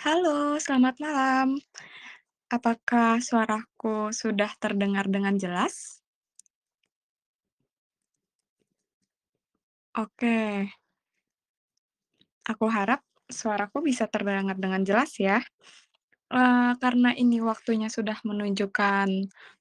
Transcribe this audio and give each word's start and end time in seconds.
Halo, 0.00 0.56
selamat 0.64 0.94
malam. 1.04 1.48
Apakah 2.50 3.20
suaraku 3.22 4.12
sudah 4.14 4.50
terdengar 4.62 5.06
dengan 5.10 5.36
jelas? 5.38 6.00
Oke. 9.96 10.32
Aku 12.50 12.66
harap 12.66 13.00
suaraku 13.30 13.86
bisa 13.86 14.10
terdengar 14.10 14.58
dengan 14.58 14.82
jelas 14.82 15.14
ya. 15.18 15.38
Eee, 16.32 16.72
karena 16.82 17.12
ini 17.16 17.38
waktunya 17.44 17.88
sudah 17.92 18.18
menunjukkan 18.26 19.08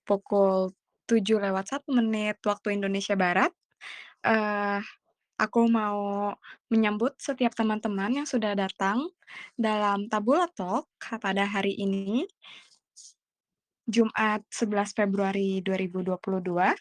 pukul 0.07 0.73
7.01 1.09 1.83
menit 1.91 2.39
waktu 2.45 2.77
Indonesia 2.79 3.15
Barat, 3.19 3.51
eee, 4.25 4.79
aku 5.41 5.65
mau 5.65 6.29
menyambut 6.69 7.17
setiap 7.17 7.57
teman-teman 7.57 8.21
yang 8.21 8.27
sudah 8.29 8.53
datang 8.53 9.09
dalam 9.57 10.05
Tabula 10.05 10.45
Talk 10.53 10.85
pada 11.17 11.49
hari 11.49 11.73
ini. 11.81 12.29
Jumat 13.89 14.45
11 14.53 14.93
Februari 14.93 15.59
2022. 15.65 16.77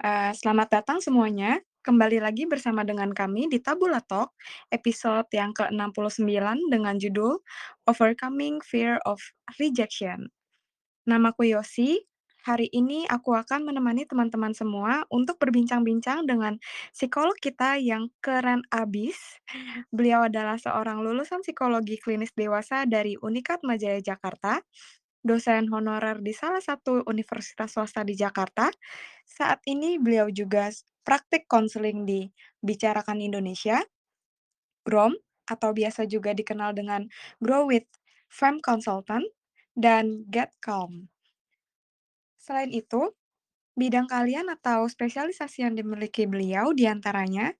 Eee, 0.00 0.30
selamat 0.38 0.68
datang 0.80 1.02
semuanya, 1.02 1.58
kembali 1.82 2.22
lagi 2.22 2.46
bersama 2.46 2.86
dengan 2.86 3.10
kami 3.10 3.50
di 3.50 3.58
Tabula 3.58 3.98
Talk, 4.00 4.32
episode 4.70 5.26
yang 5.34 5.50
ke-69 5.52 6.70
dengan 6.70 6.96
judul 6.96 7.42
Overcoming 7.90 8.62
Fear 8.62 9.02
of 9.04 9.18
Rejection. 9.58 10.30
Namaku 11.04 11.50
Yosi, 11.52 11.98
hari 12.46 12.70
ini 12.70 13.02
aku 13.10 13.34
akan 13.34 13.66
menemani 13.66 14.06
teman-teman 14.06 14.54
semua 14.54 15.02
untuk 15.10 15.34
berbincang-bincang 15.42 16.30
dengan 16.30 16.62
psikolog 16.94 17.34
kita 17.42 17.74
yang 17.82 18.06
keren 18.22 18.62
abis. 18.70 19.42
Beliau 19.90 20.30
adalah 20.30 20.54
seorang 20.54 21.02
lulusan 21.02 21.42
psikologi 21.42 21.98
klinis 21.98 22.30
dewasa 22.38 22.86
dari 22.86 23.18
Unikat 23.18 23.66
Majaya 23.66 23.98
Jakarta, 23.98 24.62
dosen 25.26 25.66
honorer 25.74 26.22
di 26.22 26.30
salah 26.30 26.62
satu 26.62 27.02
universitas 27.10 27.74
swasta 27.74 28.06
di 28.06 28.14
Jakarta. 28.14 28.70
Saat 29.26 29.66
ini 29.66 29.98
beliau 29.98 30.30
juga 30.30 30.70
praktik 31.02 31.50
konseling 31.50 32.06
di 32.06 32.30
Bicarakan 32.62 33.26
Indonesia, 33.26 33.82
GROM, 34.86 35.18
atau 35.50 35.74
biasa 35.74 36.06
juga 36.06 36.30
dikenal 36.30 36.78
dengan 36.78 37.10
Grow 37.42 37.66
with 37.66 37.90
Femme 38.30 38.62
Consultant, 38.62 39.26
dan 39.74 40.24
Get 40.30 40.54
Calm. 40.62 41.10
Selain 42.46 42.70
itu, 42.70 43.10
bidang 43.74 44.06
keahlian 44.06 44.46
atau 44.46 44.86
spesialisasi 44.86 45.66
yang 45.66 45.74
dimiliki 45.74 46.30
beliau 46.30 46.70
di 46.70 46.86
antaranya 46.86 47.50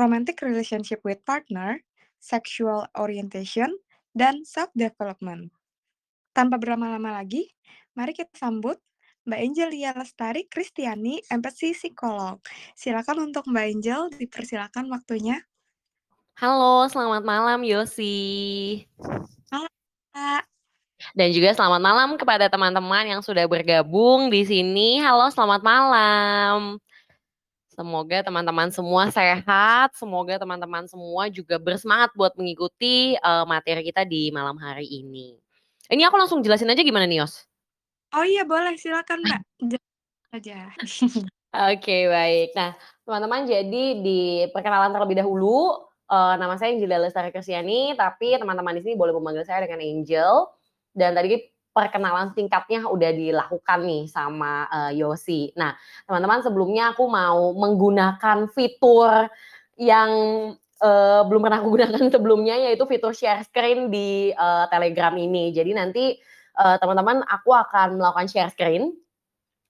romantic 0.00 0.40
relationship 0.40 1.04
with 1.04 1.20
partner, 1.28 1.84
sexual 2.16 2.88
orientation, 2.96 3.68
dan 4.16 4.40
self-development. 4.48 5.52
Tanpa 6.32 6.56
berlama-lama 6.56 7.20
lagi, 7.20 7.52
mari 7.92 8.16
kita 8.16 8.32
sambut 8.32 8.80
Mbak 9.28 9.40
Angelia 9.44 9.92
Lestari 9.92 10.48
Kristiani, 10.48 11.20
empati 11.28 11.76
psikolog. 11.76 12.40
Silakan 12.72 13.28
untuk 13.28 13.44
Mbak 13.52 13.66
Angel, 13.68 14.00
dipersilakan 14.16 14.88
waktunya. 14.88 15.44
Halo, 16.40 16.88
selamat 16.88 17.20
malam 17.20 17.60
Yosi. 17.68 18.80
Malam, 19.52 19.72
Kak. 20.16 20.51
Dan 21.10 21.34
juga 21.34 21.50
selamat 21.52 21.80
malam 21.82 22.08
kepada 22.14 22.46
teman-teman 22.46 23.04
yang 23.10 23.20
sudah 23.20 23.44
bergabung 23.50 24.30
di 24.30 24.46
sini. 24.46 25.02
Halo, 25.02 25.26
selamat 25.34 25.60
malam. 25.66 26.78
Semoga 27.72 28.20
teman-teman 28.20 28.68
semua 28.68 29.08
sehat, 29.08 29.96
semoga 29.96 30.36
teman-teman 30.36 30.84
semua 30.84 31.32
juga 31.32 31.56
bersemangat 31.56 32.12
buat 32.12 32.36
mengikuti, 32.36 33.16
eee, 33.16 33.44
materi 33.48 33.80
kita 33.88 34.04
di 34.04 34.28
malam 34.28 34.60
hari 34.60 34.84
ini. 34.84 35.40
Ini 35.88 36.04
aku 36.04 36.20
langsung 36.20 36.44
jelasin 36.44 36.68
aja 36.68 36.84
gimana 36.84 37.08
nih, 37.08 37.24
Yos? 37.24 37.48
Oh 38.12 38.28
iya 38.28 38.44
boleh, 38.44 38.76
silakan 38.76 39.24
Mbak, 39.24 39.40
aja. 40.36 40.68
Oke, 41.72 42.12
baik. 42.12 42.52
Nah, 42.52 42.76
teman-teman 43.08 43.48
jadi 43.48 43.84
di 44.04 44.44
perkenalan 44.52 44.92
terlebih 44.92 45.24
dahulu, 45.24 45.88
eee, 46.12 46.34
nama 46.36 46.60
saya 46.60 46.76
Angelia 46.76 47.00
Lestari 47.00 47.32
Kristiani, 47.32 47.96
tapi 47.96 48.36
teman-teman 48.36 48.76
di 48.76 48.84
sini 48.84 49.00
boleh 49.00 49.16
memanggil 49.16 49.48
saya 49.48 49.64
dengan 49.64 49.80
Angel. 49.80 50.44
Dan 50.92 51.16
tadi 51.16 51.40
perkenalan 51.72 52.36
singkatnya 52.36 52.84
udah 52.88 53.10
dilakukan 53.16 53.80
nih 53.88 54.04
sama, 54.10 54.68
eee, 54.68 55.00
Yosi. 55.00 55.56
Nah, 55.56 55.72
teman-teman 56.04 56.44
sebelumnya 56.44 56.92
aku 56.92 57.08
mau 57.08 57.56
menggunakan 57.56 58.44
fitur 58.52 59.28
yang, 59.80 60.10
eee, 60.82 61.20
belum 61.28 61.40
pernah 61.44 61.58
aku 61.64 61.68
gunakan 61.72 61.96
sebelumnya, 62.14 62.56
yaitu 62.60 62.84
fitur 62.84 63.16
share 63.16 63.40
screen 63.48 63.88
di, 63.88 64.30
eee, 64.36 64.64
Telegram 64.68 65.14
ini. 65.16 65.48
Jadi 65.56 65.72
nanti, 65.72 66.04
eee, 66.60 66.76
teman-teman 66.80 67.24
aku 67.24 67.50
akan 67.56 67.96
melakukan 67.96 68.28
share 68.28 68.52
screen 68.52 68.92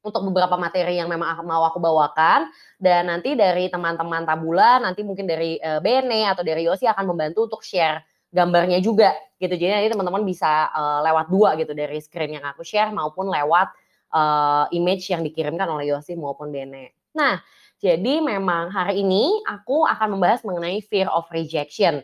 untuk 0.02 0.22
beberapa 0.30 0.58
materi 0.58 0.98
yang 0.98 1.06
memang 1.06 1.46
mau 1.46 1.62
aku 1.62 1.78
bawakan, 1.78 2.50
dan 2.82 3.06
nanti 3.06 3.38
dari 3.38 3.70
teman-teman 3.70 4.26
Tabula, 4.26 4.82
nanti 4.82 5.06
mungkin 5.06 5.30
dari, 5.30 5.62
eee, 5.62 5.78
Bene 5.78 6.26
atau 6.26 6.42
dari 6.42 6.66
Yosi 6.66 6.90
akan 6.90 7.06
membantu 7.14 7.46
untuk 7.46 7.62
share 7.62 8.02
gambarnya 8.32 8.80
juga 8.82 9.12
gitu. 9.38 9.52
Jadi 9.54 9.70
nanti 9.70 9.88
teman-teman 9.92 10.24
bisa, 10.26 10.72
eee, 10.72 10.98
lewat 11.12 11.26
2 11.30 11.50
gitu, 11.60 11.72
dari 11.76 12.00
screen 12.02 12.40
yang 12.40 12.46
aku 12.48 12.64
share 12.66 12.90
maupun 12.90 13.28
lewat, 13.30 13.68
eee, 14.12 14.64
image 14.80 15.12
yang 15.12 15.20
dikirimkan 15.22 15.68
oleh 15.68 15.92
Yosi 15.92 16.16
maupun 16.18 16.48
Bene. 16.50 16.96
Nah, 17.14 17.38
jadi 17.82 18.22
memang 18.24 18.72
hari 18.72 19.04
ini 19.04 19.44
aku 19.44 19.84
akan 19.84 20.16
membahas 20.18 20.42
mengenai 20.48 20.80
fear 20.86 21.06
of 21.12 21.28
rejection. 21.30 22.00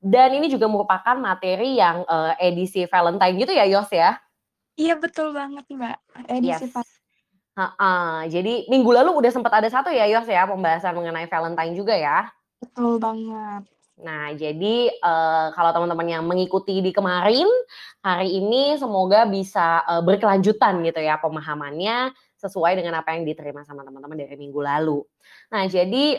Dan 0.00 0.36
ini 0.38 0.48
juga 0.52 0.68
merupakan 0.70 1.16
materi 1.18 1.80
yang, 1.80 2.04
eee, 2.06 2.32
edisi 2.54 2.84
Valentine 2.90 3.36
gitu 3.40 3.52
ya, 3.56 3.66
Yos, 3.68 3.90
ya? 3.92 4.20
Iya 4.80 4.94
betul 5.02 5.36
banget, 5.36 5.64
Mbak, 5.68 5.96
Yes. 6.40 6.64
edisi 6.64 6.64
va 6.72 6.80
Heeh, 7.58 8.32
jadi 8.32 8.52
minggu 8.72 8.90
lalu 8.96 9.10
udah 9.20 9.30
sempet 9.34 9.52
ada 9.52 9.68
1 9.68 9.92
ya, 9.92 10.08
Yos, 10.08 10.24
ya, 10.28 10.48
pembahasan 10.48 10.96
mengenai 10.96 11.28
Valentine 11.28 11.74
juga 11.76 11.94
ya? 11.96 12.32
Betul 12.62 13.02
banget. 13.02 13.71
Nah, 14.02 14.34
jadi, 14.34 14.90
eee, 14.90 15.46
kalau 15.54 15.70
teman-teman 15.70 16.08
yang 16.10 16.24
mengikuti 16.26 16.82
di 16.82 16.90
kemarin, 16.90 17.46
hari 18.02 18.34
ini 18.42 18.74
semoga 18.74 19.22
bisa, 19.30 19.86
eee, 19.86 20.02
berkelanjutan 20.02 20.82
gitu 20.82 20.98
ya 21.02 21.22
pemahamannya, 21.22 22.10
sesuai 22.42 22.74
dengan 22.74 22.98
apa 22.98 23.14
yang 23.14 23.22
diterima 23.22 23.62
sama 23.62 23.86
teman-teman 23.86 24.18
dari 24.18 24.34
minggu 24.34 24.58
lalu. 24.58 25.06
Nah, 25.54 25.64
jadi, 25.70 26.18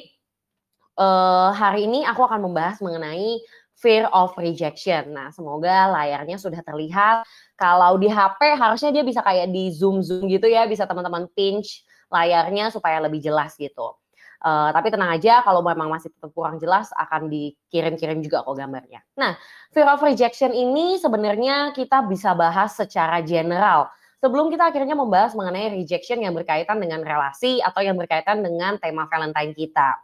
eee, 0.97 1.49
hari 1.55 1.85
ini 1.89 2.05
aku 2.07 2.21
akan 2.27 2.39
membahas 2.49 2.79
mengenai 2.83 3.41
fear 3.77 4.07
of 4.13 4.31
rejection. 4.39 5.11
Nah, 5.15 5.29
semoga 5.35 5.89
layarnya 5.91 6.37
sudah 6.39 6.61
terlihat. 6.63 7.25
Kalau 7.59 7.97
di 7.99 8.07
HP 8.11 8.55
harusnya 8.55 8.91
dia 8.95 9.03
bisa 9.05 9.19
kayak 9.25 9.51
di-zoom-zoom 9.51 10.29
gitu 10.31 10.47
ya, 10.49 10.65
bisa 10.69 10.85
teman-teman 10.89 11.27
pinch 11.35 11.83
layarnya 12.13 12.69
supaya 12.71 13.01
lebih 13.03 13.19
jelas 13.23 13.57
gitu. 13.59 13.97
Eee, 14.43 14.69
tapi 14.75 14.87
tenang 14.91 15.15
aja 15.15 15.39
kalau 15.39 15.63
memang 15.63 15.87
masih 15.87 16.11
tetap 16.11 16.35
kurang 16.35 16.59
jelas 16.59 16.91
akan 16.99 17.31
dikirim-kirim 17.31 18.19
juga 18.19 18.43
kok 18.43 18.55
gambarnya. 18.59 18.99
Nah, 19.15 19.39
fear 19.71 19.87
of 19.87 20.03
rejection 20.03 20.51
ini 20.51 20.99
sebenarnya 20.99 21.71
kita 21.71 22.03
bisa 22.11 22.35
bahas 22.35 22.75
secara 22.75 23.23
general, 23.23 23.87
sebelum 24.19 24.51
kita 24.51 24.67
akhirnya 24.67 24.99
membahas 24.99 25.31
mengenai 25.39 25.71
rejection 25.79 26.19
yang 26.19 26.35
berkaitan 26.35 26.75
dengan 26.83 26.99
relasi 27.07 27.63
atau 27.63 27.79
yang 27.87 27.95
berkaitan 27.95 28.43
dengan 28.43 28.75
tema 28.83 29.07
Valentine 29.07 29.55
kita. 29.55 29.95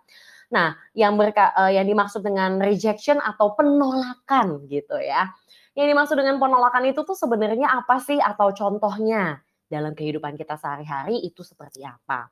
Nah, 0.55 0.73
yang 0.97 1.19
berka 1.19 1.51
eee, 1.59 1.77
yang 1.81 1.85
dimaksud 1.91 2.23
dengan 2.25 2.57
rejection 2.63 3.19
atau 3.21 3.53
penolakan 3.59 4.65
gitu 4.71 4.97
ya. 5.03 5.29
Yang 5.77 5.87
dimaksud 5.95 6.15
dengan 6.19 6.39
penolakan 6.41 6.87
itu 6.89 7.03
tuh 7.05 7.15
sebenarnya 7.15 7.69
apa 7.71 7.99
sih 8.01 8.17
atau 8.19 8.49
contohnya 8.55 9.39
dalam 9.69 9.93
kehidupan 9.93 10.33
kita 10.33 10.57
sehari-hari 10.57 11.21
itu 11.21 11.45
seperti 11.45 11.85
apa. 11.85 12.27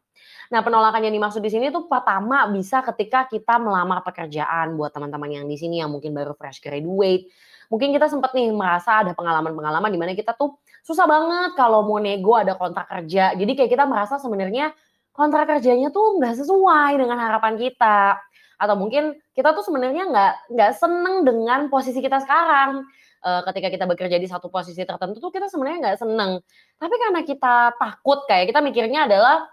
Nah, 0.49 0.65
penolakan 0.65 1.05
yang 1.05 1.13
dimaksud 1.13 1.39
di 1.39 1.53
sini 1.53 1.69
tuh 1.69 1.85
pertama 1.85 2.49
bisa 2.49 2.81
ketika 2.81 3.29
kita 3.29 3.61
melamar 3.61 4.01
pekerjaan 4.01 4.73
buat 4.73 4.89
teman-teman 4.89 5.29
yang 5.29 5.45
di 5.45 5.55
sini 5.55 5.79
yang 5.79 5.93
mungkin 5.93 6.17
baru 6.17 6.33
fresh 6.33 6.59
graduate, 6.65 7.29
mungkin 7.69 7.93
kita 7.93 8.09
sempet 8.09 8.33
nih 8.33 8.49
merasa 8.49 9.05
ada 9.05 9.13
pengalaman-pengalaman 9.13 9.93
di 9.93 9.99
mana 10.01 10.11
kita 10.17 10.33
tuh 10.33 10.57
susah 10.81 11.05
banget 11.05 11.53
kalau 11.53 11.85
mau 11.85 12.01
nego 12.01 12.33
ada 12.33 12.57
kontrak 12.57 12.89
kerja. 12.89 13.37
Jadi 13.37 13.51
kayak 13.53 13.71
kita 13.71 13.85
merasa 13.85 14.17
sebenarnya 14.17 14.73
kontrak 15.13 15.45
kerjanya 15.45 15.93
tuh 15.93 16.17
nggak 16.17 16.41
sesuai 16.41 16.97
dengan 16.97 17.21
harapan 17.21 17.53
kita. 17.55 18.17
Atau 18.57 18.73
mungkin 18.73 19.13
kita 19.37 19.53
tuh 19.53 19.61
sebenarnya 19.61 20.09
nggak 20.09 20.33
nggak 20.49 20.71
seneng 20.73 21.21
dengan 21.21 21.69
posisi 21.69 22.01
kita 22.01 22.17
sekarang. 22.25 22.81
Eee, 23.27 23.41
ketika 23.51 23.68
kita 23.75 23.85
bekerja 23.91 24.18
di 24.24 24.27
satu 24.31 24.47
posisi 24.47 24.81
tertentu 24.88 25.19
tuh 25.19 25.31
kita 25.35 25.51
sebenarnya 25.51 25.79
nggak 25.91 26.00
seneng. 26.00 26.31
Tapi 26.79 26.95
karena 27.03 27.21
kita 27.27 27.56
takut, 27.75 28.24
kayak 28.29 28.47
kita 28.56 28.59
mikirnya 28.63 29.03
adalah, 29.12 29.44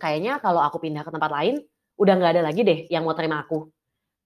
"Kayaknya 0.00 0.40
kalau 0.44 0.60
aku 0.64 0.78
pindah 0.82 1.02
ke 1.06 1.12
tempat 1.14 1.30
lain, 1.32 1.56
udah 2.00 2.14
nggak 2.18 2.32
ada 2.38 2.42
lagi 2.48 2.62
deh 2.66 2.80
yang 2.92 3.04
mau 3.08 3.16
terima 3.16 3.42
aku. 3.44 3.68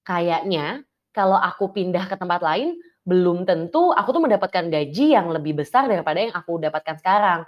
Kayaknya 0.06 0.84
kalau 1.16 1.38
aku 1.38 1.72
pindah 1.74 2.06
ke 2.10 2.16
tempat 2.20 2.40
lain, 2.44 2.76
belum 3.08 3.44
tentu 3.48 3.90
aku 3.94 4.10
tuh 4.16 4.22
mendapatkan 4.24 4.66
gaji 4.70 5.06
yang 5.16 5.28
lebih 5.32 5.58
besar 5.62 5.86
daripada 5.90 6.20
yang 6.22 6.34
aku 6.36 6.58
dapatkan 6.62 6.96
sekarang. 7.02 7.40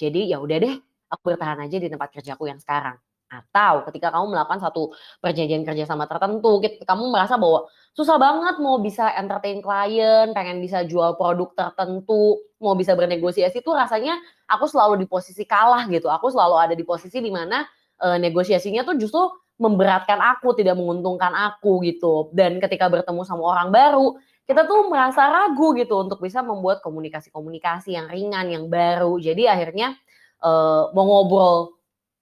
Jadi 0.00 0.30
ya 0.32 0.38
udah 0.42 0.58
deh, 0.62 0.74
aku 1.12 1.22
bertahan 1.34 1.60
aja 1.66 1.76
di 1.80 1.88
tempat 1.92 2.10
kerjaku 2.14 2.48
yang 2.50 2.60
sekarang." 2.62 2.98
Atau 3.30 3.86
ketika 3.86 4.10
kamu 4.10 4.34
melakukan 4.34 4.58
satu 4.58 4.90
perjanjian 5.22 5.62
kerjasama 5.62 6.10
tertentu, 6.10 6.58
kamu 6.82 7.14
merasa 7.14 7.38
bahwa 7.38 7.70
susah 7.94 8.18
banget 8.18 8.58
mau 8.58 8.82
bisa 8.82 9.06
entertain 9.14 9.62
klien, 9.62 10.34
pengen 10.34 10.58
bisa 10.58 10.82
jual 10.82 11.14
produk 11.14 11.54
tertentu, 11.54 12.42
mau 12.58 12.74
bisa 12.74 12.98
bernegosiasi 12.98 13.62
tuh 13.62 13.78
rasanya 13.78 14.18
aku 14.50 14.66
selalu 14.66 14.98
di 14.98 15.06
posisi 15.06 15.46
kalah 15.46 15.86
gitu. 15.86 16.10
Aku 16.10 16.26
selalu 16.34 16.56
ada 16.58 16.74
di 16.74 16.82
posisi 16.82 17.22
di 17.22 17.30
mana 17.30 17.62
e, 18.02 18.18
negosiasinya 18.18 18.82
tuh 18.82 18.98
justru 18.98 19.22
memberatkan 19.62 20.18
aku, 20.18 20.58
tidak 20.58 20.74
menguntungkan 20.74 21.30
aku 21.30 21.86
gitu. 21.86 22.34
Dan 22.34 22.58
ketika 22.58 22.90
bertemu 22.90 23.22
sama 23.22 23.46
orang 23.46 23.70
baru, 23.70 24.18
kita 24.42 24.66
tuh 24.66 24.90
merasa 24.90 25.30
ragu 25.30 25.70
gitu 25.78 26.02
untuk 26.02 26.18
bisa 26.18 26.42
membuat 26.42 26.82
komunikasi-komunikasi 26.82 27.94
yang 27.94 28.10
ringan, 28.10 28.50
yang 28.50 28.66
baru. 28.66 29.22
Jadi 29.22 29.46
akhirnya 29.46 29.94
e, 30.42 30.50
mau 30.90 31.06
ngobrol 31.06 31.79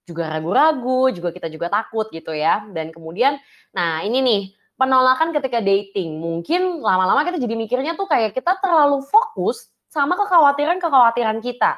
juga 0.09 0.33
ragu-ragu, 0.33 1.13
juga 1.13 1.29
kita 1.29 1.45
juga 1.53 1.69
takut 1.69 2.09
gitu 2.09 2.33
ya. 2.33 2.65
Dan 2.73 2.89
kemudian, 2.89 3.37
nah 3.69 4.01
ini 4.01 4.25
nih, 4.25 4.41
penolakan 4.79 5.35
ketika 5.35 5.59
dating. 5.59 6.17
Mungkin 6.17 6.79
lama-lama 6.79 7.27
kita 7.27 7.37
jadi 7.37 7.53
mikirnya 7.59 7.93
tuh 7.99 8.07
kayak 8.07 8.33
kita 8.33 8.57
terlalu 8.63 9.03
fokus 9.05 9.67
sama 9.91 10.15
kekhawatiran-kekhawatiran 10.15 11.43
kita. 11.43 11.75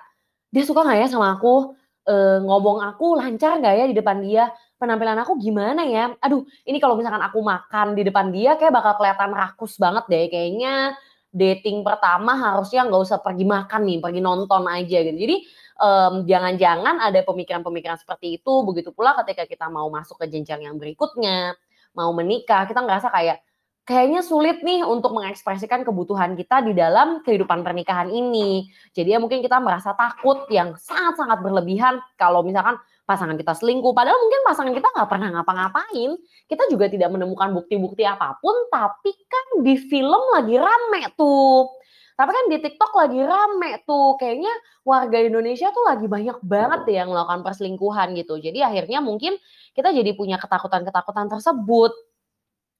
Dia 0.53 0.63
suka 0.63 0.85
gak 0.85 0.99
ya 1.01 1.07
sama 1.09 1.33
aku? 1.35 1.73
E, 2.05 2.13
ngomong 2.45 2.85
aku 2.85 3.17
lancar 3.17 3.57
gak 3.57 3.73
ya 3.73 3.85
di 3.89 3.95
depan 3.97 4.21
dia? 4.21 4.53
Penampilan 4.77 5.17
aku 5.25 5.41
gimana 5.41 5.81
ya? 5.89 6.13
Aduh, 6.21 6.45
ini 6.69 6.77
kalau 6.77 6.93
misalkan 6.93 7.25
aku 7.25 7.41
makan 7.41 7.97
di 7.97 8.05
depan 8.05 8.29
dia 8.29 8.53
kayak 8.59 8.69
bakal 8.69 9.01
kelihatan 9.01 9.33
rakus 9.33 9.81
banget 9.81 10.05
deh. 10.05 10.25
Kayaknya 10.29 10.93
dating 11.31 11.81
pertama 11.81 12.35
harusnya 12.35 12.85
nggak 12.85 13.01
usah 13.01 13.19
pergi 13.23 13.47
makan 13.47 13.81
nih, 13.87 13.97
pergi 14.03 14.21
nonton 14.21 14.63
aja 14.67 14.97
gitu. 15.07 15.17
Jadi 15.17 15.35
um, 15.81 16.13
jangan-jangan 16.29 17.01
ada 17.01 17.25
pemikiran-pemikiran 17.25 17.97
seperti 17.97 18.37
itu. 18.37 18.53
Begitu 18.61 18.93
pula 18.93 19.17
ketika 19.25 19.49
kita 19.49 19.67
mau 19.67 19.89
masuk 19.89 20.21
ke 20.21 20.29
jenjang 20.29 20.61
yang 20.61 20.77
berikutnya, 20.77 21.57
mau 21.97 22.13
menikah, 22.13 22.69
kita 22.69 22.85
ngerasa 22.85 23.09
kayak 23.09 23.41
kayaknya 23.81 24.21
sulit 24.21 24.61
nih 24.61 24.85
untuk 24.85 25.11
mengekspresikan 25.17 25.81
kebutuhan 25.81 26.37
kita 26.37 26.61
di 26.61 26.77
dalam 26.77 27.25
kehidupan 27.25 27.65
pernikahan 27.65 28.13
ini. 28.13 28.69
Jadi 28.93 29.17
ya 29.17 29.19
mungkin 29.19 29.41
kita 29.41 29.57
merasa 29.57 29.97
takut 29.97 30.45
yang 30.53 30.77
sangat-sangat 30.77 31.41
berlebihan 31.41 31.97
kalau 32.15 32.45
misalkan 32.45 32.77
pasangan 33.03 33.35
kita 33.35 33.51
selingkuh. 33.57 33.91
Padahal 33.91 34.15
mungkin 34.21 34.41
pasangan 34.47 34.71
kita 34.71 34.87
nggak 34.95 35.09
pernah 35.09 35.29
ngapa-ngapain. 35.35 36.11
Kita 36.47 36.63
juga 36.71 36.87
tidak 36.87 37.09
menemukan 37.11 37.51
bukti-bukti 37.57 38.05
apa 38.07 38.37
pun, 38.39 38.69
tapi 38.71 39.11
kan 39.27 39.65
di 39.65 39.75
film 39.75 40.23
lagi 40.31 40.55
rame 40.55 41.11
tuh 41.17 41.80
tapi 42.21 42.37
kan 42.37 42.45
di 42.53 42.57
TikTok 42.61 42.93
lagi 42.93 43.17
rame 43.17 43.81
tuh, 43.89 44.13
kayaknya 44.21 44.53
warga 44.85 45.17
Indonesia 45.17 45.73
tuh 45.73 45.81
lagi 45.89 46.05
banyak 46.05 46.37
banget 46.45 46.79
deh 46.85 46.95
yang 47.01 47.09
melakukan 47.09 47.41
perselingkuhan 47.41 48.13
gitu. 48.13 48.37
Jadi 48.37 48.61
akhirnya 48.61 49.01
mungkin 49.01 49.41
kita 49.73 49.89
jadi 49.89 50.13
punya 50.13 50.37
ketakutan-ketakutan 50.37 51.33
tersebut. 51.33 51.91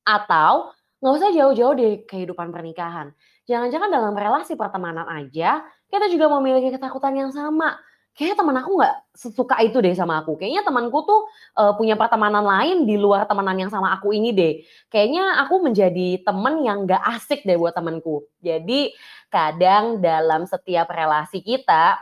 Atau 0.06 0.78
nggak 1.02 1.14
usah 1.18 1.30
jauh-jauh 1.34 1.74
dari 1.74 2.06
kehidupan 2.06 2.54
pernikahan. 2.54 3.10
Jangan-jangan 3.50 3.90
dalam 3.90 4.14
relasi 4.14 4.54
pertemanan 4.54 5.10
aja, 5.10 5.66
kita 5.90 6.06
juga 6.14 6.30
memiliki 6.38 6.70
ketakutan 6.70 7.18
yang 7.18 7.34
sama 7.34 7.76
kayaknya 8.12 8.38
teman 8.44 8.58
aku 8.60 8.72
nggak 8.76 8.96
sesuka 9.16 9.56
itu 9.64 9.78
deh 9.80 9.96
sama 9.96 10.22
aku. 10.22 10.36
Kayaknya 10.36 10.64
temanku 10.68 11.04
tuh 11.08 11.22
uh, 11.56 11.74
punya 11.80 11.96
pertemanan 11.96 12.44
lain 12.44 12.84
di 12.84 13.00
luar 13.00 13.24
temenan 13.24 13.58
yang 13.68 13.72
sama 13.72 13.96
aku 13.96 14.12
ini 14.12 14.36
deh. 14.36 14.54
Kayaknya 14.92 15.42
aku 15.48 15.56
menjadi 15.64 16.22
temen 16.22 16.62
yang 16.68 16.84
nggak 16.84 17.04
asik 17.18 17.48
deh 17.48 17.56
buat 17.56 17.72
temanku. 17.72 18.28
Jadi 18.44 18.92
kadang 19.32 20.04
dalam 20.04 20.44
setiap 20.44 20.92
relasi 20.92 21.40
kita, 21.40 21.98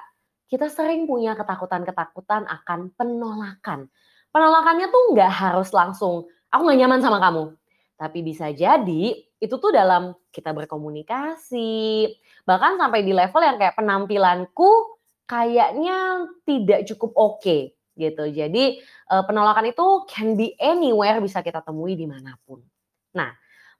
kita 0.49 0.65
sering 0.73 1.05
punya 1.05 1.37
ketakutan-ketakutan 1.37 2.49
akan 2.49 2.89
penolakan. 2.97 3.85
Penolakannya 4.33 4.89
tuh 4.89 5.03
nggak 5.13 5.31
harus 5.33 5.69
langsung, 5.73 6.25
aku 6.49 6.61
nggak 6.65 6.79
nyaman 6.85 7.01
sama 7.01 7.21
kamu. 7.21 7.53
Tapi 7.99 8.19
bisa 8.25 8.49
jadi 8.49 9.03
itu 9.39 9.55
tuh 9.55 9.71
dalam 9.71 10.15
kita 10.33 10.51
berkomunikasi, 10.51 12.11
bahkan 12.43 12.75
sampai 12.75 13.05
di 13.05 13.15
level 13.15 13.39
yang 13.39 13.57
kayak 13.61 13.75
penampilanku 13.77 14.98
kayaknya 15.29 16.25
tidak 16.49 16.89
cukup 16.89 17.13
oke 17.13 17.37
okay, 17.37 17.61
gitu. 17.93 18.25
Jadi 18.33 18.81
uh, 19.13 19.21
penolakan 19.29 19.69
itu 19.69 19.85
can 20.09 20.33
be 20.33 20.57
anywhere 20.57 21.21
bisa 21.21 21.45
kita 21.45 21.61
temui 21.61 21.93
di 21.93 22.09
mana 22.09 22.33
pun. 22.49 22.65
Nah 23.13 23.29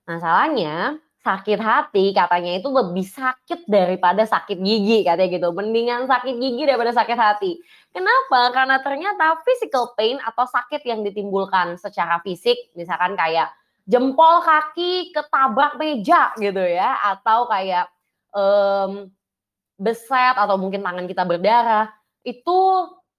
masalahnya 0.06 1.02
sakit 1.20 1.60
hati 1.60 2.16
katanya 2.16 2.58
itu 2.58 2.70
lebih 2.72 3.04
sakit 3.04 3.68
daripada 3.68 4.24
sakit 4.30 4.62
gigi 4.62 5.02
katanya 5.02 5.30
gitu. 5.42 5.50
Mendingan 5.50 6.06
sakit 6.06 6.38
gigi 6.38 6.64
daripada 6.70 6.94
sakit 6.94 7.18
hati. 7.18 7.58
Kenapa? 7.90 8.54
Karena 8.54 8.78
ternyata 8.86 9.42
physical 9.42 9.98
pain 9.98 10.22
atau 10.22 10.46
sakit 10.46 10.86
yang 10.86 11.02
ditimbulkan 11.02 11.82
secara 11.82 12.22
fisik 12.22 12.70
misalkan 12.78 13.18
kayak 13.18 13.50
jempol 13.90 14.46
kaki 14.46 15.10
ketabrak 15.10 15.82
meja 15.82 16.30
gitu 16.38 16.62
ya 16.62 16.94
atau 17.10 17.50
kayak 17.50 17.90
um, 18.38 19.10
beset 19.80 20.36
atau 20.36 20.60
mungkin 20.60 20.84
tangan 20.84 21.08
kita 21.08 21.24
berdarah, 21.24 21.88
itu 22.28 22.60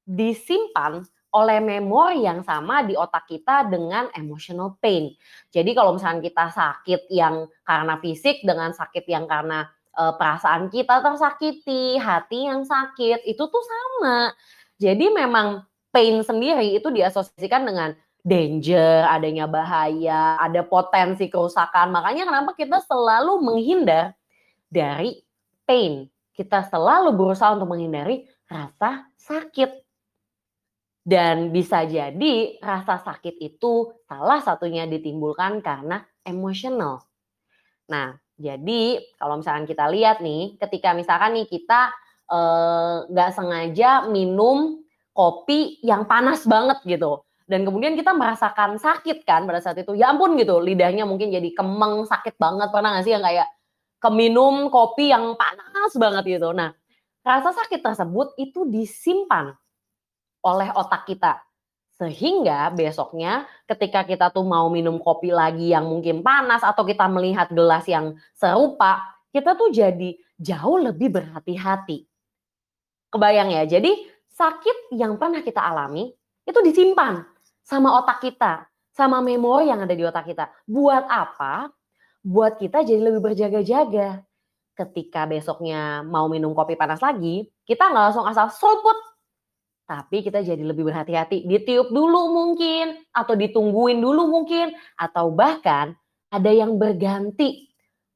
disimpan 0.04 1.00
oleh 1.30 1.58
memori 1.62 2.26
yang 2.26 2.42
sama 2.42 2.82
di 2.82 2.98
otak 2.98 3.30
kita 3.30 3.70
dengan 3.70 4.10
emotional 4.12 4.76
pain. 4.82 5.14
Jadi 5.48 5.70
kalau 5.72 5.94
misalnya 5.94 6.26
kita 6.26 6.46
sakit 6.50 7.06
yang 7.08 7.46
karena 7.62 7.94
fisik 8.02 8.42
dengan 8.42 8.74
sakit 8.74 9.06
yang 9.06 9.30
karena 9.30 9.70
e, 9.94 10.02
perasaan 10.18 10.66
kita 10.68 10.98
tersakiti, 11.00 11.96
hati 12.02 12.50
yang 12.50 12.66
sakit, 12.66 13.22
itu 13.30 13.42
tuh 13.46 13.64
sama. 13.64 14.34
Jadi 14.82 15.06
memang 15.14 15.62
pain 15.94 16.18
sendiri 16.18 16.74
itu 16.74 16.90
diasosiasikan 16.90 17.62
dengan 17.62 17.94
danger, 18.26 19.06
adanya 19.06 19.46
bahaya, 19.46 20.34
ada 20.34 20.66
potensi 20.66 21.30
kerusakan. 21.30 21.94
Makanya 21.94 22.26
kenapa 22.26 22.58
kita 22.58 22.82
selalu 22.84 23.38
menghindar 23.38 24.18
dari 24.66 25.22
pain 25.62 26.10
kita 26.34 26.66
selalu 26.66 27.14
berusaha 27.14 27.54
untuk 27.54 27.70
menghindari 27.70 28.26
rasa 28.46 29.08
sakit. 29.16 29.84
Dan 31.00 31.48
bisa 31.50 31.82
jadi 31.88 32.60
rasa 32.60 33.00
sakit 33.00 33.40
itu 33.40 33.88
salah 34.04 34.38
satunya 34.44 34.84
ditimbulkan 34.84 35.64
karena 35.64 36.04
emosional. 36.22 37.02
Nah, 37.88 38.14
jadi 38.36 39.00
kalau 39.16 39.40
misalkan 39.40 39.64
kita 39.64 39.88
lihat 39.88 40.20
nih, 40.20 40.60
ketika 40.60 40.92
misalkan 40.92 41.40
nih 41.40 41.48
kita 41.48 41.90
eh, 42.30 42.96
nggak 43.10 43.30
eh, 43.32 43.34
sengaja 43.34 43.90
minum 44.12 44.84
kopi 45.16 45.80
yang 45.82 46.04
panas 46.04 46.44
banget 46.44 46.78
gitu, 46.86 47.24
dan 47.50 47.66
kemudian 47.66 47.98
kita 47.98 48.14
merasakan 48.14 48.78
sakit 48.78 49.26
kan 49.26 49.42
pada 49.42 49.58
saat 49.58 49.82
itu, 49.82 49.98
ya 49.98 50.14
ampun 50.14 50.38
gitu, 50.38 50.62
lidahnya 50.62 51.02
mungkin 51.02 51.34
jadi 51.34 51.50
kemeng, 51.50 52.06
sakit 52.06 52.38
banget, 52.38 52.70
pernah 52.70 52.94
nggak 52.94 53.04
sih 53.04 53.12
yang 53.12 53.26
kayak 53.26 53.50
keminum 54.00 54.72
kopi 54.72 55.12
yang 55.12 55.36
panas 55.36 55.92
banget 55.94 56.40
gitu. 56.40 56.50
Nah, 56.56 56.72
rasa 57.20 57.52
sakit 57.52 57.84
tersebut 57.84 58.34
itu 58.40 58.64
disimpan 58.66 59.52
oleh 60.40 60.72
otak 60.72 61.04
kita. 61.04 61.38
Sehingga 62.00 62.72
besoknya 62.72 63.44
ketika 63.68 64.08
kita 64.08 64.32
tuh 64.32 64.40
mau 64.40 64.72
minum 64.72 64.96
kopi 64.96 65.28
lagi 65.28 65.76
yang 65.76 65.84
mungkin 65.84 66.24
panas 66.24 66.64
atau 66.64 66.80
kita 66.80 67.04
melihat 67.12 67.52
gelas 67.52 67.84
yang 67.84 68.16
serupa, 68.32 69.04
kita 69.28 69.52
tuh 69.52 69.68
jadi 69.68 70.16
jauh 70.40 70.80
lebih 70.80 71.12
berhati-hati. 71.12 72.08
Kebayang 73.12 73.52
ya, 73.52 73.68
jadi 73.68 73.92
sakit 74.32 74.96
yang 74.96 75.20
pernah 75.20 75.44
kita 75.44 75.60
alami 75.60 76.08
itu 76.48 76.58
disimpan 76.64 77.20
sama 77.60 78.00
otak 78.00 78.24
kita, 78.24 78.64
sama 78.96 79.20
memori 79.20 79.68
yang 79.68 79.84
ada 79.84 79.92
di 79.92 80.00
otak 80.00 80.24
kita. 80.24 80.48
Buat 80.64 81.04
apa? 81.04 81.68
Buat 82.20 82.60
kita 82.60 82.84
jadi 82.84 83.00
lebih 83.00 83.20
berjaga-jaga. 83.24 84.24
Ketika 84.76 85.28
besoknya 85.28 86.00
mau 86.06 86.28
minum 86.28 86.56
kopi 86.56 86.72
panas 86.76 87.04
lagi, 87.04 87.48
kita 87.68 87.92
nggak 87.92 88.04
langsung 88.12 88.24
asal 88.24 88.48
seruput. 88.48 88.96
Tapi 89.84 90.22
kita 90.22 90.40
jadi 90.40 90.62
lebih 90.62 90.86
berhati-hati. 90.86 91.44
Ditiup 91.44 91.90
dulu 91.90 92.30
mungkin, 92.30 92.94
atau 93.10 93.34
ditungguin 93.34 93.98
dulu 93.98 94.30
mungkin, 94.30 94.72
atau 94.94 95.34
bahkan 95.34 95.98
ada 96.30 96.48
yang 96.48 96.78
berganti. 96.78 97.68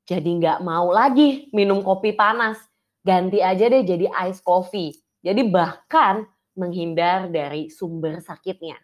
Jadi 0.07 0.31
nggak 0.41 0.63
mau 0.63 0.95
lagi 0.95 1.51
minum 1.51 1.83
kopi 1.83 2.15
panas. 2.15 2.61
Ganti 3.05 3.43
aja 3.45 3.69
deh 3.69 3.85
jadi 3.85 4.09
ice 4.31 4.41
coffee. 4.41 4.95
Jadi 5.21 5.51
bahkan 5.51 6.25
menghindar 6.55 7.29
dari 7.29 7.69
sumber 7.69 8.23
sakitnya. 8.23 8.79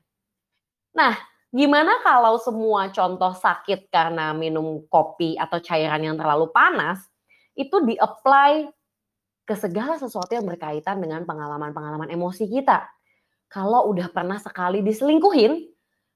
Nah, 0.97 1.15
Gimana 1.51 1.99
kalau 2.07 2.39
semua 2.39 2.95
contoh 2.95 3.35
sakit 3.35 3.91
karena 3.91 4.31
minum 4.31 4.87
kopi 4.87 5.35
atau 5.35 5.59
cairan 5.59 5.99
yang 5.99 6.15
terlalu 6.15 6.47
panas 6.55 7.03
itu 7.59 7.75
di-apply 7.83 8.71
ke 9.43 9.55
segala 9.59 9.99
sesuatu 9.99 10.31
yang 10.31 10.47
berkaitan 10.47 11.03
dengan 11.03 11.27
pengalaman-pengalaman 11.27 12.07
emosi 12.15 12.47
kita. 12.47 12.87
Kalau 13.51 13.91
udah 13.91 14.07
pernah 14.15 14.39
sekali 14.39 14.79
diselingkuhin, 14.87 15.59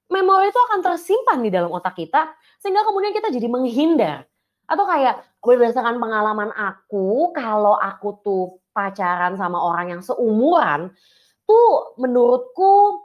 memori 0.07 0.47
itu 0.47 0.59
akan 0.71 0.79
tersimpan 0.79 1.43
di 1.43 1.51
dalam 1.51 1.67
otak 1.67 1.99
kita 1.99 2.31
sehingga 2.63 2.87
kemudian 2.87 3.11
kita 3.11 3.27
jadi 3.27 3.51
menghindar. 3.51 4.23
Atau 4.71 4.87
kayak 4.87 5.19
berdasarkan 5.43 5.99
pengalaman 5.99 6.49
aku, 6.55 7.35
kalau 7.35 7.75
aku 7.75 8.23
tuh 8.23 8.43
pacaran 8.71 9.35
sama 9.35 9.59
orang 9.59 9.99
yang 9.99 10.01
seumuran, 10.01 10.95
tuh 11.45 11.93
menurutku 12.01 13.04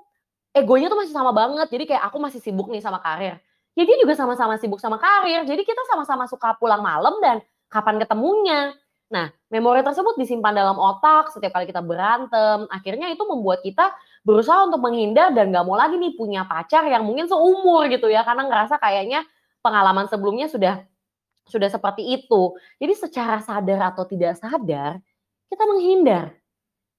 egonya 0.54 0.90
tuh 0.90 0.99
masih 0.99 1.14
sama 1.14 1.30
banget. 1.30 1.69
Jadi 1.71 1.85
kayak 1.95 2.02
aku 2.11 2.16
masih 2.19 2.40
sibuk 2.42 2.69
nih 2.71 2.83
sama 2.83 2.99
karir. 3.02 3.38
Ya 3.78 3.83
dia 3.87 3.97
juga 4.02 4.19
sama-sama 4.19 4.59
sibuk 4.59 4.83
sama 4.83 4.99
karir. 4.99 5.47
Jadi 5.47 5.62
kita 5.62 5.83
sama-sama 5.88 6.26
suka 6.26 6.59
pulang 6.59 6.83
malam 6.83 7.19
dan 7.23 7.38
kapan 7.71 8.02
ketemunya. 8.02 8.75
Nah, 9.11 9.26
memori 9.50 9.83
tersebut 9.83 10.14
disimpan 10.14 10.54
dalam 10.54 10.78
otak 10.78 11.35
setiap 11.35 11.59
kali 11.59 11.66
kita 11.66 11.83
berantem. 11.83 12.66
Akhirnya 12.71 13.11
itu 13.11 13.23
membuat 13.26 13.62
kita 13.62 13.90
berusaha 14.23 14.66
untuk 14.66 14.78
menghindar 14.83 15.35
dan 15.35 15.50
gak 15.50 15.66
mau 15.66 15.75
lagi 15.75 15.99
nih 15.99 16.14
punya 16.14 16.47
pacar 16.47 16.87
yang 16.87 17.02
mungkin 17.02 17.26
seumur 17.26 17.90
gitu 17.90 18.07
ya. 18.07 18.23
Karena 18.23 18.47
ngerasa 18.47 18.78
kayaknya 18.78 19.26
pengalaman 19.62 20.07
sebelumnya 20.07 20.47
sudah 20.47 20.83
sudah 21.50 21.66
seperti 21.66 22.07
itu. 22.07 22.54
Jadi 22.78 22.95
secara 22.95 23.42
sadar 23.42 23.90
atau 23.90 24.07
tidak 24.07 24.38
sadar, 24.38 25.02
kita 25.50 25.64
menghindar 25.66 26.38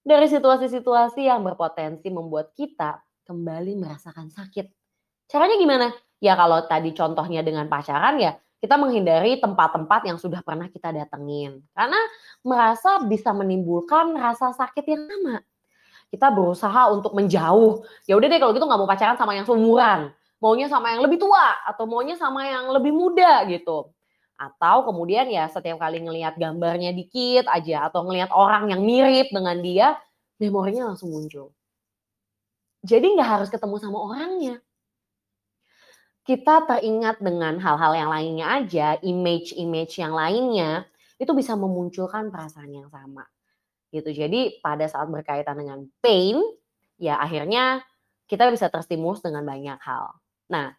dari 0.04 0.28
situasi-situasi 0.28 1.32
yang 1.32 1.40
berpotensi 1.46 2.12
membuat 2.12 2.52
kita 2.58 3.00
kembali 3.26 3.78
merasakan 3.78 4.30
sakit. 4.30 4.70
Caranya 5.32 5.56
gimana? 5.56 5.88
Ya 6.22 6.38
kalau 6.38 6.62
tadi 6.70 6.94
contohnya 6.94 7.42
dengan 7.42 7.66
pacaran 7.66 8.22
ya 8.22 8.38
kita 8.62 8.78
menghindari 8.78 9.42
tempat-tempat 9.42 10.06
yang 10.06 10.22
sudah 10.22 10.46
pernah 10.46 10.70
kita 10.70 10.94
datengin. 10.94 11.66
Karena 11.74 11.98
merasa 12.46 13.02
bisa 13.02 13.34
menimbulkan 13.34 14.14
rasa 14.14 14.54
sakit 14.54 14.86
yang 14.86 15.10
sama. 15.10 15.42
Kita 16.14 16.30
berusaha 16.30 16.94
untuk 16.94 17.18
menjauh. 17.18 17.82
Ya 18.06 18.14
udah 18.22 18.28
deh 18.30 18.38
kalau 18.38 18.54
gitu 18.54 18.70
nggak 18.70 18.80
mau 18.80 18.90
pacaran 18.90 19.18
sama 19.18 19.34
yang 19.34 19.50
seumuran. 19.50 20.14
Maunya 20.38 20.70
sama 20.70 20.94
yang 20.94 21.02
lebih 21.02 21.18
tua 21.18 21.58
atau 21.66 21.90
maunya 21.90 22.14
sama 22.18 22.46
yang 22.46 22.70
lebih 22.70 22.94
muda 22.94 23.46
gitu. 23.50 23.90
Atau 24.38 24.90
kemudian 24.90 25.30
ya 25.30 25.50
setiap 25.50 25.82
kali 25.82 26.02
ngelihat 26.02 26.38
gambarnya 26.38 26.94
dikit 26.94 27.46
aja 27.50 27.90
atau 27.90 28.06
ngelihat 28.06 28.34
orang 28.34 28.74
yang 28.74 28.82
mirip 28.82 29.30
dengan 29.30 29.58
dia, 29.62 29.88
memorinya 30.42 30.90
langsung 30.94 31.14
muncul. 31.14 31.54
Jadi 32.82 33.14
nggak 33.14 33.30
harus 33.30 33.50
ketemu 33.54 33.76
sama 33.78 33.98
orangnya. 34.02 34.58
Kita 36.22 36.66
teringat 36.70 37.18
dengan 37.22 37.58
hal-hal 37.58 37.94
yang 37.98 38.10
lainnya 38.10 38.46
aja, 38.62 38.88
image-image 39.02 40.02
yang 40.02 40.14
lainnya, 40.14 40.86
itu 41.18 41.32
bisa 41.34 41.58
memunculkan 41.58 42.30
perasaan 42.30 42.70
yang 42.74 42.90
sama. 42.90 43.26
Gitu. 43.90 44.10
Jadi 44.10 44.62
pada 44.62 44.86
saat 44.90 45.10
berkaitan 45.10 45.58
dengan 45.58 45.86
pain, 46.02 46.42
ya 47.02 47.18
akhirnya 47.18 47.82
kita 48.30 48.50
bisa 48.54 48.70
terstimulus 48.70 49.22
dengan 49.22 49.44
banyak 49.46 49.78
hal. 49.82 50.14
Nah, 50.50 50.74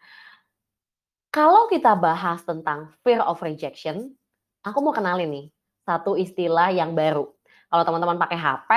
kalau 1.29 1.67
kita 1.71 1.93
bahas 1.95 2.41
tentang 2.43 2.91
fear 3.03 3.21
of 3.23 3.39
rejection, 3.43 4.15
aku 4.63 4.79
mau 4.79 4.95
kenalin 4.95 5.29
nih 5.29 5.47
satu 5.83 6.15
istilah 6.15 6.71
yang 6.71 6.95
baru. 6.95 7.27
Kalau 7.67 7.83
teman-teman 7.83 8.17
pakai 8.21 8.37
HP, 8.39 8.71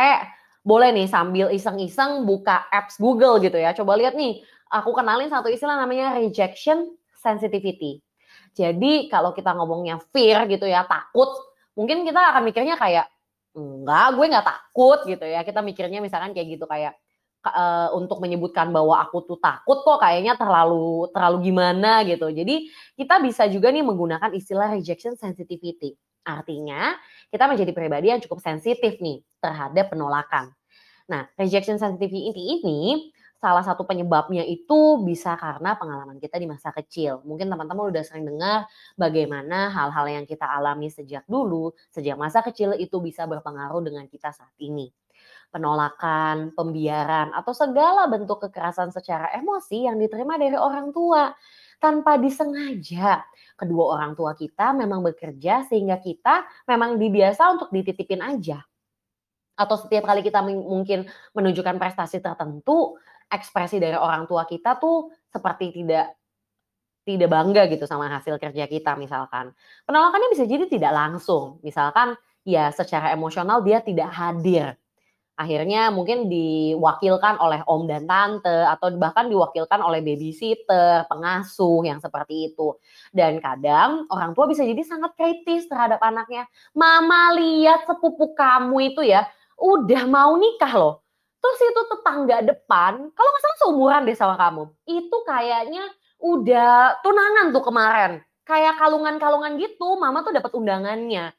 boleh 0.66 0.90
nih 0.90 1.06
sambil 1.06 1.46
iseng-iseng 1.54 2.26
buka 2.26 2.66
apps 2.74 2.98
Google 2.98 3.38
gitu 3.38 3.54
ya. 3.54 3.70
Coba 3.70 3.94
lihat 3.94 4.18
nih, 4.18 4.42
aku 4.66 4.90
kenalin 4.90 5.30
satu 5.30 5.46
istilah 5.46 5.78
namanya 5.78 6.18
rejection 6.18 6.90
sensitivity. 7.14 8.02
Jadi 8.50 9.06
kalau 9.06 9.30
kita 9.30 9.54
ngomongnya 9.54 10.02
fear 10.10 10.50
gitu 10.50 10.66
ya, 10.66 10.82
takut, 10.82 11.30
mungkin 11.78 12.02
kita 12.02 12.18
akan 12.34 12.42
mikirnya 12.42 12.74
kayak 12.74 13.06
enggak, 13.54 14.08
gue 14.18 14.26
nggak 14.26 14.46
takut 14.50 14.98
gitu 15.06 15.22
ya. 15.22 15.46
Kita 15.46 15.62
mikirnya 15.62 16.02
misalkan 16.02 16.34
kayak 16.34 16.58
gitu 16.58 16.66
kayak 16.66 16.98
uh, 17.46 17.94
untuk 17.94 18.18
menyebutkan 18.18 18.74
bahwa 18.74 18.98
aku 18.98 19.22
tuh 19.22 19.38
takut 19.38 19.86
kok 19.86 20.02
kayaknya 20.02 20.34
terlalu 20.34 21.06
terlalu 21.14 21.52
gimana 21.52 22.02
gitu. 22.02 22.26
Jadi 22.32 22.66
kita 22.98 23.22
bisa 23.22 23.46
juga 23.46 23.70
nih 23.70 23.86
menggunakan 23.86 24.34
istilah 24.34 24.74
rejection 24.74 25.14
sensitivity. 25.14 25.94
Artinya 26.26 26.98
kita 27.30 27.46
menjadi 27.46 27.70
pribadi 27.70 28.10
yang 28.10 28.18
cukup 28.18 28.42
sensitif 28.42 28.98
nih 28.98 29.22
terhadap 29.38 29.94
penolakan. 29.94 30.55
Nah, 31.06 31.30
rejection 31.38 31.78
sensitivity 31.78 32.34
ini 32.34 33.10
salah 33.36 33.62
satu 33.62 33.86
penyebabnya 33.86 34.42
itu 34.42 34.98
bisa 35.06 35.38
karena 35.38 35.76
pengalaman 35.78 36.18
kita 36.18 36.40
di 36.40 36.48
masa 36.50 36.74
kecil. 36.74 37.22
Mungkin 37.22 37.46
teman-teman 37.46 37.92
udah 37.94 38.02
sering 38.02 38.26
dengar 38.26 38.66
bagaimana 38.98 39.70
hal-hal 39.70 40.06
yang 40.10 40.24
kita 40.26 40.48
alami 40.48 40.90
sejak 40.90 41.22
dulu, 41.30 41.70
sejak 41.94 42.18
masa 42.18 42.42
kecil 42.42 42.74
itu 42.74 42.98
bisa 42.98 43.28
berpengaruh 43.28 43.84
dengan 43.84 44.04
kita 44.10 44.34
saat 44.34 44.52
ini 44.58 44.90
penolakan, 45.50 46.52
pembiaran, 46.52 47.32
atau 47.32 47.54
segala 47.56 48.04
bentuk 48.10 48.44
kekerasan 48.44 48.92
secara 48.92 49.30
emosi 49.32 49.88
yang 49.88 49.96
diterima 49.96 50.36
dari 50.36 50.58
orang 50.58 50.90
tua 50.92 51.32
tanpa 51.80 52.20
disengaja. 52.20 53.24
Kedua 53.56 53.96
orang 53.96 54.12
tua 54.12 54.36
kita 54.36 54.76
memang 54.76 55.00
bekerja 55.00 55.64
sehingga 55.64 55.96
kita 56.02 56.44
memang 56.68 57.00
dibiasa 57.00 57.56
untuk 57.56 57.68
dititipin 57.72 58.20
aja. 58.20 58.60
Atau 59.56 59.80
setiap 59.80 60.04
kali 60.04 60.20
kita 60.20 60.44
mungkin 60.44 61.08
menunjukkan 61.32 61.80
prestasi 61.80 62.20
tertentu, 62.20 63.00
ekspresi 63.32 63.80
dari 63.80 63.96
orang 63.96 64.28
tua 64.28 64.44
kita 64.44 64.76
tuh 64.76 65.10
seperti 65.32 65.72
tidak 65.82 66.14
tidak 67.06 67.30
bangga 67.30 67.70
gitu 67.70 67.86
sama 67.88 68.10
hasil 68.10 68.36
kerja 68.36 68.68
kita 68.68 68.98
misalkan. 69.00 69.54
Penolakannya 69.88 70.28
bisa 70.30 70.44
jadi 70.44 70.68
tidak 70.68 70.92
langsung. 70.92 71.62
Misalkan 71.64 72.18
ya 72.44 72.70
secara 72.70 73.14
emosional 73.14 73.62
dia 73.64 73.80
tidak 73.80 74.10
hadir 74.12 74.76
akhirnya 75.36 75.92
mungkin 75.92 76.32
diwakilkan 76.32 77.36
oleh 77.36 77.60
om 77.68 77.84
dan 77.84 78.08
tante 78.08 78.64
atau 78.64 78.88
bahkan 78.96 79.28
diwakilkan 79.28 79.84
oleh 79.84 80.00
babysitter, 80.00 81.04
pengasuh 81.06 81.84
yang 81.84 82.00
seperti 82.00 82.52
itu. 82.52 82.72
Dan 83.12 83.38
kadang 83.44 84.08
orang 84.08 84.32
tua 84.32 84.48
bisa 84.48 84.64
jadi 84.64 84.80
sangat 84.80 85.12
kritis 85.14 85.68
terhadap 85.68 86.00
anaknya. 86.00 86.48
Mama 86.72 87.36
lihat 87.36 87.84
sepupu 87.84 88.32
kamu 88.32 88.96
itu 88.96 89.04
ya, 89.04 89.28
udah 89.56 90.02
mau 90.08 90.36
nikah 90.36 90.72
loh. 90.76 90.94
Terus 91.40 91.58
itu 91.62 91.80
tetangga 91.92 92.36
depan, 92.42 92.92
kalau 93.12 93.28
nggak 93.30 93.42
salah 93.44 93.58
seumuran 93.62 94.00
deh 94.08 94.16
sama 94.18 94.34
kamu. 94.34 94.62
Itu 94.88 95.16
kayaknya 95.24 95.84
udah 96.20 97.00
tunangan 97.04 97.46
tuh 97.54 97.64
kemarin. 97.64 98.12
Kayak 98.46 98.78
kalungan-kalungan 98.78 99.58
gitu, 99.58 99.98
mama 99.98 100.22
tuh 100.22 100.34
dapat 100.34 100.50
undangannya. 100.54 101.34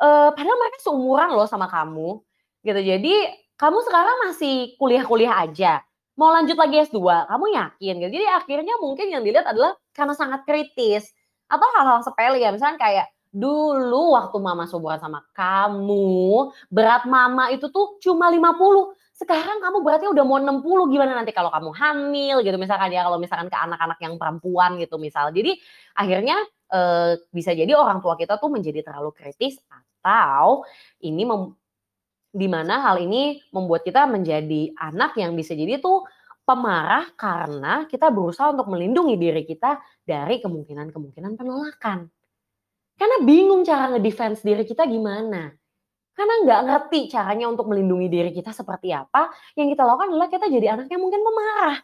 Uh, 0.00 0.32
padahal 0.32 0.56
mereka 0.56 0.78
seumuran 0.80 1.28
loh 1.36 1.44
sama 1.44 1.68
kamu 1.68 2.24
gitu. 2.64 2.80
Jadi 2.80 3.14
kamu 3.60 3.78
sekarang 3.84 4.16
masih 4.28 4.72
kuliah-kuliah 4.80 5.44
aja, 5.44 5.84
mau 6.16 6.32
lanjut 6.32 6.56
lagi 6.56 6.88
S2, 6.88 7.28
kamu 7.28 7.44
yakin 7.52 7.94
gitu. 8.00 8.10
Jadi 8.16 8.26
akhirnya 8.28 8.74
mungkin 8.80 9.12
yang 9.12 9.20
dilihat 9.20 9.44
adalah 9.44 9.76
karena 9.92 10.16
sangat 10.16 10.48
kritis 10.48 11.12
atau 11.52 11.68
hal-hal 11.76 12.00
sepele 12.00 12.40
ya, 12.40 12.48
misalnya 12.52 12.80
kayak 12.80 13.06
dulu 13.30 14.18
waktu 14.18 14.36
mama 14.42 14.66
seumuran 14.66 14.98
sama 14.98 15.22
kamu, 15.30 16.50
berat 16.66 17.06
mama 17.06 17.48
itu 17.54 17.70
tuh 17.70 17.98
cuma 18.02 18.26
50. 18.26 18.94
Sekarang 19.14 19.62
kamu 19.62 19.84
beratnya 19.86 20.10
udah 20.10 20.24
mau 20.26 20.38
60, 20.40 20.90
gimana 20.90 21.12
nanti 21.14 21.30
kalau 21.30 21.52
kamu 21.52 21.70
hamil 21.76 22.36
gitu 22.42 22.56
misalkan 22.58 22.90
ya, 22.90 23.06
kalau 23.06 23.22
misalkan 23.22 23.46
ke 23.46 23.56
anak-anak 23.56 23.98
yang 24.02 24.14
perempuan 24.18 24.80
gitu 24.82 24.96
misal. 24.98 25.30
Jadi 25.30 25.60
akhirnya 25.94 26.40
e, 26.72 26.80
bisa 27.30 27.52
jadi 27.54 27.70
orang 27.76 28.02
tua 28.02 28.16
kita 28.18 28.40
tuh 28.40 28.48
menjadi 28.50 28.82
terlalu 28.82 29.12
kritis 29.14 29.60
atau 29.68 30.64
ini 31.04 31.22
di 32.30 32.46
mana 32.46 32.80
hal 32.86 33.02
ini 33.02 33.42
membuat 33.50 33.82
kita 33.82 34.06
menjadi 34.06 34.74
anak 34.78 35.18
yang 35.18 35.34
bisa 35.34 35.52
jadi 35.54 35.82
tuh 35.82 36.06
pemarah 36.46 37.06
karena 37.14 37.86
kita 37.86 38.10
berusaha 38.10 38.50
untuk 38.50 38.66
melindungi 38.70 39.14
diri 39.14 39.46
kita 39.46 39.78
dari 40.02 40.42
kemungkinan-kemungkinan 40.42 41.38
penolakan. 41.38 42.10
Karena 43.00 43.16
bingung 43.24 43.64
cara 43.64 43.96
ngedefense 43.96 44.44
diri 44.44 44.68
kita 44.68 44.84
gimana. 44.84 45.48
Karena 46.12 46.34
nggak 46.44 46.60
ngerti 46.68 47.08
caranya 47.08 47.48
untuk 47.48 47.64
melindungi 47.72 48.12
diri 48.12 48.28
kita 48.28 48.52
seperti 48.52 48.92
apa, 48.92 49.32
yang 49.56 49.72
kita 49.72 49.88
lakukan 49.88 50.12
adalah 50.12 50.28
kita 50.28 50.52
jadi 50.52 50.76
anak 50.76 50.92
yang 50.92 51.00
mungkin 51.00 51.24
pemarah. 51.24 51.80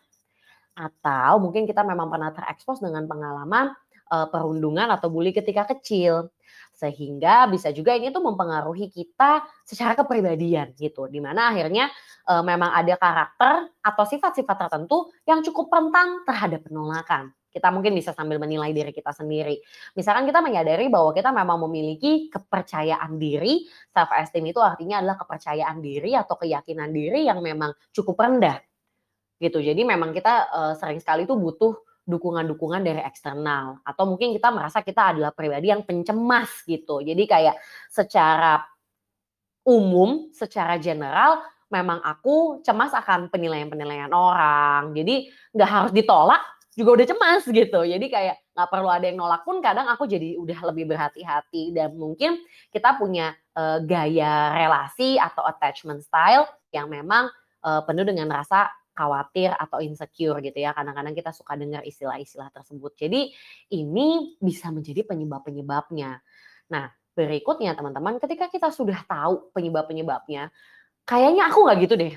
Atau 0.76 1.40
mungkin 1.40 1.64
kita 1.64 1.80
memang 1.88 2.12
pernah 2.12 2.36
terekspos 2.36 2.84
dengan 2.84 3.08
pengalaman 3.08 3.72
uh, 4.12 4.28
perundungan 4.28 4.92
atau 4.92 5.08
bully 5.08 5.32
ketika 5.32 5.64
kecil 5.72 6.28
sehingga 6.76 7.48
bisa 7.48 7.72
juga 7.72 7.96
ini 7.96 8.12
tuh 8.12 8.20
mempengaruhi 8.20 8.92
kita 8.92 9.48
secara 9.64 9.96
kepribadian 9.96 10.76
gitu 10.76 11.08
di 11.08 11.24
mana 11.24 11.48
akhirnya 11.48 11.88
e, 12.28 12.34
memang 12.44 12.68
ada 12.68 12.94
karakter 13.00 13.72
atau 13.80 14.04
sifat-sifat 14.04 14.68
tertentu 14.68 15.08
yang 15.24 15.40
cukup 15.40 15.72
rentan 15.72 16.20
terhadap 16.28 16.68
penolakan 16.68 17.32
kita 17.56 17.72
mungkin 17.72 17.96
bisa 17.96 18.12
sambil 18.12 18.36
menilai 18.36 18.76
diri 18.76 18.92
kita 18.92 19.16
sendiri. 19.16 19.56
Misalkan 19.96 20.28
kita 20.28 20.44
menyadari 20.44 20.92
bahwa 20.92 21.16
kita 21.16 21.32
memang 21.32 21.56
memiliki 21.64 22.28
kepercayaan 22.28 23.16
diri, 23.16 23.64
self 23.88 24.12
esteem 24.12 24.52
itu 24.52 24.60
artinya 24.60 25.00
adalah 25.00 25.16
kepercayaan 25.16 25.80
diri 25.80 26.12
atau 26.12 26.36
keyakinan 26.36 26.92
diri 26.92 27.24
yang 27.24 27.40
memang 27.40 27.72
cukup 27.96 28.20
rendah. 28.20 28.60
Gitu. 29.40 29.64
Jadi 29.64 29.88
memang 29.88 30.12
kita 30.12 30.52
uh, 30.52 30.74
sering 30.76 31.00
sekali 31.00 31.24
itu 31.24 31.32
butuh 31.32 31.72
dukungan-dukungan 32.06 32.86
dari 32.86 33.02
eksternal 33.02 33.82
atau 33.82 34.04
mungkin 34.06 34.30
kita 34.30 34.54
merasa 34.54 34.78
kita 34.84 35.16
adalah 35.16 35.32
pribadi 35.32 35.72
yang 35.72 35.82
pencemas 35.82 36.62
gitu. 36.68 37.00
Jadi 37.00 37.24
kayak 37.24 37.56
secara 37.88 38.62
umum, 39.66 40.30
secara 40.30 40.78
general 40.78 41.42
memang 41.66 41.98
aku 41.98 42.62
cemas 42.62 42.94
akan 42.94 43.26
penilaian-penilaian 43.26 44.12
orang. 44.14 44.94
Jadi 44.94 45.26
nggak 45.50 45.70
harus 45.70 45.92
ditolak 45.92 46.55
juga 46.76 47.00
udah 47.00 47.06
cemas 47.08 47.42
gitu. 47.48 47.80
Jadi 47.88 48.06
kayak 48.12 48.36
nggak 48.52 48.68
perlu 48.68 48.88
ada 48.92 49.08
yang 49.08 49.16
nolak 49.16 49.42
pun 49.48 49.64
kadang 49.64 49.88
aku 49.88 50.04
jadi 50.04 50.36
udah 50.36 50.60
lebih 50.70 50.92
berhati-hati 50.92 51.72
dan 51.72 51.96
mungkin 51.96 52.36
kita 52.68 53.00
punya 53.00 53.32
uh, 53.56 53.80
gaya 53.80 54.52
relasi 54.52 55.16
atau 55.16 55.40
attachment 55.48 56.04
style 56.04 56.44
yang 56.76 56.92
memang 56.92 57.32
uh, 57.64 57.80
penuh 57.88 58.04
dengan 58.04 58.28
rasa 58.28 58.68
khawatir 58.92 59.56
atau 59.56 59.80
insecure 59.80 60.36
gitu 60.44 60.56
ya. 60.60 60.76
Kadang-kadang 60.76 61.16
kita 61.16 61.32
suka 61.32 61.56
dengar 61.56 61.80
istilah-istilah 61.80 62.52
tersebut. 62.52 62.92
Jadi 62.96 63.32
ini 63.72 64.36
bisa 64.36 64.68
menjadi 64.68 65.04
penyebab-penyebabnya. 65.08 66.20
Nah, 66.72 66.92
berikutnya 67.16 67.72
teman-teman, 67.72 68.20
ketika 68.20 68.52
kita 68.52 68.68
sudah 68.68 69.00
tahu 69.08 69.48
penyebab-penyebabnya, 69.56 70.52
kayaknya 71.08 71.48
aku 71.48 71.64
nggak 71.64 71.78
gitu 71.88 71.94
deh. 71.96 72.14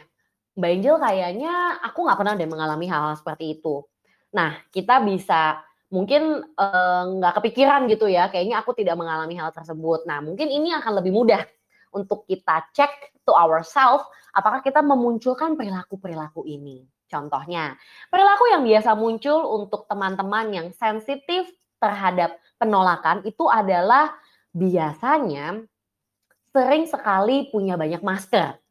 Mbak 0.60 0.72
Angel 0.75 0.96
kayaknya 1.00 1.54
aku 1.80 2.00
nggak 2.04 2.20
pernah 2.20 2.34
deh 2.36 2.50
mengalami 2.50 2.86
hal-hal 2.92 3.16
seperti 3.16 3.56
itu. 3.56 3.88
Nah, 4.36 4.62
kita 4.69 5.01
bisa 5.01 5.62
mungkin 5.89 6.45
nggak 7.17 7.33
uh, 7.33 7.38
kepikiran 7.41 7.89
gitu 7.89 8.05
ya, 8.05 8.29
kayaknya 8.29 8.62
aku 8.62 8.77
tidak 8.77 8.93
mengalami 8.98 9.33
hal 9.38 9.50
tersebut. 9.50 10.05
Nah, 10.05 10.21
mungkin 10.21 10.50
ini 10.50 10.69
akan 10.74 11.01
lebih 11.01 11.13
mudah 11.13 11.41
untuk 11.89 12.29
kita 12.29 12.69
cek 12.74 13.17
to 13.25 13.33
ourselves 13.33 14.05
apakah 14.33 14.62
kita 14.62 14.86
memunculkan 14.86 15.57
perilaku-perilaku 15.57 16.45
ini. 16.45 16.86
Contohnya, 17.09 17.74
perilaku 18.13 18.53
yang 18.53 18.62
biasa 18.62 18.93
muncul 18.93 19.41
untuk 19.57 19.89
teman-teman 19.89 20.53
yang 20.53 20.67
sensitif 20.69 21.50
terhadap 21.81 22.38
penolakan 22.62 23.25
itu 23.25 23.50
adalah 23.50 24.13
biasanya 24.53 25.65
sering 26.53 26.86
sekali 26.86 27.50
punya 27.50 27.81
banyak 27.81 28.05
masker, 28.05 28.62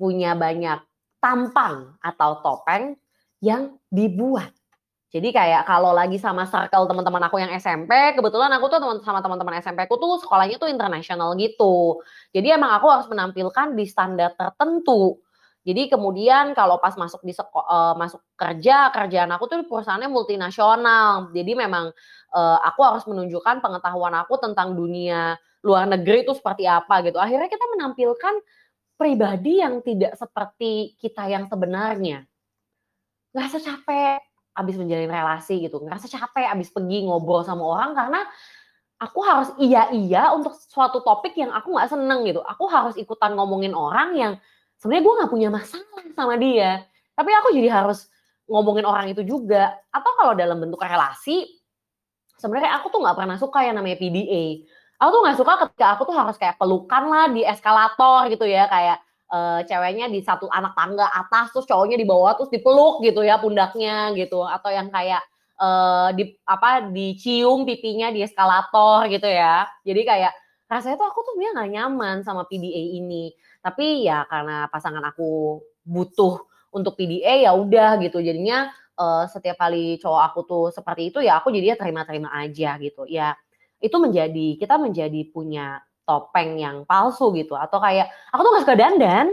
punya 0.00 0.32
banyak 0.32 0.80
tampang 1.20 2.00
atau 2.00 2.40
topeng 2.40 2.96
yang 3.44 3.76
dibuat 3.92 4.56
jadi 5.14 5.28
kayak 5.30 5.62
kalau 5.70 5.94
lagi 5.94 6.18
sama 6.18 6.50
circle 6.50 6.90
teman-teman 6.90 7.22
aku 7.30 7.38
yang 7.38 7.54
SMP, 7.54 7.94
kebetulan 8.18 8.50
aku 8.58 8.66
tuh 8.66 8.82
teman 8.82 8.98
sama 9.06 9.22
teman-teman 9.22 9.54
SMP 9.62 9.86
aku 9.86 10.02
tuh 10.02 10.18
sekolahnya 10.18 10.58
tuh 10.58 10.66
internasional 10.66 11.38
gitu. 11.38 12.02
Jadi 12.34 12.50
emang 12.50 12.74
aku 12.74 12.90
harus 12.90 13.06
menampilkan 13.06 13.78
di 13.78 13.86
standar 13.86 14.34
tertentu. 14.34 15.22
Jadi 15.62 15.90
kemudian 15.90 16.54
kalau 16.58 16.78
pas 16.82 16.94
masuk 16.98 17.22
di 17.22 17.34
uh, 17.34 17.94
masuk 17.98 18.22
kerja, 18.38 18.90
kerjaan 18.90 19.30
aku 19.30 19.46
tuh 19.46 19.62
perusahaannya 19.66 20.10
multinasional. 20.10 21.30
Jadi 21.30 21.54
memang 21.54 21.90
uh, 22.34 22.58
aku 22.66 22.80
harus 22.82 23.06
menunjukkan 23.06 23.62
pengetahuan 23.62 24.14
aku 24.14 24.42
tentang 24.42 24.74
dunia 24.74 25.38
luar 25.62 25.86
negeri 25.86 26.26
itu 26.26 26.34
seperti 26.34 26.66
apa 26.66 27.02
gitu. 27.06 27.18
Akhirnya 27.18 27.46
kita 27.46 27.62
menampilkan 27.78 28.34
pribadi 28.98 29.62
yang 29.62 29.82
tidak 29.86 30.18
seperti 30.18 30.98
kita 30.98 31.30
yang 31.30 31.46
sebenarnya. 31.46 32.26
Gak 33.34 33.58
secapek 33.58 34.35
abis 34.56 34.74
menjalin 34.80 35.12
relasi 35.12 35.60
gitu. 35.60 35.78
Ngerasa 35.84 36.08
capek 36.08 36.48
abis 36.56 36.72
pergi 36.72 37.04
ngobrol 37.04 37.44
sama 37.44 37.62
orang 37.62 37.92
karena 37.92 38.20
aku 38.96 39.20
harus 39.22 39.52
iya-iya 39.60 40.32
untuk 40.32 40.56
suatu 40.56 41.04
topik 41.04 41.36
yang 41.36 41.52
aku 41.52 41.76
nggak 41.76 41.92
seneng 41.92 42.24
gitu. 42.24 42.40
Aku 42.40 42.64
harus 42.66 42.96
ikutan 42.96 43.36
ngomongin 43.36 43.76
orang 43.76 44.16
yang 44.16 44.32
sebenarnya 44.80 45.04
gue 45.04 45.14
nggak 45.20 45.32
punya 45.32 45.48
masalah 45.52 46.02
sama 46.16 46.34
dia. 46.40 46.82
Tapi 47.12 47.30
aku 47.30 47.48
jadi 47.52 47.68
harus 47.70 48.08
ngomongin 48.48 48.88
orang 48.88 49.12
itu 49.12 49.20
juga. 49.22 49.76
Atau 49.92 50.10
kalau 50.16 50.32
dalam 50.32 50.56
bentuk 50.56 50.80
relasi 50.80 51.44
sebenarnya 52.40 52.80
aku 52.80 52.88
tuh 52.88 53.00
nggak 53.04 53.16
pernah 53.16 53.36
suka 53.36 53.64
yang 53.64 53.76
namanya 53.76 53.96
PDA 54.00 54.64
aku 55.00 55.08
tuh 55.12 55.20
nggak 55.24 55.38
suka 55.38 55.52
ketika 55.66 55.86
aku 55.96 56.02
tuh 56.08 56.16
harus 56.16 56.36
kayak 56.40 56.56
pelukan 56.56 57.04
lah 57.08 57.26
di 57.28 57.44
eskalator 57.44 58.28
gitu 58.32 58.48
ya 58.48 58.68
kayak 58.68 58.98
uh, 59.30 59.60
ceweknya 59.66 60.06
di 60.10 60.22
satu 60.22 60.46
anak 60.50 60.74
tangga 60.74 61.06
atas 61.10 61.54
terus 61.54 61.66
cowoknya 61.66 61.96
di 61.98 62.06
bawah 62.06 62.34
terus 62.38 62.50
dipeluk 62.52 63.02
gitu 63.02 63.22
ya 63.22 63.38
pundaknya 63.40 64.14
gitu. 64.14 64.42
Atau 64.44 64.70
yang 64.70 64.90
kayak 64.90 65.22
uh, 65.60 66.12
di 66.14 66.36
apa 66.46 66.88
dicium 66.90 67.64
pipinya 67.64 68.12
di 68.12 68.22
eskalator 68.22 69.08
gitu 69.10 69.26
ya. 69.26 69.66
Jadi 69.82 70.00
kayak 70.06 70.32
rasanya 70.66 70.96
tuh 70.98 71.08
aku 71.08 71.20
tuh 71.22 71.34
dia 71.38 71.54
nggak 71.54 71.70
nyaman 71.72 72.16
sama 72.26 72.44
PDA 72.46 72.82
ini. 72.98 73.32
Tapi 73.62 74.06
ya 74.06 74.26
karena 74.26 74.70
pasangan 74.70 75.02
aku 75.02 75.62
butuh 75.86 76.42
untuk 76.74 76.98
PDA 76.98 77.46
ya 77.48 77.54
udah 77.54 77.98
gitu. 78.02 78.18
Jadinya 78.20 78.70
uh, 78.98 79.24
setiap 79.30 79.56
kali 79.60 79.96
cowok 80.02 80.22
aku 80.32 80.40
tuh 80.44 80.64
seperti 80.74 81.14
itu 81.14 81.18
ya 81.22 81.38
aku 81.40 81.54
jadinya 81.54 81.76
terima-terima 81.78 82.28
aja 82.34 82.76
gitu. 82.82 83.06
Ya 83.08 83.34
itu 83.80 83.96
menjadi 84.00 84.56
kita 84.56 84.80
menjadi 84.80 85.20
punya 85.30 85.84
topeng 86.06 86.56
yang 86.56 86.86
palsu 86.86 87.34
gitu 87.34 87.58
atau 87.58 87.82
kayak 87.82 88.08
aku 88.30 88.40
tuh 88.46 88.50
gak 88.54 88.64
suka 88.64 88.76
dandan. 88.78 89.26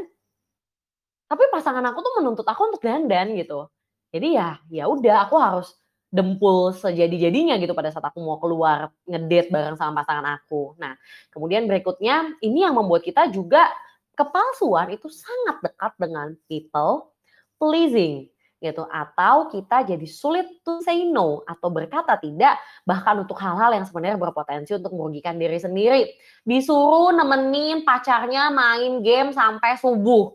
Tapi 1.29 1.43
pasangan 1.53 1.85
aku 1.93 1.99
tuh 2.01 2.13
menuntut 2.19 2.45
aku 2.45 2.73
untuk 2.73 2.81
dandan 2.81 3.37
gitu. 3.37 3.69
Jadi 4.09 4.37
ya 4.37 4.57
ya 4.69 4.89
udah 4.89 5.29
aku 5.29 5.37
harus 5.37 5.77
dempul 6.13 6.73
sejadi-jadinya 6.73 7.57
gitu 7.57 7.73
pada 7.73 7.89
saat 7.89 8.05
aku 8.05 8.21
mau 8.21 8.37
keluar 8.37 8.93
ngedate 9.05 9.49
bareng 9.49 9.77
sama 9.77 10.01
pasangan 10.01 10.41
aku. 10.41 10.77
Nah 10.81 10.93
kemudian 11.29 11.65
berikutnya 11.69 12.37
ini 12.41 12.65
yang 12.65 12.77
membuat 12.77 13.05
kita 13.05 13.29
juga 13.29 13.69
kepalsuan 14.13 14.93
itu 14.93 15.09
sangat 15.09 15.61
dekat 15.61 15.93
dengan 15.97 16.37
people 16.49 17.13
pleasing 17.57 18.32
gitu. 18.63 18.87
Atau 18.87 19.51
kita 19.51 19.83
jadi 19.83 20.07
sulit 20.07 20.63
to 20.63 20.79
say 20.79 21.03
no 21.03 21.43
atau 21.43 21.67
berkata 21.67 22.15
tidak 22.15 22.55
bahkan 22.87 23.19
untuk 23.19 23.35
hal-hal 23.37 23.75
yang 23.75 23.83
sebenarnya 23.83 24.15
berpotensi 24.15 24.71
untuk 24.79 24.95
merugikan 24.95 25.35
diri 25.35 25.59
sendiri. 25.59 26.15
Disuruh 26.47 27.11
nemenin 27.11 27.83
pacarnya 27.83 28.47
main 28.47 29.03
game 29.03 29.35
sampai 29.35 29.75
subuh 29.75 30.31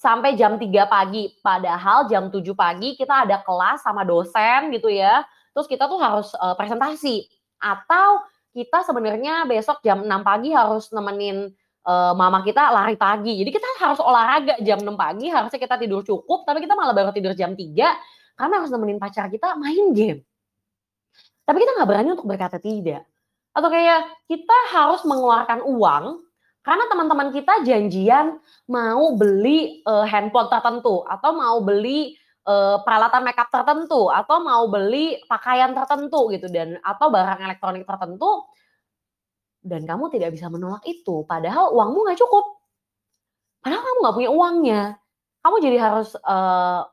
sampai 0.00 0.32
jam 0.36 0.56
3 0.56 0.68
pagi. 0.88 1.32
Padahal 1.44 2.08
jam 2.08 2.32
7 2.32 2.40
pagi 2.56 2.96
kita 2.96 3.28
ada 3.28 3.44
kelas 3.44 3.84
sama 3.84 4.04
dosen 4.04 4.72
gitu 4.72 4.88
ya. 4.88 5.24
Terus 5.52 5.68
kita 5.68 5.88
tuh 5.88 6.00
harus 6.00 6.32
uh, 6.40 6.56
presentasi. 6.56 7.28
Atau 7.60 8.24
kita 8.56 8.82
sebenarnya 8.82 9.44
besok 9.44 9.84
jam 9.84 10.02
6 10.02 10.08
pagi 10.24 10.50
harus 10.56 10.88
nemenin 10.90 11.52
uh, 11.86 12.12
mama 12.16 12.44
kita 12.44 12.72
lari 12.72 12.96
pagi. 12.96 13.40
Jadi 13.40 13.50
kita 13.52 13.68
harus 13.80 14.00
olahraga 14.02 14.58
jam 14.60 14.80
6 14.80 14.88
pagi, 14.96 15.26
harusnya 15.32 15.60
kita 15.60 15.76
tidur 15.80 16.04
cukup, 16.04 16.44
tapi 16.44 16.64
kita 16.64 16.74
malah 16.76 16.92
baru 16.92 17.10
tidur 17.14 17.32
jam 17.32 17.54
3 17.56 17.60
karena 18.36 18.54
harus 18.56 18.70
nemenin 18.72 18.96
pacar 18.96 19.28
kita 19.28 19.56
main 19.56 19.92
game. 19.92 20.20
Tapi 21.44 21.56
kita 21.60 21.70
nggak 21.76 21.88
berani 21.88 22.08
untuk 22.14 22.28
berkata 22.28 22.56
tidak. 22.56 23.04
Atau 23.50 23.68
kayak 23.68 24.06
kita 24.30 24.58
harus 24.72 25.02
mengeluarkan 25.02 25.66
uang 25.66 26.04
karena 26.60 26.84
teman-teman 26.92 27.28
kita 27.32 27.64
janjian 27.64 28.36
mau 28.68 29.16
beli 29.16 29.80
uh, 29.88 30.04
handphone 30.04 30.46
tertentu 30.52 31.02
atau 31.08 31.32
mau 31.32 31.58
beli 31.64 32.14
uh, 32.44 32.78
peralatan 32.84 33.24
makeup 33.24 33.48
tertentu 33.48 34.12
atau 34.12 34.44
mau 34.44 34.68
beli 34.68 35.18
pakaian 35.24 35.72
tertentu 35.72 36.28
gitu 36.30 36.52
dan 36.52 36.76
atau 36.84 37.08
barang 37.08 37.40
elektronik 37.40 37.88
tertentu 37.88 38.44
dan 39.60 39.84
kamu 39.84 40.08
tidak 40.08 40.32
bisa 40.32 40.48
menolak 40.48 40.80
itu. 40.88 41.24
Padahal 41.28 41.72
uangmu 41.76 42.08
nggak 42.08 42.20
cukup. 42.20 42.60
Padahal 43.60 43.82
kamu 43.84 43.98
nggak 44.00 44.16
punya 44.16 44.30
uangnya. 44.32 44.82
Kamu 45.40 45.56
jadi 45.60 45.76
harus 45.80 46.16
uh, 46.20 46.84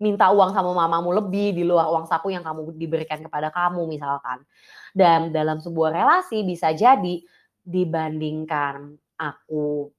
minta 0.00 0.32
uang 0.32 0.56
sama 0.56 0.72
mamamu 0.72 1.12
lebih 1.12 1.52
di 1.52 1.64
luar 1.64 1.92
uang 1.92 2.08
saku 2.08 2.32
yang 2.32 2.44
kamu 2.44 2.72
diberikan 2.76 3.20
kepada 3.20 3.52
kamu 3.52 3.88
misalkan. 3.88 4.44
Dan 4.92 5.32
dalam 5.32 5.60
sebuah 5.60 5.92
relasi 5.92 6.44
bisa 6.44 6.72
jadi 6.72 7.20
dibandingkan 7.60 8.96
aku 9.20 9.92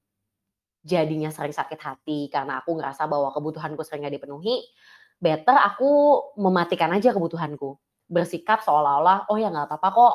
jadinya 0.82 1.30
sering 1.30 1.54
sakit 1.54 1.78
hati 1.78 2.26
karena 2.26 2.58
aku 2.58 2.74
ngerasa 2.74 3.06
bahwa 3.06 3.30
kebutuhanku 3.30 3.86
sering 3.86 4.02
gak 4.02 4.18
dipenuhi, 4.18 4.66
better 5.22 5.54
aku 5.54 6.18
mematikan 6.34 6.90
aja 6.90 7.14
kebutuhanku. 7.14 7.78
Bersikap 8.10 8.60
seolah-olah, 8.66 9.30
oh 9.30 9.38
ya 9.38 9.48
nggak 9.48 9.70
apa-apa 9.70 9.88
kok, 9.94 10.14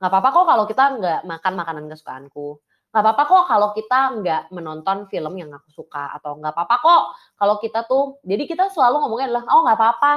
Nggak 0.00 0.10
apa-apa 0.16 0.28
kok 0.32 0.44
kalau 0.48 0.64
kita 0.64 0.84
nggak 0.96 1.20
makan 1.28 1.52
makanan 1.60 1.84
kesukaanku. 1.92 2.56
Nggak 2.88 3.02
apa-apa 3.04 3.22
kok 3.28 3.44
kalau 3.52 3.68
kita 3.76 4.00
nggak 4.16 4.42
menonton 4.48 4.98
film 5.12 5.32
yang 5.36 5.52
aku 5.52 5.68
suka. 5.68 6.16
Atau 6.16 6.40
nggak 6.40 6.56
apa-apa 6.56 6.76
kok 6.80 7.02
kalau 7.36 7.60
kita 7.60 7.84
tuh, 7.84 8.16
jadi 8.24 8.48
kita 8.48 8.72
selalu 8.72 9.04
ngomongnya 9.04 9.28
adalah, 9.28 9.44
oh 9.52 9.60
nggak 9.68 9.76
apa-apa, 9.76 10.14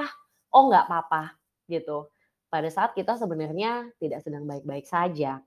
oh 0.56 0.64
nggak 0.72 0.84
apa-apa 0.88 1.22
gitu. 1.68 2.08
Pada 2.48 2.70
saat 2.72 2.96
kita 2.96 3.20
sebenarnya 3.20 3.92
tidak 4.00 4.24
sedang 4.24 4.48
baik-baik 4.48 4.88
saja. 4.88 5.44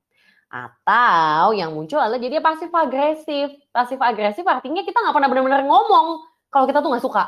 Atau 0.53 1.57
yang 1.57 1.73
muncul 1.73 1.97
adalah 1.97 2.21
jadi 2.21 2.39
pasif 2.45 2.69
agresif. 2.77 3.57
Pasif 3.73 3.99
agresif 4.05 4.45
artinya 4.45 4.85
kita 4.85 5.01
nggak 5.01 5.17
pernah 5.17 5.31
benar-benar 5.33 5.65
ngomong 5.65 6.29
kalau 6.53 6.69
kita 6.69 6.85
tuh 6.85 6.93
nggak 6.93 7.05
suka 7.09 7.25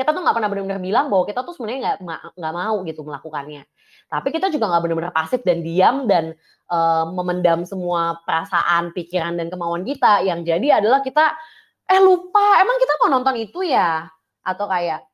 kita 0.00 0.16
tuh 0.16 0.24
nggak 0.24 0.32
pernah 0.32 0.48
benar-benar 0.48 0.80
bilang 0.80 1.06
bahwa 1.12 1.28
kita 1.28 1.44
tuh 1.44 1.52
sebenarnya 1.52 2.00
nggak 2.00 2.40
nggak 2.40 2.54
mau 2.56 2.76
gitu 2.88 3.00
melakukannya. 3.04 3.62
Tapi 4.08 4.28
kita 4.32 4.48
juga 4.48 4.64
nggak 4.72 4.82
benar-benar 4.88 5.12
pasif 5.12 5.44
dan 5.44 5.60
diam 5.60 6.08
dan 6.08 6.32
uh, 6.72 7.04
memendam 7.12 7.68
semua 7.68 8.16
perasaan, 8.24 8.96
pikiran 8.96 9.36
dan 9.36 9.52
kemauan 9.52 9.84
kita. 9.84 10.24
Yang 10.24 10.40
jadi 10.48 10.68
adalah 10.80 11.04
kita 11.04 11.36
eh 11.92 12.00
lupa, 12.00 12.64
emang 12.64 12.76
kita 12.80 12.92
mau 13.04 13.10
nonton 13.12 13.36
itu 13.36 13.60
ya? 13.60 14.08
Atau 14.40 14.64
kayak 14.64 15.04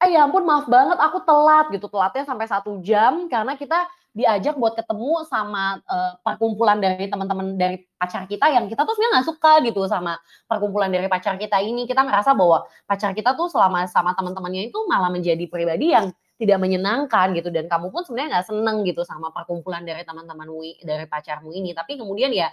eh 0.00 0.16
ya 0.16 0.24
ampun 0.24 0.46
maaf 0.46 0.64
banget 0.64 0.96
aku 0.96 1.20
telat 1.28 1.66
gitu 1.74 1.84
telatnya 1.92 2.24
sampai 2.24 2.46
satu 2.48 2.80
jam 2.80 3.28
karena 3.28 3.52
kita 3.58 3.84
diajak 4.10 4.58
buat 4.58 4.74
ketemu 4.74 5.22
sama 5.30 5.78
uh, 5.86 6.18
perkumpulan 6.26 6.82
dari 6.82 7.06
teman-teman 7.06 7.54
dari 7.54 7.86
pacar 7.94 8.26
kita 8.26 8.50
yang 8.50 8.66
kita 8.66 8.82
tuh 8.82 8.98
sebenarnya 8.98 9.12
nggak 9.22 9.28
suka 9.30 9.52
gitu 9.62 9.80
sama 9.86 10.18
perkumpulan 10.50 10.90
dari 10.90 11.06
pacar 11.06 11.38
kita 11.38 11.62
ini. 11.62 11.86
Kita 11.86 12.02
ngerasa 12.02 12.34
bahwa 12.34 12.66
pacar 12.90 13.14
kita 13.14 13.38
tuh 13.38 13.46
selama 13.46 13.86
sama 13.86 14.10
teman-temannya 14.18 14.66
itu 14.66 14.78
malah 14.90 15.14
menjadi 15.14 15.46
pribadi 15.46 15.94
yang 15.94 16.10
tidak 16.42 16.58
menyenangkan 16.58 17.36
gitu. 17.38 17.54
Dan 17.54 17.70
kamu 17.70 17.94
pun 17.94 18.02
sebenarnya 18.02 18.40
nggak 18.40 18.46
seneng 18.50 18.76
gitu 18.82 19.06
sama 19.06 19.30
perkumpulan 19.30 19.86
dari 19.86 20.02
teman-temanmu 20.02 20.82
dari 20.82 21.06
pacarmu 21.06 21.54
ini. 21.54 21.70
Tapi 21.70 21.94
kemudian 21.94 22.34
ya 22.34 22.50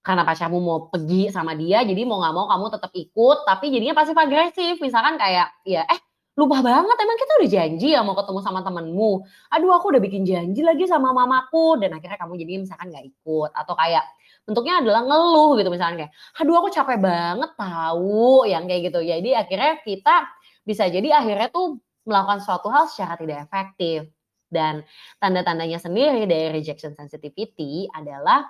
karena 0.00 0.24
pacarmu 0.24 0.58
mau 0.64 0.78
pergi 0.88 1.28
sama 1.28 1.52
dia, 1.52 1.84
jadi 1.84 2.08
mau 2.08 2.24
nggak 2.24 2.34
mau 2.34 2.46
kamu 2.48 2.66
tetap 2.72 2.92
ikut, 2.96 3.38
tapi 3.44 3.68
jadinya 3.68 3.92
pasif 3.92 4.16
agresif. 4.16 4.80
Misalkan 4.80 5.20
kayak, 5.20 5.52
ya 5.68 5.84
eh 5.84 6.00
lupa 6.38 6.62
banget 6.62 6.96
emang 6.96 7.18
kita 7.18 7.32
udah 7.42 7.50
janji 7.50 7.88
ya 7.92 8.00
mau 8.06 8.14
ketemu 8.14 8.40
sama 8.40 8.60
temenmu. 8.62 9.12
Aduh 9.52 9.70
aku 9.76 9.92
udah 9.92 10.02
bikin 10.02 10.22
janji 10.24 10.62
lagi 10.62 10.86
sama 10.86 11.10
mamaku 11.10 11.78
dan 11.82 11.94
akhirnya 11.94 12.16
kamu 12.16 12.38
jadi 12.38 12.52
misalkan 12.62 12.86
nggak 12.90 13.06
ikut 13.10 13.50
atau 13.52 13.74
kayak 13.76 14.04
bentuknya 14.46 14.80
adalah 14.80 15.02
ngeluh 15.04 15.50
gitu 15.60 15.68
misalnya 15.68 16.06
kayak, 16.06 16.12
aduh 16.40 16.54
aku 16.58 16.68
capek 16.72 16.98
banget 17.02 17.50
tahu 17.54 18.48
yang 18.48 18.64
kayak 18.64 18.80
gitu. 18.88 19.00
Jadi 19.04 19.30
akhirnya 19.36 19.72
kita 19.84 20.16
bisa 20.64 20.84
jadi 20.88 21.08
akhirnya 21.18 21.48
tuh 21.52 21.82
melakukan 22.08 22.40
suatu 22.42 22.66
hal 22.72 22.88
secara 22.88 23.14
tidak 23.20 23.46
efektif. 23.46 24.08
Dan 24.50 24.82
tanda-tandanya 25.22 25.78
sendiri 25.78 26.26
dari 26.26 26.50
rejection 26.50 26.90
sensitivity 26.98 27.86
adalah 27.94 28.42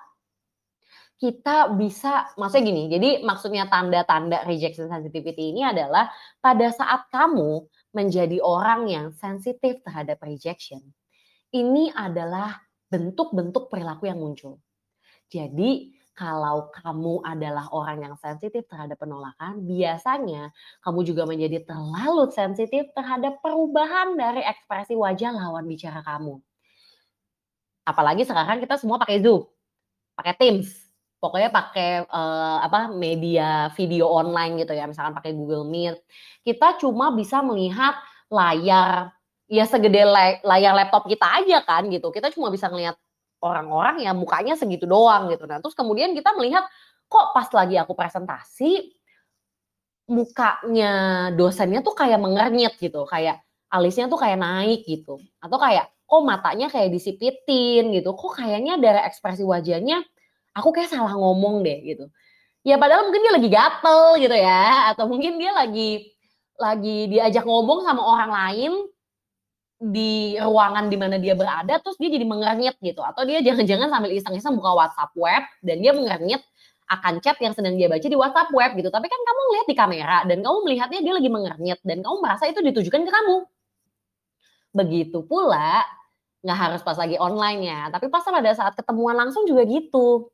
kita 1.21 1.77
bisa 1.77 2.33
maksudnya 2.41 2.65
gini, 2.73 2.83
jadi 2.89 3.11
maksudnya 3.21 3.69
tanda-tanda 3.69 4.41
rejection 4.49 4.89
sensitivity 4.89 5.53
ini 5.53 5.69
adalah 5.69 6.09
pada 6.41 6.73
saat 6.73 7.13
kamu 7.13 7.69
menjadi 7.93 8.41
orang 8.41 8.89
yang 8.89 9.07
sensitif 9.13 9.85
terhadap 9.85 10.17
rejection, 10.25 10.81
ini 11.53 11.93
adalah 11.93 12.65
bentuk-bentuk 12.89 13.69
perilaku 13.69 14.09
yang 14.09 14.17
muncul. 14.17 14.65
Jadi 15.29 15.93
kalau 16.17 16.73
kamu 16.73 17.21
adalah 17.21 17.69
orang 17.73 18.01
yang 18.01 18.15
sensitif 18.17 18.65
terhadap 18.65 18.97
penolakan, 18.97 19.61
biasanya 19.65 20.57
kamu 20.81 21.01
juga 21.05 21.29
menjadi 21.29 21.69
terlalu 21.69 22.33
sensitif 22.33 22.89
terhadap 22.97 23.45
perubahan 23.45 24.17
dari 24.17 24.41
ekspresi 24.41 24.97
wajah 24.97 25.37
lawan 25.37 25.69
bicara 25.69 26.01
kamu. 26.01 26.41
Apalagi 27.85 28.25
sekarang 28.25 28.61
kita 28.61 28.81
semua 28.81 28.97
pakai 29.01 29.21
Zoom, 29.21 29.45
pakai 30.17 30.37
Teams, 30.37 30.90
Pokoknya 31.21 31.53
pakai, 31.53 32.09
uh, 32.09 32.59
apa, 32.65 32.89
media 32.89 33.69
video 33.77 34.09
online 34.09 34.65
gitu 34.65 34.73
ya, 34.73 34.89
misalkan 34.89 35.13
pakai 35.13 35.37
Google 35.37 35.69
Meet. 35.69 36.01
Kita 36.41 36.81
cuma 36.81 37.13
bisa 37.13 37.45
melihat 37.45 37.93
layar, 38.33 39.13
ya 39.45 39.69
segede 39.69 40.01
layar 40.41 40.73
laptop 40.73 41.05
kita 41.05 41.45
aja 41.45 41.61
kan 41.61 41.93
gitu. 41.93 42.09
Kita 42.09 42.33
cuma 42.33 42.49
bisa 42.49 42.73
ngelihat 42.73 42.97
orang-orang 43.45 44.01
yang 44.01 44.17
mukanya 44.17 44.57
segitu 44.57 44.89
doang 44.89 45.29
gitu. 45.29 45.45
Nah, 45.45 45.61
terus 45.61 45.77
kemudian 45.77 46.17
kita 46.17 46.33
melihat, 46.41 46.65
kok 47.05 47.37
pas 47.37 47.49
lagi 47.53 47.77
aku 47.77 47.93
presentasi, 47.93 48.97
mukanya 50.09 50.93
dosennya 51.37 51.85
tuh 51.85 51.93
kayak 51.93 52.17
mengernyit 52.17 52.81
gitu, 52.81 53.05
kayak 53.05 53.45
alisnya 53.69 54.09
tuh 54.09 54.17
kayak 54.17 54.41
naik 54.41 54.89
gitu. 54.89 55.21
Atau 55.37 55.61
kayak, 55.61 55.93
kok 56.09 56.23
matanya 56.25 56.73
kayak 56.73 56.91
disipitin 56.91 57.93
gitu, 57.93 58.17
kok 58.17 58.33
kayaknya 58.41 58.81
dari 58.81 59.05
ekspresi 59.05 59.45
wajahnya 59.45 60.01
aku 60.57 60.69
kayak 60.75 60.91
salah 60.91 61.15
ngomong 61.15 61.63
deh 61.63 61.79
gitu. 61.85 62.11
Ya 62.61 62.77
padahal 62.77 63.09
mungkin 63.09 63.25
dia 63.25 63.33
lagi 63.33 63.49
gatel 63.49 64.03
gitu 64.21 64.37
ya, 64.37 64.93
atau 64.93 65.09
mungkin 65.09 65.41
dia 65.41 65.53
lagi 65.57 66.13
lagi 66.61 67.09
diajak 67.09 67.49
ngomong 67.49 67.89
sama 67.89 68.05
orang 68.05 68.31
lain 68.31 68.73
di 69.81 70.37
ruangan 70.37 70.93
di 70.93 70.97
mana 71.01 71.17
dia 71.17 71.33
berada, 71.33 71.81
terus 71.81 71.97
dia 71.97 72.13
jadi 72.13 72.29
mengernyit 72.29 72.77
gitu, 72.85 73.01
atau 73.01 73.25
dia 73.25 73.41
jangan-jangan 73.41 73.89
sambil 73.89 74.13
iseng-iseng 74.13 74.53
buka 74.61 74.77
WhatsApp 74.77 75.17
web 75.17 75.41
dan 75.65 75.77
dia 75.81 75.97
mengernyit 75.97 76.45
akan 76.91 77.23
chat 77.25 77.41
yang 77.41 77.57
sedang 77.57 77.81
dia 77.81 77.89
baca 77.89 78.05
di 78.05 78.19
WhatsApp 78.19 78.53
web 78.53 78.77
gitu. 78.77 78.93
Tapi 78.93 79.07
kan 79.09 79.21
kamu 79.25 79.41
lihat 79.57 79.67
di 79.71 79.77
kamera 79.79 80.19
dan 80.29 80.45
kamu 80.45 80.59
melihatnya 80.69 81.01
dia 81.01 81.15
lagi 81.17 81.31
mengernyit 81.33 81.81
dan 81.81 82.05
kamu 82.05 82.17
merasa 82.21 82.45
itu 82.45 82.61
ditujukan 82.61 83.01
ke 83.07 83.11
kamu. 83.15 83.37
Begitu 84.77 85.25
pula 85.25 85.89
nggak 86.45 86.59
harus 86.61 86.81
pas 86.85 87.01
lagi 87.01 87.17
online 87.17 87.65
ya, 87.65 87.81
tapi 87.89 88.13
pas 88.13 88.21
pada 88.21 88.53
saat 88.53 88.77
ketemuan 88.77 89.17
langsung 89.17 89.49
juga 89.49 89.65
gitu. 89.65 90.29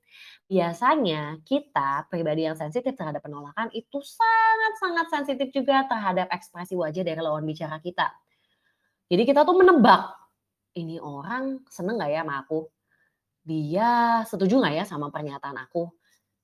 Biasanya 0.47 1.43
kita 1.43 2.07
pribadi 2.07 2.47
yang 2.47 2.55
sensitif 2.55 2.95
terhadap 2.95 3.19
penolakan 3.27 3.67
itu 3.75 3.99
sangat-sangat 3.99 5.07
sensitif 5.11 5.51
juga 5.51 5.83
terhadap 5.91 6.31
ekspresi 6.31 6.79
wajah 6.79 7.03
dari 7.03 7.19
lawan 7.19 7.43
bicara 7.43 7.83
kita. 7.83 8.15
Jadi 9.11 9.23
kita 9.27 9.43
tuh 9.43 9.59
menebak, 9.59 10.15
ini 10.79 11.03
orang 11.03 11.67
seneng 11.67 11.99
gak 11.99 12.11
ya 12.15 12.23
sama 12.23 12.35
aku? 12.47 12.61
Dia 13.43 13.91
setuju 14.23 14.63
gak 14.63 14.75
ya 14.79 14.85
sama 14.87 15.11
pernyataan 15.11 15.59
aku? 15.67 15.91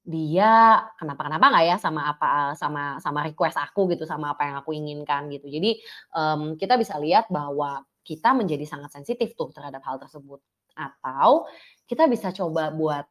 Dia 0.02 0.82
kenapa-kenapa 0.98 1.54
gak 1.54 1.66
ya 1.70 1.76
sama 1.78 2.10
apa 2.10 2.58
sama 2.58 2.98
sama 2.98 3.22
request 3.22 3.54
aku 3.54 3.86
gitu, 3.94 4.02
sama 4.02 4.34
apa 4.34 4.50
yang 4.50 4.56
aku 4.58 4.74
inginkan 4.74 5.30
gitu. 5.30 5.46
Jadi 5.46 5.78
um, 6.10 6.58
kita 6.58 6.74
bisa 6.74 6.98
lihat 6.98 7.30
bahwa 7.30 7.86
kita 8.02 8.34
menjadi 8.34 8.66
sangat 8.66 8.90
sensitif 8.90 9.38
tuh 9.38 9.54
terhadap 9.54 9.78
hal 9.86 10.02
tersebut. 10.02 10.42
Atau 10.74 11.46
kita 11.86 12.10
bisa 12.10 12.34
coba 12.34 12.74
buat 12.74 13.06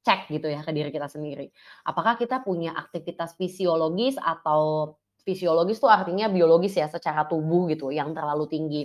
cek 0.00 0.32
gitu 0.32 0.48
ya 0.48 0.64
ke 0.64 0.72
diri 0.72 0.88
kita 0.88 1.06
sendiri. 1.06 1.52
Apakah 1.84 2.16
kita 2.16 2.40
punya 2.40 2.72
aktivitas 2.72 3.36
fisiologis 3.36 4.16
atau 4.16 4.94
fisiologis 5.22 5.78
itu 5.78 5.88
artinya 5.88 6.26
biologis 6.32 6.76
ya 6.76 6.88
secara 6.88 7.28
tubuh 7.28 7.68
gitu 7.68 7.92
yang 7.92 8.16
terlalu 8.16 8.48
tinggi. 8.48 8.82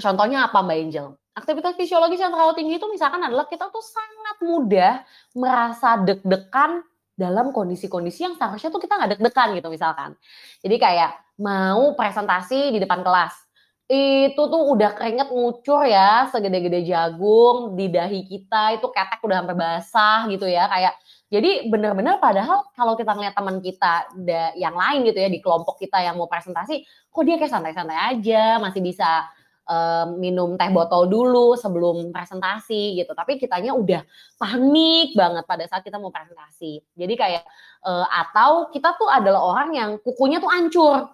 Contohnya 0.03 0.49
apa 0.49 0.59
Mbak 0.65 0.77
Angel? 0.77 1.07
Aktivitas 1.37 1.77
fisiologis 1.77 2.17
yang 2.17 2.33
terlalu 2.33 2.57
tinggi 2.57 2.81
itu 2.81 2.87
misalkan 2.89 3.21
adalah 3.21 3.45
kita 3.45 3.69
tuh 3.69 3.85
sangat 3.85 4.37
mudah 4.41 4.93
merasa 5.37 6.01
deg-degan 6.01 6.81
dalam 7.17 7.53
kondisi-kondisi 7.53 8.25
yang 8.25 8.33
seharusnya 8.37 8.69
tuh 8.73 8.81
kita 8.81 8.97
nggak 8.97 9.17
deg-degan 9.17 9.53
gitu 9.57 9.69
misalkan. 9.69 10.17
Jadi 10.65 10.75
kayak 10.81 11.37
mau 11.37 11.93
presentasi 11.93 12.73
di 12.73 12.81
depan 12.81 13.05
kelas, 13.05 13.46
itu 13.87 14.35
tuh 14.35 14.63
udah 14.75 14.91
keringet 14.99 15.31
ngucur 15.31 15.87
ya, 15.87 16.27
segede-gede 16.27 16.83
jagung 16.83 17.79
di 17.79 17.87
dahi 17.87 18.27
kita, 18.27 18.75
itu 18.75 18.87
ketek 18.91 19.23
udah 19.23 19.39
sampai 19.39 19.55
basah 19.55 20.19
gitu 20.27 20.43
ya, 20.43 20.67
kayak 20.67 20.93
jadi 21.27 21.67
bener-bener 21.67 22.19
padahal 22.23 22.67
kalau 22.71 22.95
kita 22.95 23.11
ngeliat 23.11 23.35
teman 23.35 23.59
kita 23.59 24.11
yang 24.55 24.75
lain 24.75 25.03
gitu 25.07 25.19
ya 25.19 25.27
di 25.27 25.39
kelompok 25.43 25.79
kita 25.79 25.99
yang 26.03 26.15
mau 26.15 26.27
presentasi, 26.27 26.83
kok 27.11 27.23
dia 27.27 27.35
kayak 27.35 27.51
santai-santai 27.51 28.15
aja, 28.15 28.59
masih 28.63 28.79
bisa 28.79 29.27
um, 29.67 30.15
minum 30.23 30.55
teh 30.55 30.71
botol 30.71 31.11
dulu 31.11 31.59
sebelum 31.59 32.15
presentasi 32.15 32.95
gitu. 32.95 33.11
Tapi 33.11 33.35
kitanya 33.35 33.75
udah 33.75 34.07
panik 34.39 35.11
banget 35.19 35.43
pada 35.43 35.67
saat 35.67 35.83
kita 35.83 35.99
mau 35.99 36.15
presentasi. 36.15 36.79
Jadi 36.95 37.13
kayak 37.19 37.43
uh, 37.83 38.07
atau 38.07 38.71
kita 38.71 38.95
tuh 38.95 39.11
adalah 39.11 39.43
orang 39.43 39.69
yang 39.75 39.91
kukunya 39.99 40.39
tuh 40.39 40.47
hancur. 40.47 41.11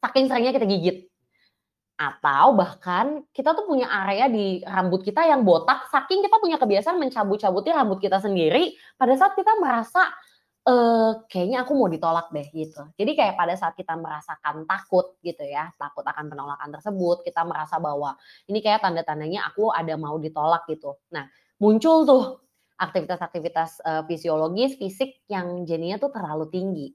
Saking 0.00 0.32
seringnya 0.32 0.56
kita 0.56 0.64
gigit 0.64 1.09
atau 2.00 2.56
bahkan 2.56 3.28
kita 3.28 3.52
tuh 3.52 3.68
punya 3.68 3.84
area 3.84 4.32
di 4.32 4.64
rambut 4.64 5.04
kita 5.04 5.20
yang 5.28 5.44
botak, 5.44 5.84
saking 5.92 6.24
kita 6.24 6.40
punya 6.40 6.56
kebiasaan 6.56 6.96
mencabut-cabutin 6.96 7.76
rambut 7.76 8.00
kita 8.00 8.16
sendiri 8.24 8.72
pada 8.96 9.12
saat 9.20 9.36
kita 9.36 9.60
merasa 9.60 10.08
e, 10.64 10.74
kayaknya 11.28 11.60
aku 11.60 11.76
mau 11.76 11.92
ditolak 11.92 12.32
deh 12.32 12.48
gitu. 12.56 12.88
Jadi 12.96 13.12
kayak 13.12 13.36
pada 13.36 13.52
saat 13.52 13.76
kita 13.76 14.00
merasakan 14.00 14.64
takut 14.64 15.20
gitu 15.20 15.44
ya, 15.44 15.68
takut 15.76 16.00
akan 16.00 16.32
penolakan 16.32 16.72
tersebut, 16.72 17.20
kita 17.20 17.44
merasa 17.44 17.76
bahwa 17.76 18.16
ini 18.48 18.64
kayak 18.64 18.80
tanda-tandanya 18.80 19.52
aku 19.52 19.68
ada 19.68 19.92
mau 20.00 20.16
ditolak 20.16 20.64
gitu. 20.72 20.96
Nah, 21.12 21.28
muncul 21.60 22.08
tuh 22.08 22.24
aktivitas-aktivitas 22.80 23.84
uh, 23.84 24.02
fisiologis, 24.08 24.80
fisik 24.80 25.20
yang 25.28 25.68
jadinya 25.68 26.00
tuh 26.00 26.08
terlalu 26.08 26.48
tinggi. 26.48 26.88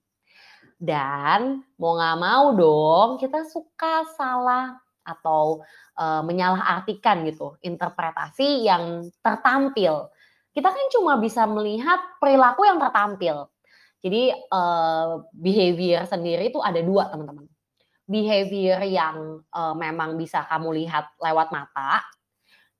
Dan 0.81 1.61
mau 1.77 1.93
nggak 1.93 2.17
mau 2.17 2.45
dong, 2.57 3.09
kita 3.21 3.45
suka 3.45 4.01
salah 4.17 4.81
atau 5.05 5.61
uh, 5.95 6.25
menyalahartikan 6.25 7.23
gitu 7.29 7.55
interpretasi 7.61 8.65
yang 8.65 9.05
tertampil. 9.21 10.09
Kita 10.51 10.71
kan 10.71 10.85
cuma 10.91 11.21
bisa 11.21 11.45
melihat 11.45 11.99
perilaku 12.17 12.65
yang 12.65 12.81
tertampil. 12.81 13.47
Jadi 14.01 14.33
uh, 14.49 15.25
behavior 15.33 16.05
sendiri 16.09 16.49
itu 16.49 16.61
ada 16.61 16.81
dua 16.81 17.09
teman-teman. 17.13 17.45
Behavior 18.05 18.81
yang 18.85 19.41
uh, 19.49 19.73
memang 19.73 20.17
bisa 20.17 20.45
kamu 20.45 20.85
lihat 20.85 21.09
lewat 21.17 21.49
mata 21.49 22.05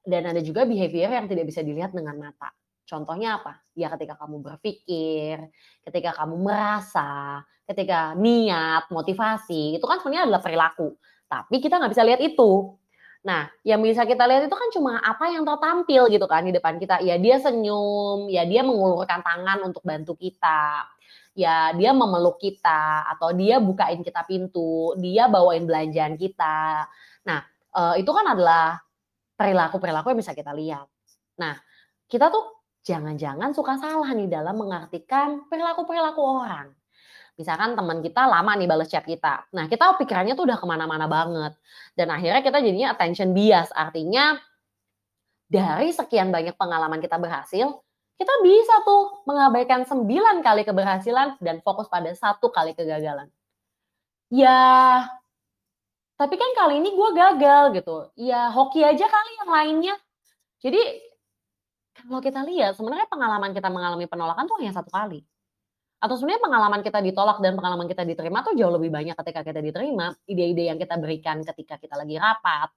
dan 0.06 0.30
ada 0.30 0.42
juga 0.42 0.70
behavior 0.70 1.10
yang 1.10 1.26
tidak 1.26 1.50
bisa 1.50 1.66
dilihat 1.66 1.92
dengan 1.98 2.14
mata. 2.22 2.54
Contohnya 2.86 3.42
apa? 3.42 3.66
Ya 3.74 3.90
ketika 3.90 4.14
kamu 4.22 4.46
berpikir, 4.46 5.50
ketika 5.82 6.14
kamu 6.14 6.38
merasa, 6.38 7.42
ketika 7.66 8.14
niat, 8.14 8.86
motivasi, 8.94 9.82
itu 9.82 9.86
kan 9.90 9.98
sebenarnya 9.98 10.30
adalah 10.30 10.42
perilaku. 10.46 10.94
Tapi 11.26 11.58
kita 11.60 11.82
nggak 11.82 11.92
bisa 11.92 12.06
lihat 12.06 12.22
itu. 12.22 12.76
Nah, 13.26 13.50
yang 13.66 13.82
bisa 13.82 14.06
kita 14.06 14.22
lihat 14.30 14.46
itu 14.46 14.54
kan 14.54 14.70
cuma 14.70 15.02
apa 15.02 15.34
yang 15.34 15.42
tertampil 15.42 16.06
gitu 16.14 16.30
kan 16.30 16.46
di 16.46 16.54
depan 16.54 16.78
kita. 16.78 17.02
Ya 17.02 17.18
dia 17.18 17.42
senyum, 17.42 18.30
ya 18.30 18.46
dia 18.46 18.62
mengulurkan 18.62 19.26
tangan 19.26 19.66
untuk 19.66 19.82
bantu 19.82 20.14
kita. 20.14 20.86
Ya 21.36 21.74
dia 21.76 21.92
memeluk 21.92 22.40
kita 22.40 23.10
atau 23.12 23.34
dia 23.36 23.60
bukain 23.60 24.06
kita 24.06 24.24
pintu, 24.24 24.94
dia 25.02 25.26
bawain 25.28 25.66
belanjaan 25.66 26.16
kita. 26.16 26.88
Nah, 27.26 27.42
itu 27.98 28.08
kan 28.14 28.38
adalah 28.38 28.80
perilaku-perilaku 29.36 30.16
yang 30.16 30.20
bisa 30.22 30.32
kita 30.32 30.56
lihat. 30.56 30.88
Nah, 31.36 31.60
kita 32.08 32.32
tuh 32.32 32.64
jangan-jangan 32.86 33.52
suka 33.52 33.76
salah 33.82 34.14
nih 34.16 34.30
dalam 34.30 34.56
mengartikan 34.56 35.44
perilaku-perilaku 35.50 36.22
orang. 36.24 36.72
Misalkan 37.36 37.76
teman 37.76 38.00
kita 38.00 38.24
lama 38.28 38.56
nih 38.56 38.68
balas 38.68 38.88
chat 38.88 39.04
kita. 39.04 39.48
Nah, 39.52 39.68
kita 39.68 40.00
pikirannya 40.00 40.40
tuh 40.40 40.48
udah 40.48 40.56
ke 40.56 40.66
mana-mana 40.68 41.06
banget. 41.06 41.54
Dan 41.92 42.08
akhirnya 42.12 42.40
kita 42.40 42.64
jadinya 42.64 42.96
attention 42.96 43.36
bias. 43.36 43.76
Artinya 43.76 44.40
dari 45.52 45.92
sekian 45.92 46.32
banyak 46.32 46.56
pengalaman 46.56 47.04
kita 47.04 47.20
berhasil, 47.20 47.76
kita 48.16 48.34
bisa 48.40 48.76
tuh 48.88 49.28
mengabaikan 49.28 49.84
9 49.84 50.08
kali 50.40 50.64
keberhasilan 50.64 51.36
dan 51.44 51.60
fokus 51.60 51.92
pada 51.92 52.08
satu 52.16 52.48
kali 52.50 52.72
kegagalan. 52.72 53.28
Ya, 54.32 55.06
tapi 56.16 56.40
kan 56.40 56.50
kali 56.56 56.80
ini 56.80 56.96
gue 56.96 57.10
gagal 57.12 57.64
gitu. 57.76 57.98
Ya 58.16 58.48
hoki 58.48 58.80
aja 58.82 59.06
kali 59.06 59.32
yang 59.44 59.52
lainnya. 59.52 59.96
Jadi 60.64 60.80
kalau 61.96 62.24
kita 62.24 62.44
lihat 62.48 62.80
sebenarnya 62.80 63.08
pengalaman 63.12 63.52
kita 63.52 63.68
mengalami 63.68 64.08
penolakan 64.08 64.48
tuh 64.48 64.56
hanya 64.64 64.72
satu 64.72 64.88
kali. 64.88 65.28
Atau 66.06 66.22
sebenarnya 66.22 66.46
pengalaman 66.46 66.86
kita 66.86 67.02
ditolak 67.02 67.42
dan 67.42 67.58
pengalaman 67.58 67.90
kita 67.90 68.06
diterima 68.06 68.46
tuh 68.46 68.54
jauh 68.54 68.70
lebih 68.78 68.94
banyak 68.94 69.18
ketika 69.18 69.42
kita 69.42 69.58
diterima. 69.66 70.14
Ide-ide 70.30 70.70
yang 70.70 70.78
kita 70.78 71.02
berikan 71.02 71.42
ketika 71.42 71.82
kita 71.82 71.98
lagi 71.98 72.22
rapat, 72.22 72.70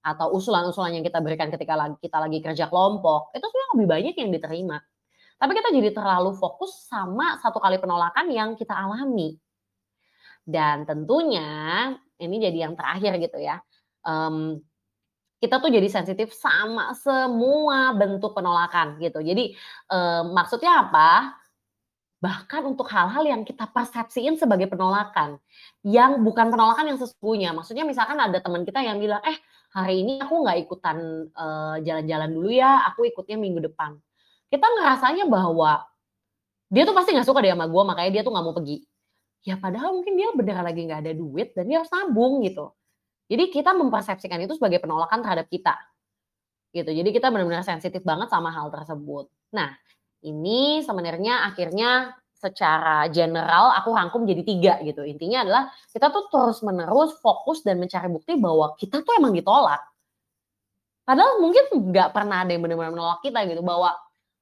atau 0.00 0.32
usulan-usulan 0.32 0.96
yang 0.96 1.04
kita 1.04 1.20
berikan 1.20 1.52
ketika 1.52 1.76
kita 2.00 2.16
lagi 2.16 2.38
kerja 2.40 2.64
kelompok, 2.72 3.36
itu 3.36 3.44
sebenarnya 3.44 3.70
lebih 3.76 3.88
banyak 3.88 4.14
yang 4.16 4.30
diterima. 4.32 4.78
Tapi 5.40 5.52
kita 5.56 5.68
jadi 5.72 5.90
terlalu 5.92 6.36
fokus 6.36 6.88
sama 6.88 7.40
satu 7.40 7.60
kali 7.60 7.80
penolakan 7.80 8.28
yang 8.28 8.50
kita 8.56 8.76
alami. 8.76 9.36
Dan 10.44 10.84
tentunya 10.88 11.48
ini 12.20 12.36
jadi 12.40 12.68
yang 12.68 12.74
terakhir 12.76 13.16
gitu 13.20 13.40
ya. 13.40 13.60
Um, 14.04 14.60
kita 15.40 15.56
tuh 15.56 15.72
jadi 15.72 15.88
sensitif 15.88 16.36
sama 16.36 16.92
semua 16.92 17.96
bentuk 17.96 18.36
penolakan 18.36 19.00
gitu. 19.00 19.24
Jadi 19.24 19.56
um, 19.88 20.36
maksudnya 20.36 20.88
apa? 20.88 21.39
Bahkan 22.20 22.68
untuk 22.68 22.84
hal-hal 22.92 23.24
yang 23.24 23.42
kita 23.48 23.64
persepsiin 23.72 24.36
sebagai 24.36 24.68
penolakan, 24.68 25.40
yang 25.80 26.20
bukan 26.20 26.52
penolakan 26.52 26.92
yang 26.92 26.98
sesungguhnya. 27.00 27.56
Maksudnya 27.56 27.88
misalkan 27.88 28.20
ada 28.20 28.36
teman 28.44 28.68
kita 28.68 28.84
yang 28.84 29.00
bilang, 29.00 29.24
eh 29.24 29.40
hari 29.72 30.04
ini 30.04 30.20
aku 30.20 30.44
nggak 30.44 30.58
ikutan 30.68 31.28
jalan-jalan 31.80 32.28
uh, 32.28 32.34
dulu 32.36 32.50
ya, 32.52 32.84
aku 32.92 33.08
ikutnya 33.08 33.40
minggu 33.40 33.64
depan. 33.72 33.96
Kita 34.52 34.66
ngerasanya 34.68 35.24
bahwa 35.32 35.80
dia 36.68 36.84
tuh 36.84 36.92
pasti 36.92 37.16
nggak 37.16 37.24
suka 37.24 37.40
deh 37.40 37.56
sama 37.56 37.66
gue, 37.72 37.82
makanya 37.88 38.10
dia 38.12 38.22
tuh 38.22 38.32
nggak 38.36 38.44
mau 38.44 38.52
pergi. 38.54 38.84
Ya 39.40 39.56
padahal 39.56 39.96
mungkin 39.96 40.20
dia 40.20 40.28
beneran 40.36 40.68
lagi 40.68 40.80
nggak 40.84 41.00
ada 41.00 41.12
duit 41.16 41.56
dan 41.56 41.64
dia 41.64 41.80
harus 41.80 41.88
nabung 41.88 42.44
gitu. 42.44 42.76
Jadi 43.32 43.48
kita 43.48 43.72
mempersepsikan 43.72 44.44
itu 44.44 44.60
sebagai 44.60 44.82
penolakan 44.84 45.24
terhadap 45.24 45.48
kita. 45.48 45.72
Gitu. 46.70 46.86
Jadi 46.86 47.10
kita 47.16 47.32
benar-benar 47.32 47.64
sensitif 47.64 48.04
banget 48.04 48.28
sama 48.28 48.52
hal 48.52 48.68
tersebut. 48.68 49.32
Nah, 49.56 49.74
ini 50.24 50.84
sebenarnya 50.84 51.48
akhirnya 51.48 52.14
secara 52.40 53.04
general 53.12 53.76
aku 53.76 53.92
rangkum 53.92 54.24
jadi 54.24 54.42
tiga 54.42 54.74
gitu. 54.80 55.04
Intinya 55.04 55.44
adalah 55.44 55.62
kita 55.92 56.08
tuh 56.08 56.32
terus 56.32 56.64
menerus 56.64 57.20
fokus 57.20 57.60
dan 57.60 57.76
mencari 57.76 58.08
bukti 58.08 58.40
bahwa 58.40 58.72
kita 58.80 59.04
tuh 59.04 59.12
emang 59.20 59.36
ditolak. 59.36 59.80
Padahal 61.04 61.42
mungkin 61.44 61.92
nggak 61.92 62.16
pernah 62.16 62.48
ada 62.48 62.50
yang 62.56 62.64
benar-benar 62.64 62.92
menolak 62.96 63.20
kita 63.20 63.44
gitu. 63.44 63.60
Bahwa 63.60 63.92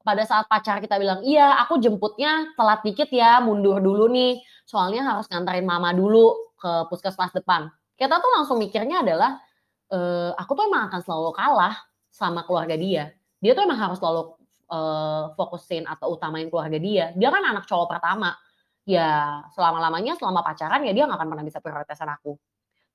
pada 0.07 0.23
saat 0.23 0.47
pacar 0.47 0.79
kita 0.79 0.95
bilang, 0.97 1.27
iya 1.27 1.59
aku 1.59 1.83
jemputnya 1.83 2.55
telat 2.55 2.87
dikit 2.87 3.11
ya, 3.11 3.43
mundur 3.43 3.83
dulu 3.83 4.07
nih. 4.07 4.39
Soalnya 4.63 5.03
harus 5.03 5.27
nganterin 5.27 5.67
mama 5.67 5.91
dulu 5.91 6.55
ke 6.55 6.87
puskesmas 6.87 7.35
depan. 7.35 7.67
Kita 7.99 8.23
tuh 8.23 8.31
langsung 8.31 8.63
mikirnya 8.63 9.03
adalah, 9.03 9.43
e, 9.91 9.99
aku 10.39 10.55
tuh 10.55 10.71
emang 10.71 10.87
akan 10.87 11.01
selalu 11.03 11.35
kalah 11.35 11.75
sama 12.15 12.47
keluarga 12.47 12.79
dia. 12.79 13.11
Dia 13.43 13.59
tuh 13.59 13.67
emang 13.67 13.79
harus 13.79 13.99
selalu 13.99 14.38
uh, 14.71 15.33
fokusin 15.35 15.85
atau 15.89 16.15
utamain 16.17 16.47
keluarga 16.49 16.79
dia. 16.81 17.11
Dia 17.17 17.29
kan 17.33 17.43
anak 17.45 17.65
cowok 17.69 17.99
pertama. 17.99 18.37
Ya 18.89 19.45
selama-lamanya 19.53 20.17
selama 20.17 20.41
pacaran 20.41 20.81
ya 20.85 20.93
dia 20.97 21.05
nggak 21.05 21.19
akan 21.21 21.29
pernah 21.29 21.45
bisa 21.45 21.59
prioritasan 21.61 22.09
aku. 22.09 22.41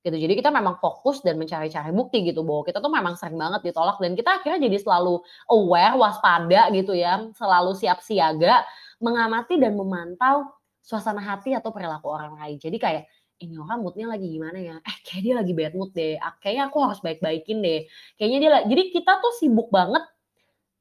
Gitu. 0.04 0.20
Jadi 0.20 0.36
kita 0.36 0.52
memang 0.52 0.76
fokus 0.84 1.24
dan 1.24 1.40
mencari-cari 1.40 1.88
bukti 1.88 2.28
gitu 2.28 2.44
bahwa 2.44 2.60
kita 2.68 2.76
tuh 2.76 2.92
memang 2.92 3.16
sering 3.16 3.40
banget 3.40 3.64
ditolak 3.64 3.96
dan 4.04 4.12
kita 4.12 4.36
akhirnya 4.36 4.68
jadi 4.68 4.76
selalu 4.84 5.24
aware, 5.48 5.96
waspada 5.96 6.68
gitu 6.76 6.92
ya, 6.92 7.24
selalu 7.32 7.72
siap 7.72 8.04
siaga 8.04 8.68
mengamati 9.00 9.56
dan 9.56 9.72
memantau 9.72 10.52
suasana 10.84 11.24
hati 11.24 11.56
atau 11.56 11.72
perilaku 11.72 12.12
orang 12.12 12.36
lain. 12.36 12.60
Jadi 12.60 12.76
kayak 12.76 13.08
ini 13.40 13.56
orang 13.56 13.80
moodnya 13.80 14.06
lagi 14.12 14.28
gimana 14.28 14.58
ya? 14.60 14.76
Eh 14.84 14.96
kayak 15.08 15.22
dia 15.24 15.34
lagi 15.40 15.52
bad 15.56 15.72
mood 15.72 15.90
deh. 15.96 16.20
Ah, 16.20 16.36
kayaknya 16.36 16.68
aku 16.68 16.78
harus 16.84 17.00
baik-baikin 17.00 17.58
deh. 17.64 17.80
Kayaknya 18.20 18.38
dia. 18.44 18.50
Jadi 18.68 18.82
kita 18.92 19.12
tuh 19.24 19.32
sibuk 19.40 19.72
banget 19.72 20.04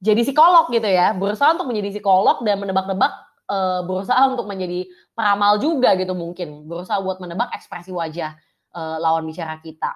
jadi 0.03 0.21
psikolog 0.27 0.67
gitu 0.67 0.83
ya, 0.83 1.15
berusaha 1.15 1.55
untuk 1.55 1.71
menjadi 1.71 1.95
psikolog 1.95 2.43
dan 2.43 2.59
menebak-nebak 2.59 3.13
uh, 3.47 3.87
berusaha 3.87 4.19
untuk 4.27 4.43
menjadi 4.43 4.83
peramal 5.15 5.63
juga 5.63 5.95
gitu 5.95 6.11
mungkin, 6.11 6.67
berusaha 6.67 6.99
buat 6.99 7.23
menebak 7.23 7.55
ekspresi 7.55 7.95
wajah 7.95 8.35
uh, 8.75 8.99
lawan 8.99 9.23
bicara 9.23 9.55
kita. 9.63 9.95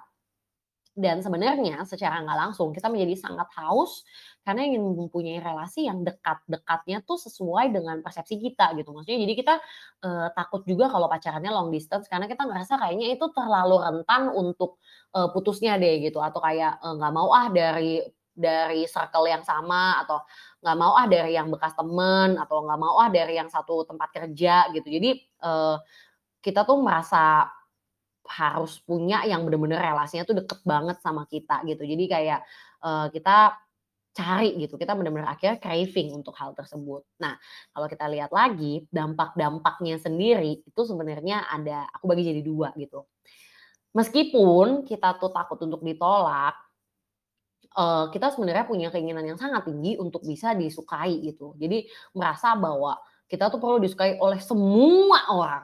Dan 0.98 1.22
sebenarnya 1.22 1.86
secara 1.86 2.26
nggak 2.26 2.40
langsung 2.40 2.74
kita 2.74 2.90
menjadi 2.90 3.30
sangat 3.30 3.46
haus 3.62 4.02
karena 4.42 4.66
ingin 4.66 4.82
mempunyai 4.82 5.38
relasi 5.38 5.86
yang 5.86 6.02
dekat-dekatnya 6.02 7.06
tuh 7.06 7.22
sesuai 7.22 7.70
dengan 7.70 8.02
persepsi 8.02 8.42
kita 8.42 8.74
gitu. 8.74 8.98
Maksudnya 8.98 9.22
jadi 9.22 9.34
kita 9.38 9.56
uh, 10.08 10.28
takut 10.34 10.66
juga 10.66 10.90
kalau 10.90 11.06
pacarannya 11.06 11.54
long 11.54 11.70
distance 11.70 12.10
karena 12.10 12.26
kita 12.26 12.50
ngerasa 12.50 12.82
kayaknya 12.82 13.14
itu 13.14 13.30
terlalu 13.30 13.78
rentan 13.78 14.34
untuk 14.34 14.82
uh, 15.14 15.30
putusnya 15.30 15.78
deh 15.78 16.02
gitu 16.02 16.18
atau 16.18 16.42
kayak 16.42 16.82
nggak 16.82 17.12
uh, 17.12 17.16
mau 17.16 17.30
ah 17.30 17.46
dari 17.54 18.02
dari 18.38 18.86
circle 18.86 19.26
yang 19.26 19.42
sama 19.42 19.98
atau 20.06 20.22
nggak 20.62 20.78
mau 20.78 20.94
ah 20.94 21.10
dari 21.10 21.34
yang 21.34 21.50
bekas 21.50 21.74
temen 21.74 22.38
atau 22.38 22.62
nggak 22.62 22.80
mau 22.80 22.96
ah 23.02 23.10
dari 23.10 23.34
yang 23.42 23.50
satu 23.50 23.84
tempat 23.90 24.14
kerja 24.14 24.70
gitu. 24.78 24.88
Jadi 24.88 25.10
uh, 25.42 25.82
kita 26.40 26.62
tuh 26.64 26.78
merasa 26.80 27.50
harus 28.28 28.78
punya 28.84 29.24
yang 29.26 29.42
bener-bener 29.48 29.80
relasinya 29.82 30.28
tuh 30.28 30.38
deket 30.38 30.62
banget 30.62 31.02
sama 31.02 31.26
kita 31.26 31.66
gitu. 31.66 31.82
Jadi 31.82 32.04
kayak 32.06 32.40
uh, 32.86 33.08
kita 33.10 33.58
cari 34.18 34.58
gitu, 34.58 34.82
kita 34.82 34.98
benar-benar 34.98 35.30
akhirnya 35.38 35.62
craving 35.62 36.18
untuk 36.18 36.34
hal 36.42 36.58
tersebut. 36.58 37.06
Nah, 37.22 37.38
kalau 37.70 37.86
kita 37.86 38.10
lihat 38.10 38.34
lagi 38.34 38.82
dampak-dampaknya 38.90 40.02
sendiri 40.02 40.66
itu 40.66 40.82
sebenarnya 40.82 41.46
ada, 41.46 41.86
aku 41.94 42.10
bagi 42.10 42.26
jadi 42.26 42.42
dua 42.42 42.74
gitu. 42.82 43.06
Meskipun 43.94 44.90
kita 44.90 45.22
tuh 45.22 45.30
takut 45.30 45.62
untuk 45.62 45.86
ditolak, 45.86 46.58
uh, 47.78 48.10
kita 48.10 48.34
sebenarnya 48.34 48.66
punya 48.66 48.90
keinginan 48.90 49.24
yang 49.24 49.38
sangat 49.38 49.70
tinggi 49.70 49.96
untuk 50.02 50.26
bisa 50.26 50.58
disukai 50.58 51.22
gitu. 51.22 51.54
Jadi 51.62 51.86
merasa 52.18 52.58
bahwa 52.58 52.98
kita 53.30 53.54
tuh 53.54 53.62
perlu 53.62 53.78
disukai 53.78 54.18
oleh 54.18 54.42
semua 54.42 55.30
orang. 55.30 55.64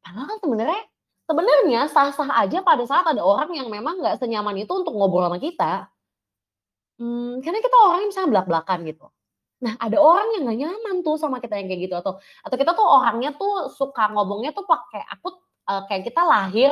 Padahal 0.00 0.26
kan 0.30 0.38
sebenarnya 0.38 0.82
sebenarnya 1.26 1.80
sah-sah 1.90 2.30
aja 2.46 2.62
pada 2.62 2.86
saat 2.86 3.04
ada 3.10 3.20
orang 3.26 3.50
yang 3.58 3.66
memang 3.66 3.98
nggak 3.98 4.22
senyaman 4.22 4.54
itu 4.62 4.70
untuk 4.70 4.94
ngobrol 4.94 5.26
sama 5.26 5.42
kita. 5.42 5.90
Hmm, 6.96 7.42
karena 7.44 7.60
kita 7.60 7.76
orang 7.76 7.98
yang 8.06 8.10
misalnya 8.14 8.30
belak-belakan 8.32 8.78
gitu. 8.88 9.06
Nah, 9.56 9.74
ada 9.80 9.96
orang 10.00 10.28
yang 10.36 10.42
nggak 10.48 10.58
nyaman 10.64 10.96
tuh 11.00 11.16
sama 11.16 11.40
kita 11.40 11.56
yang 11.56 11.68
kayak 11.68 11.82
gitu 11.88 11.94
atau 11.96 12.20
atau 12.44 12.56
kita 12.60 12.72
tuh 12.76 12.86
orangnya 12.86 13.32
tuh 13.36 13.72
suka 13.72 14.12
ngomongnya 14.12 14.52
tuh 14.52 14.64
pakai 14.68 15.00
aku 15.08 15.28
uh, 15.68 15.82
kayak 15.88 16.08
kita 16.12 16.22
lahir 16.24 16.70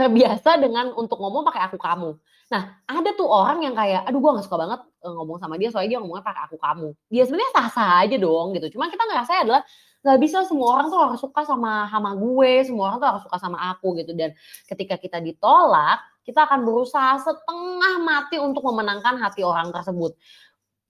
terbiasa 0.00 0.56
dengan 0.56 0.96
untuk 0.96 1.20
ngomong 1.20 1.44
pakai 1.44 1.68
aku 1.68 1.76
kamu. 1.76 2.16
Nah, 2.48 2.62
ada 2.88 3.10
tuh 3.12 3.28
orang 3.28 3.60
yang 3.62 3.76
kayak, 3.76 4.08
aduh 4.08 4.18
gue 4.18 4.30
gak 4.40 4.46
suka 4.48 4.58
banget 4.58 4.80
uh, 5.04 5.12
ngomong 5.12 5.38
sama 5.38 5.54
dia 5.60 5.68
soalnya 5.68 5.96
dia 5.96 6.00
ngomongnya 6.00 6.24
pakai 6.24 6.42
aku 6.48 6.56
kamu. 6.56 6.88
Dia 7.12 7.22
sebenarnya 7.28 7.50
sah-sah 7.52 7.90
aja 8.02 8.16
dong 8.16 8.56
gitu. 8.56 8.66
Cuma 8.74 8.88
kita 8.88 9.04
ngerasa 9.04 9.44
adalah 9.44 9.62
gak 10.00 10.18
bisa 10.18 10.42
semua 10.48 10.68
orang 10.80 10.88
tuh 10.88 10.98
harus 10.98 11.20
suka 11.20 11.44
sama 11.44 11.86
sama 11.92 12.10
gue, 12.16 12.52
semua 12.64 12.84
orang 12.90 12.98
tuh 12.98 13.08
harus 13.12 13.22
suka 13.28 13.36
sama 13.36 13.58
aku 13.76 13.92
gitu. 14.00 14.16
Dan 14.16 14.32
ketika 14.66 14.96
kita 14.96 15.20
ditolak, 15.20 16.00
kita 16.24 16.48
akan 16.48 16.64
berusaha 16.64 17.20
setengah 17.20 17.94
mati 18.02 18.40
untuk 18.40 18.64
memenangkan 18.64 19.20
hati 19.20 19.44
orang 19.44 19.68
tersebut. 19.70 20.16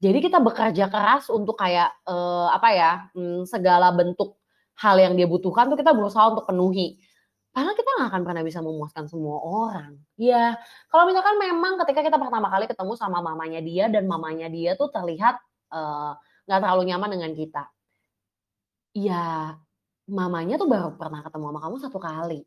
Jadi 0.00 0.18
kita 0.24 0.40
bekerja 0.40 0.88
keras 0.88 1.28
untuk 1.28 1.60
kayak 1.60 1.92
uh, 2.08 2.48
apa 2.56 2.68
ya, 2.72 2.92
hmm, 3.12 3.44
segala 3.44 3.92
bentuk 3.92 4.40
hal 4.80 4.96
yang 4.96 5.12
dia 5.12 5.28
butuhkan 5.28 5.68
tuh 5.68 5.76
kita 5.76 5.92
berusaha 5.92 6.32
untuk 6.32 6.48
penuhi 6.48 6.96
karena 7.50 7.72
kita 7.74 7.90
nggak 7.98 8.08
akan 8.14 8.22
pernah 8.22 8.42
bisa 8.46 8.60
memuaskan 8.62 9.04
semua 9.10 9.42
orang. 9.42 9.98
Ya, 10.14 10.54
kalau 10.86 11.10
misalkan 11.10 11.34
memang 11.38 11.82
ketika 11.82 12.06
kita 12.06 12.16
pertama 12.16 12.46
kali 12.46 12.70
ketemu 12.70 12.92
sama 12.94 13.18
mamanya 13.18 13.58
dia 13.58 13.90
dan 13.90 14.06
mamanya 14.06 14.46
dia 14.46 14.78
tuh 14.78 14.86
terlihat 14.94 15.42
nggak 16.46 16.58
uh, 16.58 16.62
terlalu 16.62 16.94
nyaman 16.94 17.10
dengan 17.10 17.32
kita. 17.34 17.66
Ya, 18.94 19.58
mamanya 20.06 20.58
tuh 20.58 20.70
baru 20.70 20.94
pernah 20.94 21.26
ketemu 21.26 21.44
sama 21.50 21.60
kamu 21.62 21.76
satu 21.82 21.98
kali. 21.98 22.40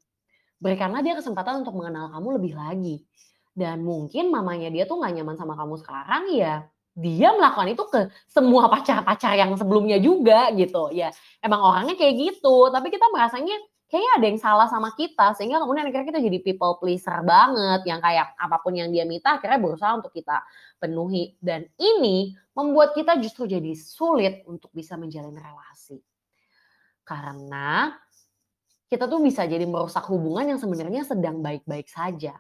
Berikanlah 0.63 1.03
dia 1.03 1.19
kesempatan 1.19 1.67
untuk 1.67 1.75
mengenal 1.75 2.07
kamu 2.07 2.39
lebih 2.39 2.53
lagi. 2.55 3.03
Dan 3.51 3.83
mungkin 3.83 4.31
mamanya 4.31 4.71
dia 4.71 4.87
tuh 4.87 5.03
nggak 5.03 5.13
nyaman 5.19 5.35
sama 5.35 5.53
kamu 5.59 5.75
sekarang 5.83 6.31
ya 6.31 6.63
dia 6.93 7.33
melakukan 7.33 7.73
itu 7.73 7.83
ke 7.89 8.01
semua 8.29 8.69
pacar-pacar 8.69 9.33
yang 9.33 9.57
sebelumnya 9.57 9.97
juga 9.97 10.53
gitu 10.53 10.93
ya 10.93 11.09
emang 11.41 11.57
orangnya 11.65 11.97
kayak 11.97 12.13
gitu 12.21 12.69
tapi 12.69 12.93
kita 12.93 13.09
merasanya 13.09 13.57
kayaknya 13.93 14.13
ada 14.17 14.25
yang 14.25 14.39
salah 14.41 14.65
sama 14.65 14.89
kita 14.97 15.37
sehingga 15.37 15.61
kemudian 15.61 15.85
akhirnya 15.85 16.09
kita 16.09 16.21
jadi 16.25 16.41
people 16.41 16.81
pleaser 16.81 17.21
banget 17.21 17.85
yang 17.85 18.01
kayak 18.01 18.33
apa 18.41 18.57
pun 18.57 18.73
yang 18.73 18.89
dia 18.89 19.05
minta 19.05 19.37
akhirnya 19.37 19.61
berusaha 19.61 19.93
untuk 19.93 20.09
kita 20.09 20.41
penuhi. 20.81 21.37
Dan 21.37 21.69
ini 21.77 22.33
membuat 22.57 22.97
kita 22.97 23.21
justru 23.21 23.45
jadi 23.45 23.69
sulit 23.77 24.41
untuk 24.49 24.73
bisa 24.73 24.97
menjalin 24.97 25.37
relasi. 25.37 26.01
Karena 27.05 27.93
kita 28.89 29.05
tuh 29.05 29.21
bisa 29.21 29.45
jadi 29.45 29.61
merusak 29.69 30.09
hubungan 30.09 30.57
yang 30.57 30.57
sebenarnya 30.57 31.05
sedang 31.05 31.45
baik-baik 31.45 31.85
saja. 31.85 32.33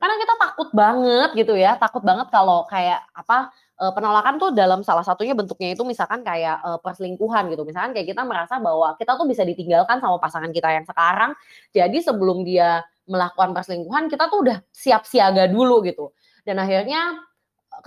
Karena 0.00 0.14
kita 0.16 0.34
takut 0.40 0.72
banget 0.72 1.36
gitu 1.36 1.52
ya, 1.52 1.76
takut 1.76 2.00
banget 2.00 2.32
kalau 2.32 2.64
kayak 2.64 3.04
apa, 3.12 3.52
eee, 3.80 3.92
penolakan 3.96 4.36
tuh 4.42 4.50
dalam 4.54 4.82
salah 4.86 5.02
satunya 5.06 5.32
bentuknya 5.38 5.74
itu 5.74 5.82
misalkan 5.86 6.22
kayak, 6.26 6.58
eee, 6.66 6.78
perselingkuhan 6.84 7.48
gitu. 7.54 7.62
Misalkan 7.66 7.92
kayak 7.96 8.08
kita 8.14 8.22
merasa 8.26 8.58
bahwa 8.62 8.94
kita 8.98 9.14
tuh 9.18 9.26
bisa 9.30 9.42
ditinggalkan 9.46 9.98
sama 10.02 10.18
pasangan 10.22 10.50
kita 10.54 10.68
yang 10.74 10.86
sekarang, 10.86 11.32
jadi 11.74 11.98
sebelum 12.02 12.42
dia 12.46 12.82
melakukan 13.08 13.52
perselingkuhan, 13.56 14.10
kita 14.12 14.28
tuh 14.32 14.44
udah 14.44 14.58
siap 14.74 15.02
siaga 15.08 15.48
dulu 15.48 15.80
gitu. 15.86 16.12
Dan 16.44 16.60
akhirnya 16.60 17.16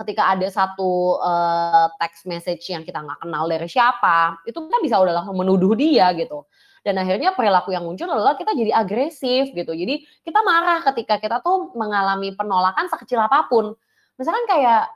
ketika 0.00 0.32
ada 0.32 0.48
satu, 0.48 1.20
eee, 1.20 1.86
text 2.00 2.22
message 2.30 2.64
yang 2.72 2.82
kita 2.86 2.98
nggak 3.04 3.20
kenal 3.22 3.44
dari 3.50 3.68
siapa, 3.68 4.40
itu 4.48 4.58
kita 4.68 4.78
bisa 4.82 4.96
udah 5.02 5.14
langsung 5.22 5.36
menuduh 5.38 5.74
dia 5.76 6.10
gitu. 6.16 6.46
Dan 6.82 6.98
akhirnya 6.98 7.30
perilaku 7.36 7.70
yang 7.76 7.84
muncul 7.86 8.08
adalah 8.10 8.34
kita 8.34 8.56
jadi 8.58 8.72
agresif 8.74 9.52
gitu. 9.54 9.70
Jadi 9.76 10.02
kita 10.26 10.40
marah 10.42 10.82
ketika 10.82 11.18
kita 11.22 11.38
tuh 11.44 11.70
mengalami 11.78 12.34
penolakan 12.34 12.88
sekecil 12.90 13.22
apa 13.22 13.46
pun. 13.46 13.74
Misalkan 14.18 14.44
kayak, 14.50 14.90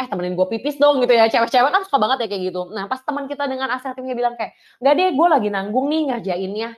"Eh, 0.00 0.06
temenin 0.08 0.32
gue 0.38 0.46
pipis 0.48 0.80
dong," 0.80 1.00
gitu 1.04 1.12
ya, 1.12 1.28
cewek-cewek 1.28 1.70
kan 1.72 1.82
suka 1.84 1.98
banget 2.00 2.24
ya 2.24 2.28
kayak 2.32 2.42
gitu. 2.52 2.60
Nah, 2.72 2.88
pas 2.88 3.00
teman 3.04 3.24
kita 3.28 3.44
dengan 3.50 3.68
asertifnya 3.76 4.14
bilang 4.16 4.34
kayak, 4.40 4.56
"Nggak 4.80 4.94
deh, 4.98 5.08
gue 5.16 5.26
lagi 5.28 5.48
nanggung 5.52 5.86
nih 5.92 6.02
ngerjainnya." 6.12 6.70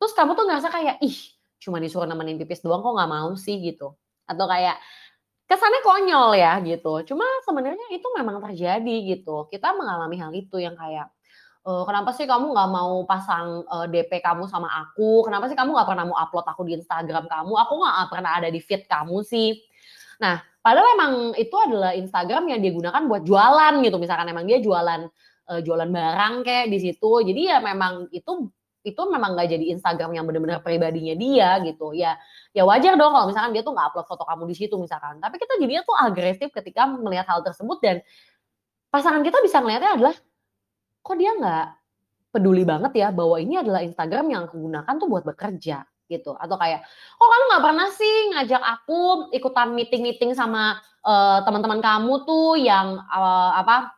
Terus 0.00 0.12
kamu 0.16 0.32
tuh 0.38 0.44
ngerasa 0.48 0.68
kayak, 0.72 0.96
"Ih, 1.04 1.18
cuma 1.62 1.78
disuruh 1.82 2.06
nemenin 2.08 2.38
pipis 2.42 2.62
doang 2.64 2.80
kok 2.84 2.94
nggak 2.96 3.10
mau 3.10 3.30
sih?" 3.38 3.58
Gitu. 3.62 3.88
Atau 4.28 4.46
kayak, 4.50 4.76
kesannya 5.50 5.80
konyol 5.84 6.30
ya 6.38 6.58
gitu. 6.64 7.04
Cuma 7.14 7.24
sebenarnya 7.46 7.86
itu 7.94 8.06
memang 8.16 8.40
terjadi 8.50 8.96
gitu. 9.16 9.46
Kita 9.52 9.74
mengalami 9.76 10.16
hal 10.20 10.32
itu 10.34 10.58
yang 10.62 10.74
kayak, 10.78 11.08
eee, 11.66 11.82
"Kenapa 11.88 12.10
sih 12.16 12.26
kamu 12.30 12.52
nggak 12.54 12.70
mau 12.72 13.04
pasang, 13.08 13.64
eee, 13.66 13.86
DP 13.92 14.12
kamu 14.24 14.46
sama 14.50 14.68
aku? 14.72 15.24
Kenapa 15.28 15.46
sih 15.50 15.56
kamu 15.58 15.72
nggak 15.76 15.88
pernah 15.90 16.04
mau 16.10 16.18
upload 16.18 16.46
aku 16.48 16.62
di 16.68 16.74
Instagram 16.80 17.26
kamu? 17.30 17.52
Aku 17.68 17.74
nggak 17.82 17.96
pernah 18.12 18.32
ada 18.40 18.48
di 18.52 18.60
feed 18.62 18.86
kamu 18.90 19.22
sih." 19.26 19.58
Nah, 20.22 20.40
padahal 20.62 20.88
emang 20.96 21.12
itu 21.36 21.56
adalah 21.58 21.92
Instagram 21.92 22.48
yang 22.48 22.60
dia 22.62 22.72
gunakan 22.72 23.02
buat 23.10 23.22
jualan 23.26 23.74
gitu, 23.84 23.96
misalkan 23.98 24.26
emang 24.30 24.46
dia 24.46 24.58
jualan, 24.62 25.10
eee, 25.50 25.60
jualan 25.66 25.90
barang 25.90 26.34
kayak 26.46 26.66
di 26.70 26.78
situ. 26.78 27.10
Jadi 27.26 27.50
ya 27.50 27.58
memang 27.60 28.08
itu 28.14 28.48
itu 28.82 28.98
memang 29.06 29.38
nggak 29.38 29.46
jadi 29.46 29.64
Instagram 29.78 30.10
yang 30.18 30.26
benar-benar 30.26 30.58
pribadinya 30.62 31.14
dia 31.14 31.62
gitu. 31.62 31.94
Ya 31.94 32.18
ya 32.50 32.66
wajar 32.66 32.98
dong 32.98 33.14
kalau 33.14 33.30
misalkan 33.30 33.54
dia 33.54 33.62
tuh 33.62 33.74
nggak 33.74 33.94
upload 33.94 34.06
foto 34.10 34.24
kamu 34.26 34.42
di 34.50 34.56
situ 34.58 34.74
misalkan. 34.78 35.22
Tapi 35.22 35.38
kita 35.38 35.54
jadinya 35.62 35.82
tuh 35.86 35.96
agresif 35.98 36.48
ketika 36.50 36.86
melihat 36.90 37.26
hal 37.30 37.46
tersebut 37.46 37.78
dan 37.78 38.02
pasangan 38.90 39.22
kita 39.22 39.38
bisa 39.40 39.62
ngelihatnya 39.62 39.92
adalah, 39.96 40.14
kok 41.02 41.16
dia 41.16 41.32
nggak 41.34 41.66
peduli 42.32 42.64
banget 42.64 42.92
ya 42.96 43.08
bahwa 43.12 43.36
ini 43.38 43.60
adalah 43.60 43.84
Instagram 43.84 44.26
yang 44.32 44.42
aku 44.48 44.56
gunakan 44.56 44.94
tuh 44.98 45.08
buat 45.08 45.24
bekerja 45.28 45.84
gitu. 46.12 46.36
Atau 46.36 46.60
kayak, 46.60 46.84
kok 47.16 47.28
kamu 47.32 47.44
nggak 47.48 47.64
pernah 47.64 47.88
sih 47.96 48.16
ngajak 48.36 48.62
aku 48.62 49.00
ikutan 49.32 49.72
meeting-meeting 49.72 50.36
sama 50.36 50.76
uh, 51.08 51.40
teman-teman 51.48 51.80
kamu 51.80 52.28
tuh 52.28 52.60
yang 52.60 53.00
uh, 53.08 53.56
apa 53.56 53.96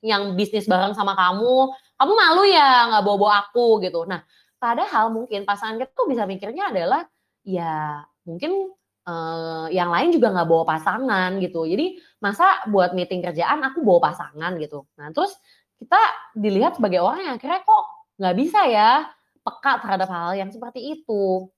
yang 0.00 0.34
bisnis 0.34 0.64
bareng 0.64 0.96
sama 0.96 1.12
kamu, 1.12 1.70
kamu 2.00 2.12
malu 2.16 2.42
ya 2.48 2.88
nggak 2.90 3.02
bawa-bawa 3.04 3.32
aku 3.46 3.84
gitu. 3.84 4.08
Nah, 4.08 4.24
padahal 4.56 5.12
mungkin 5.12 5.44
pasangan 5.46 5.78
kita 5.78 5.92
tuh 5.92 6.08
bisa 6.08 6.26
mikirnya 6.26 6.72
adalah 6.72 7.04
ya 7.42 8.02
mungkin 8.22 8.70
uh, 9.06 9.66
yang 9.70 9.90
lain 9.90 10.14
juga 10.14 10.30
nggak 10.30 10.48
bawa 10.48 10.64
pasangan 10.66 11.38
gitu. 11.42 11.66
Jadi 11.66 11.98
masa 12.22 12.62
buat 12.70 12.94
meeting 12.94 13.22
kerjaan 13.22 13.62
aku 13.66 13.82
bawa 13.82 14.12
pasangan 14.12 14.54
gitu. 14.62 14.86
Nah 14.98 15.10
terus 15.10 15.34
kita 15.82 15.98
dilihat 16.38 16.78
sebagai 16.78 17.02
orang 17.02 17.26
yang 17.26 17.34
akhirnya 17.38 17.60
kok 17.66 17.84
nggak 18.22 18.36
bisa 18.38 18.60
ya 18.70 18.90
peka 19.46 19.82
terhadap 19.82 20.08
hal 20.10 20.32
yang 20.38 20.50
seperti 20.54 20.80
itu. 21.00 21.48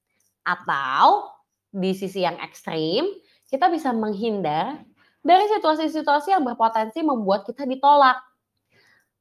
Atau 0.46 1.30
di 1.74 1.92
sisi 1.96 2.22
yang 2.24 2.38
ekstrim 2.42 3.04
kita 3.50 3.68
bisa 3.72 3.90
menghindar 3.94 4.82
dari 5.24 5.46
situasi-situasi 5.52 6.34
yang 6.36 6.44
berpotensi 6.46 7.00
membuat 7.04 7.44
kita 7.48 7.64
ditolak 7.68 8.18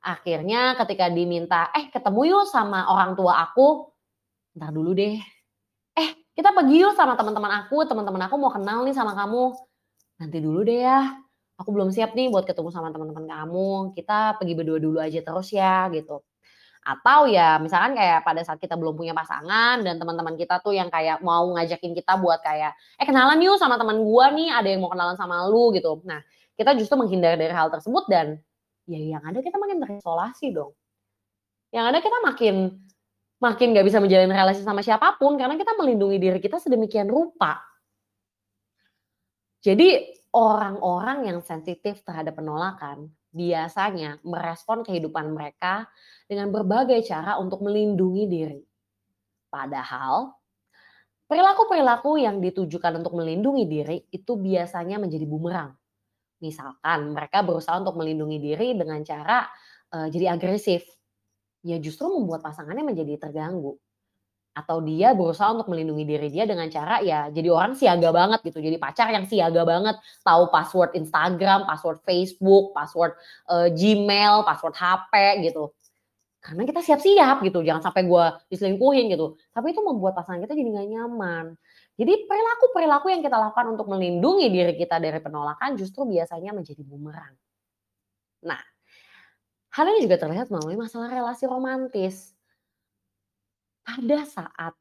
Akhirnya 0.03 0.75
ketika 0.83 1.07
diminta, 1.07 1.71
"Eh, 1.71 1.87
ketemu 1.87 2.21
yuk 2.35 2.45
sama 2.51 2.83
orang 2.91 3.15
tua 3.15 3.39
aku." 3.47 3.87
"Entar 4.55 4.71
dulu 4.75 4.91
deh." 4.97 5.17
"Eh, 5.97 6.09
kita 6.37 6.51
pergi 6.57 6.83
yuk 6.83 6.93
sama 6.97 7.13
teman-teman 7.19 7.51
aku, 7.65 7.85
teman-teman 7.89 8.23
aku 8.27 8.35
mau 8.41 8.51
kenal 8.53 8.83
nih 8.87 8.95
sama 8.95 9.13
kamu." 9.17 9.53
"Nanti 10.21 10.37
dulu 10.43 10.61
deh 10.67 10.79
ya, 10.87 10.99
aku 11.59 11.69
belum 11.75 11.89
siap 11.95 12.13
nih 12.17 12.27
buat 12.33 12.45
ketemu 12.49 12.69
sama 12.73 12.89
teman-teman 12.95 13.25
kamu, 13.29 13.69
kita 13.97 14.37
pergi 14.39 14.53
berdua 14.59 14.79
dulu 14.81 14.99
aja 15.03 15.19
terus 15.25 15.49
ya." 15.53 15.87
Gitu. 15.93 16.17
Atau 16.83 17.31
ya 17.31 17.57
misalkan 17.63 17.95
kayak 17.95 18.27
pada 18.27 18.43
saat 18.43 18.59
kita 18.59 18.75
belum 18.75 18.99
punya 18.99 19.15
pasangan 19.15 19.79
dan 19.81 19.95
teman-teman 19.95 20.35
kita 20.35 20.59
tuh 20.59 20.75
yang 20.75 20.91
kayak 20.91 21.23
mau 21.23 21.47
ngajakin 21.55 21.95
kita 21.95 22.19
buat 22.19 22.43
kayak, 22.43 22.75
"Eh, 22.99 23.07
kenalan 23.07 23.39
yuk 23.39 23.55
sama 23.55 23.79
teman 23.79 24.03
gua 24.03 24.27
nih, 24.35 24.51
ada 24.51 24.67
yang 24.67 24.83
mau 24.83 24.91
kenalan 24.91 25.15
sama 25.15 25.47
lu." 25.47 25.71
Gitu. 25.71 26.03
Nah, 26.03 26.19
kita 26.59 26.75
justru 26.75 26.99
menghindar 26.99 27.39
dari 27.39 27.55
hal 27.55 27.71
tersebut 27.71 28.03
dan 28.11 28.37
ya 28.85 28.99
yang 29.17 29.23
ada 29.23 29.39
kita 29.39 29.55
makin 29.55 29.79
terisolasi 29.79 30.51
dong. 30.51 30.75
Yang 31.71 31.85
ada 31.89 31.99
kita 32.03 32.17
makin 32.21 32.55
makin 33.43 33.67
nggak 33.75 33.85
bisa 33.87 33.99
menjalin 33.99 34.31
relasi 34.31 34.61
sama 34.63 34.79
siapa 34.83 35.19
pun 35.19 35.35
karena 35.35 35.59
kita 35.59 35.75
melindungi 35.75 36.17
diri 36.19 36.39
kita 36.39 36.59
sedemikian 36.63 37.11
rupa. 37.11 37.59
Jadi 39.63 40.19
orang-orang 40.35 41.31
yang 41.31 41.39
sensitif 41.39 42.03
terhadap 42.03 42.35
penolakan 42.35 43.07
biasanya 43.33 44.21
merespon 44.23 44.85
kehidupan 44.87 45.33
mereka 45.33 45.89
dengan 46.29 46.49
berbagai 46.55 47.01
cara 47.05 47.37
untuk 47.41 47.59
melindungi 47.65 48.25
diri. 48.29 48.61
Padahal 49.49 50.33
perilaku-perilaku 51.27 52.19
yang 52.21 52.37
ditujukan 52.43 52.93
untuk 53.01 53.13
melindungi 53.19 53.65
diri 53.67 53.97
itu 54.13 54.33
biasanya 54.37 54.97
menjadi 55.01 55.25
bumerang 55.27 55.71
Misalkan 56.43 57.15
mereka 57.15 57.41
berusaha 57.47 57.79
untuk 57.79 57.95
melindungi 57.97 58.37
diri 58.43 58.75
dengan 58.77 59.01
cara, 59.07 59.47
eee, 59.95 60.07
jadi 60.13 60.37
agresif, 60.37 60.83
ya 61.65 61.77
justru 61.83 62.07
membuat 62.11 62.41
pasangannya 62.45 62.85
menjadi 62.95 63.19
terganggu. 63.19 63.75
Atau 64.53 64.85
dia 64.85 65.17
berusaha 65.17 65.49
untuk 65.49 65.65
melindungi 65.73 66.05
diri 66.05 66.29
dia 66.29 66.45
dengan 66.45 66.69
cara 66.69 67.01
ya 67.01 67.25
jadi 67.33 67.49
orang 67.49 67.73
siaga 67.73 68.13
banget 68.13 68.39
gitu, 68.45 68.61
jadi 68.61 68.77
pacar 68.77 69.09
yang 69.09 69.25
siaga 69.25 69.65
banget, 69.65 69.97
tahu 70.21 70.53
password 70.53 70.93
Instagram, 70.93 71.65
password 71.65 71.99
Facebook, 72.05 72.69
password, 72.77 73.17
eee, 73.49 73.73
Gmail, 73.73 74.45
password 74.45 74.77
HP 74.77 75.13
gitu. 75.49 75.73
Karena 76.43 76.67
kita 76.67 76.83
siap-siap 76.83 77.39
gitu, 77.47 77.63
jangan 77.63 77.79
sampai 77.87 78.03
gue 78.03 78.25
diselingkuhin 78.51 79.07
gitu. 79.15 79.39
Tapi 79.55 79.71
itu 79.71 79.79
membuat 79.79 80.11
pasangan 80.13 80.43
kita 80.43 80.53
jadi 80.59 80.69
nggak 80.75 80.89
nyaman. 80.91 81.45
Jadi 81.95 82.13
perilaku-perilaku 82.27 83.07
yang 83.13 83.21
kita 83.23 83.37
lakukan 83.39 83.77
untuk 83.77 83.87
melindungi 83.87 84.51
diri 84.51 84.73
kita 84.75 84.99
dari 84.99 85.23
penolakan 85.23 85.79
justru 85.79 86.03
biasanya 86.03 86.51
menjadi 86.51 86.83
bumerang. 86.83 87.31
Nah, 88.43 88.59
hal 89.71 89.85
ini 89.87 90.03
juga 90.03 90.19
terlihat 90.19 90.51
melalui 90.51 90.75
masalah 90.75 91.07
relasi 91.07 91.47
romantis. 91.47 92.35
Pada 93.83 94.23
saat 94.23 94.73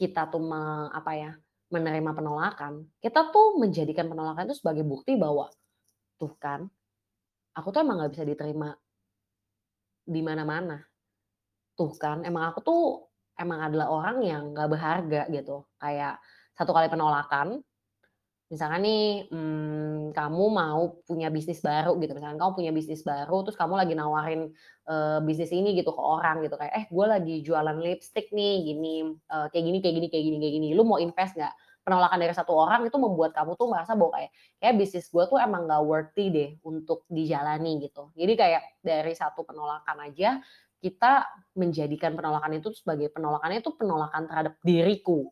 kita 0.00 0.32
tuh 0.32 0.40
me, 0.40 0.88
apa 0.88 1.12
ya, 1.12 1.32
menerima 1.68 2.10
penolakan, 2.16 2.88
kita 3.04 3.28
tuh 3.28 3.60
menjadikan 3.60 4.08
penolakan 4.08 4.48
itu 4.48 4.56
sebagai 4.64 4.80
bukti 4.80 5.12
bahwa 5.20 5.52
tuh 6.16 6.32
kan, 6.40 6.64
aku 7.52 7.68
tuh 7.68 7.84
emang 7.84 8.00
nggak 8.00 8.12
bisa 8.16 8.24
diterima 8.24 8.72
di 10.08 10.20
mana-mana. 10.24 10.80
Tuh 11.76 11.92
kan, 12.00 12.24
emang 12.24 12.48
aku 12.48 12.60
tuh 12.64 12.82
emang 13.36 13.60
adalah 13.60 13.92
orang 13.92 14.16
yang 14.24 14.42
nggak 14.56 14.68
berharga 14.72 15.22
gitu. 15.28 15.68
Kayak 15.76 16.16
satu 16.56 16.72
kali 16.72 16.88
penolakan, 16.88 17.60
misalkan 18.52 18.80
nih, 18.86 19.26
mmm, 19.32 20.14
kamu 20.16 20.44
mau 20.54 20.82
punya 21.08 21.28
bisnis 21.34 21.58
baru 21.64 21.98
gitu, 21.98 22.14
misalkan 22.16 22.38
kamu 22.38 22.52
punya 22.58 22.72
bisnis 22.74 23.02
baru, 23.02 23.42
terus 23.46 23.58
kamu 23.58 23.74
lagi 23.80 23.94
nawarin, 23.98 24.50
eee, 24.86 25.18
bisnis 25.26 25.50
ini 25.54 25.74
gitu 25.78 25.90
ke 25.94 26.02
orang 26.02 26.42
gitu, 26.46 26.54
kayak, 26.58 26.72
"Eh, 26.74 26.84
gue 26.90 27.06
lagi 27.10 27.34
jualan 27.42 27.78
lipstick 27.82 28.30
nih, 28.30 28.54
gini, 28.66 28.94
eee, 29.10 29.46
kayak 29.50 29.64
gini 29.66 29.78
kayak 29.82 29.94
gini 29.98 30.06
kayak 30.12 30.24
gini 30.30 30.36
kayak 30.42 30.54
gini, 30.62 30.68
lu 30.78 30.82
mau 30.86 30.98
invest 31.02 31.34
nggak?" 31.38 31.54
Penolakan 31.86 32.18
dari 32.18 32.34
satu 32.34 32.50
orang 32.50 32.82
itu 32.90 32.98
membuat 32.98 33.30
kamu 33.30 33.54
tuh 33.54 33.70
merasa 33.70 33.94
bahwa 33.94 34.18
kayak, 34.18 34.30
kayak 34.58 34.74
bisnis 34.74 35.06
gue 35.06 35.22
tuh 35.30 35.38
emang 35.38 35.70
nggak 35.70 35.82
worthy 35.86 36.24
deh 36.34 36.50
untuk 36.66 37.06
dijalani 37.06 37.78
gitu. 37.86 38.10
Jadi 38.18 38.32
kayak 38.34 38.62
dari 38.82 39.14
satu 39.14 39.46
penolakan 39.46 40.02
aja, 40.10 40.42
kita 40.82 41.24
menjadikan 41.56 42.14
penolakan 42.18 42.58
itu 42.58 42.70
sebagai 42.74 43.08
penolakannya 43.14 43.62
itu 43.62 43.70
penolakan 43.78 44.26
terhadap 44.30 44.54
diriku. 44.66 45.30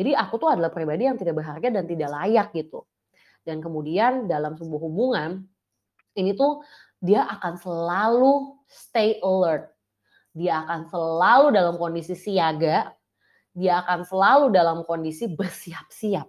Jadi 0.00 0.16
aku 0.16 0.40
tuh 0.40 0.48
adalah 0.48 0.72
pribadi 0.72 1.04
yang 1.04 1.20
tidak 1.20 1.44
berharga 1.44 1.68
dan 1.68 1.84
tidak 1.84 2.08
layak 2.08 2.48
gitu. 2.56 2.88
Dan 3.44 3.60
kemudian 3.60 4.24
dalam 4.24 4.56
sebuah 4.56 4.80
hubungan 4.80 5.44
ini 6.16 6.32
tuh 6.32 6.64
dia 7.04 7.28
akan 7.28 7.60
selalu 7.60 8.56
stay 8.64 9.20
alert. 9.20 9.68
Dia 10.32 10.64
akan 10.64 10.88
selalu 10.88 11.46
dalam 11.52 11.76
kondisi 11.76 12.16
siaga. 12.16 12.96
Dia 13.52 13.84
akan 13.84 14.00
selalu 14.08 14.46
dalam 14.56 14.88
kondisi 14.88 15.28
bersiap-siap. 15.28 16.24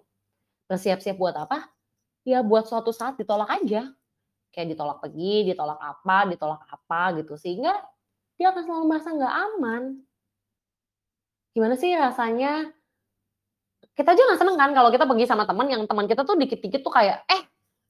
Bersiap-siap 0.68 1.16
buat 1.16 1.40
apa? 1.40 1.72
Ya 2.28 2.44
buat 2.44 2.68
suatu 2.68 2.92
saat 2.92 3.16
ditolak 3.16 3.56
aja. 3.56 3.88
Kayak 4.52 4.76
ditolak 4.76 5.00
pergi, 5.00 5.48
ditolak 5.48 5.80
apa, 5.80 6.28
ditolak 6.28 6.60
apa 6.68 7.24
gitu. 7.24 7.40
Sehingga 7.40 7.72
dia 8.36 8.52
akan 8.52 8.68
selalu 8.68 8.84
merasa 8.92 9.16
nggak 9.16 9.36
aman. 9.48 9.84
Gimana 11.56 11.80
sih 11.80 11.96
rasanya 11.96 12.68
kita 13.96 14.10
aja 14.16 14.22
nggak 14.24 14.40
seneng 14.40 14.58
kan 14.58 14.70
kalau 14.72 14.90
kita 14.90 15.04
pergi 15.04 15.26
sama 15.28 15.44
teman 15.44 15.68
yang 15.68 15.84
teman 15.84 16.06
kita 16.08 16.24
tuh 16.24 16.40
dikit-dikit 16.40 16.82
tuh 16.82 16.94
kayak 16.94 17.28
eh 17.28 17.42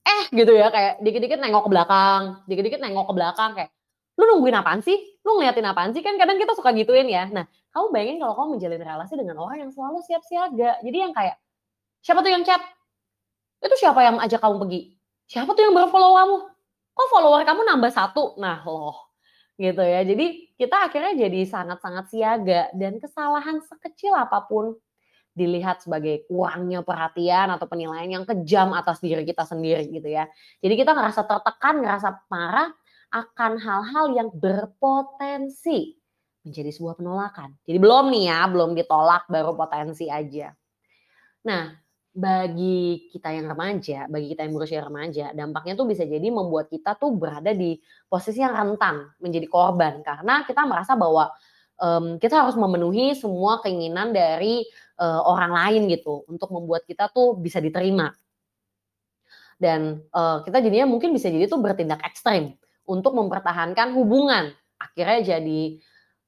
eh 0.02 0.22
gitu 0.34 0.52
ya 0.52 0.68
kayak 0.68 0.98
dikit-dikit 1.00 1.38
nengok 1.38 1.66
ke 1.66 1.70
belakang, 1.70 2.22
dikit-dikit 2.50 2.80
nengok 2.82 3.06
ke 3.10 3.14
belakang 3.14 3.50
kayak 3.54 3.70
lu 4.18 4.24
nungguin 4.28 4.56
apaan 4.56 4.80
sih? 4.84 4.98
Lu 5.24 5.40
ngeliatin 5.40 5.64
apaan 5.64 5.90
sih? 5.96 6.04
Kan 6.04 6.20
kadang 6.20 6.36
kita 6.36 6.52
suka 6.52 6.74
gituin 6.76 7.08
ya. 7.08 7.26
Nah, 7.32 7.48
kamu 7.72 7.86
bayangin 7.94 8.16
kalau 8.20 8.34
kamu 8.36 8.48
menjalin 8.58 8.82
relasi 8.84 9.14
dengan 9.16 9.36
orang 9.40 9.58
yang 9.66 9.70
selalu 9.72 9.98
siap 10.04 10.22
siaga. 10.28 10.76
Jadi 10.84 10.96
yang 11.00 11.12
kayak 11.16 11.36
siapa 12.04 12.20
tuh 12.20 12.30
yang 12.32 12.44
chat? 12.44 12.60
Itu 13.62 13.74
siapa 13.78 14.00
yang 14.04 14.16
ajak 14.20 14.40
kamu 14.42 14.56
pergi? 14.68 14.80
Siapa 15.30 15.50
tuh 15.56 15.62
yang 15.64 15.72
baru 15.72 15.88
follow 15.88 16.12
kamu? 16.18 16.36
Kok 16.92 17.08
follower 17.08 17.40
kamu 17.48 17.60
nambah 17.72 17.92
satu? 17.94 18.36
Nah 18.36 18.60
loh, 18.68 19.16
gitu 19.56 19.80
ya. 19.80 20.04
Jadi 20.04 20.52
kita 20.60 20.92
akhirnya 20.92 21.12
jadi 21.16 21.40
sangat-sangat 21.48 22.04
siaga 22.12 22.68
dan 22.76 23.00
kesalahan 23.00 23.64
sekecil 23.64 24.12
apa 24.12 24.44
pun 24.44 24.76
dilihat 25.32 25.80
sebagai 25.80 26.28
kurangnya 26.28 26.84
perhatian 26.84 27.48
atau 27.56 27.64
penilaian 27.64 28.20
yang 28.20 28.24
kejam 28.28 28.76
atas 28.76 29.00
diri 29.00 29.24
kita 29.24 29.48
sendiri 29.48 29.88
gitu 29.88 30.08
ya. 30.08 30.28
Jadi 30.60 30.74
kita 30.76 30.92
ngerasa 30.92 31.24
tertekan, 31.24 31.80
ngerasa 31.80 32.08
marah 32.28 32.68
akan 33.12 33.52
hal-hal 33.60 34.06
yang 34.12 34.28
berpotensi 34.32 35.96
menjadi 36.44 36.70
sebuah 36.74 37.00
penolakan. 37.00 37.54
Jadi 37.64 37.78
belum 37.78 38.04
nih 38.12 38.24
ya, 38.28 38.40
belum 38.50 38.70
ditolak 38.76 39.28
baru 39.30 39.52
potensi 39.56 40.10
aja. 40.10 40.52
Nah, 41.48 41.72
bagi 42.12 43.08
kita 43.08 43.32
yang 43.32 43.48
remaja, 43.48 44.04
bagi 44.04 44.36
kita 44.36 44.44
yang 44.44 44.52
berusia 44.52 44.84
remaja, 44.84 45.32
dampaknya 45.32 45.72
tuh 45.80 45.88
bisa 45.88 46.04
jadi 46.04 46.28
membuat 46.28 46.68
kita 46.68 46.92
tuh 47.00 47.16
berada 47.16 47.56
di 47.56 47.80
posisi 48.04 48.44
yang 48.44 48.52
rentan 48.52 49.16
menjadi 49.16 49.48
korban 49.48 50.04
karena 50.04 50.44
kita 50.44 50.68
merasa 50.68 50.92
bahwa 50.92 51.32
um, 51.80 52.20
kita 52.20 52.44
harus 52.44 52.56
memenuhi 52.58 53.16
semua 53.16 53.64
keinginan 53.64 54.12
dari 54.12 54.68
uh, 54.98 55.20
orang 55.24 55.52
lain 55.52 55.82
gitu 55.92 56.26
untuk 56.28 56.50
membuat 56.52 56.84
kita 56.84 57.08
tuh 57.12 57.38
bisa 57.38 57.62
diterima. 57.62 58.12
Dan 59.56 60.02
uh, 60.10 60.42
kita 60.42 60.58
jadinya 60.58 60.90
mungkin 60.90 61.14
bisa 61.14 61.30
jadi 61.30 61.46
tuh 61.46 61.62
bertindak 61.62 62.02
ekstrim 62.02 62.58
untuk 62.82 63.14
mempertahankan 63.14 63.94
hubungan. 63.94 64.50
Akhirnya 64.76 65.38
jadi 65.38 65.78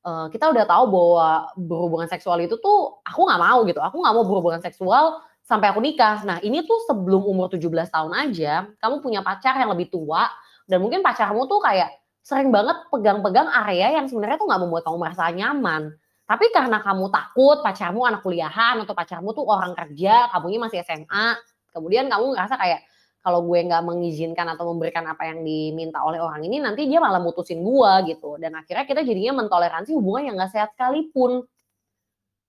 uh, 0.07 0.27
kita 0.31 0.55
udah 0.55 0.65
tahu 0.69 0.85
bahwa 0.87 1.29
berhubungan 1.59 2.07
seksual 2.07 2.39
itu 2.45 2.55
tuh 2.63 3.03
aku 3.03 3.27
nggak 3.27 3.41
mau 3.43 3.59
gitu. 3.67 3.81
Aku 3.83 3.97
nggak 3.99 4.15
mau 4.15 4.25
berhubungan 4.25 4.63
seksual 4.63 5.19
sampai 5.43 5.75
aku 5.75 5.83
nikah. 5.83 6.23
Nah 6.23 6.39
ini 6.41 6.63
tuh 6.63 6.79
sebelum 6.87 7.27
umur 7.27 7.51
17 7.51 7.67
tahun 7.91 8.13
aja, 8.15 8.71
kamu 8.79 9.03
punya 9.03 9.21
pacar 9.21 9.59
yang 9.59 9.75
lebih 9.75 9.91
tua 9.91 10.31
dan 10.65 10.81
mungkin 10.81 11.05
pacarmu 11.05 11.45
tuh 11.51 11.61
kayak 11.61 11.93
sering 12.25 12.49
banget 12.49 12.89
pegang-pegang 12.89 13.53
area 13.53 14.01
yang 14.01 14.09
sebenarnya 14.09 14.41
tuh 14.41 14.49
nggak 14.49 14.63
membuat 14.65 14.83
kamu 14.89 14.97
merasa 14.97 15.29
nyaman. 15.29 15.83
Tapi 16.25 16.49
karena 16.57 16.81
kamu 16.81 17.13
takut 17.13 17.61
pacarmu 17.61 18.09
anak 18.09 18.25
kuliahan 18.25 18.81
atau 18.81 18.97
pacarmu 18.97 19.37
tuh 19.37 19.45
orang 19.45 19.77
kerja, 19.77 20.33
kamunya 20.33 20.57
masih 20.57 20.81
SMA, 20.81 21.37
kemudian 21.77 22.09
kamu 22.09 22.33
ngerasa 22.33 22.57
kayak 22.57 22.81
kalau 23.25 23.41
gue 23.45 23.57
nggak 23.65 23.83
mengizinkan 23.85 24.45
atau 24.53 24.73
memberikan 24.73 25.05
apa 25.09 25.25
yang 25.29 25.45
diminta 25.45 26.01
oleh 26.05 26.21
orang 26.21 26.45
ini, 26.45 26.61
nanti 26.61 26.85
dia 26.89 27.01
malah 27.01 27.21
mutusin 27.21 27.61
gue 27.61 27.93
gitu. 28.13 28.37
Dan 28.41 28.57
akhirnya 28.57 28.85
kita 28.85 29.01
jadinya 29.05 29.45
mentoleransi 29.45 29.97
hubungan 29.97 30.33
yang 30.33 30.35
nggak 30.41 30.53
sehat 30.53 30.71
sekalipun. 30.77 31.45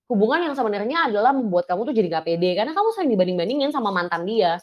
Hubungan 0.06 0.38
yang 0.46 0.54
sebenarnya 0.54 1.10
adalah 1.10 1.34
membuat 1.34 1.66
kamu 1.66 1.90
tuh 1.90 1.94
jadi 1.96 2.06
gak 2.14 2.30
pede 2.30 2.54
karena 2.54 2.70
kamu 2.78 2.94
sering 2.94 3.10
dibanding-bandingin 3.10 3.74
sama 3.74 3.90
mantan 3.90 4.22
dia. 4.22 4.62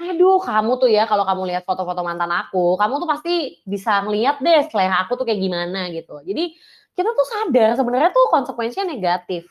Aduh, 0.00 0.40
kamu 0.42 0.80
tuh 0.80 0.88
ya 0.90 1.04
kalau 1.06 1.22
kamu 1.28 1.52
lihat 1.52 1.62
foto-foto 1.68 2.00
mantan 2.02 2.32
aku, 2.32 2.74
kamu 2.80 2.94
tuh 3.04 3.08
pasti 3.08 3.34
bisa 3.68 4.00
ngeliat 4.02 4.40
deh 4.40 4.64
selera 4.66 5.04
aku 5.04 5.20
tuh 5.20 5.28
kayak 5.28 5.38
gimana 5.44 5.92
gitu. 5.92 6.18
Jadi 6.24 6.56
kita 6.94 7.10
tuh 7.14 7.26
sadar 7.26 7.70
sebenarnya 7.78 8.10
tuh 8.10 8.26
konsekuensinya 8.30 8.86
negatif, 8.90 9.46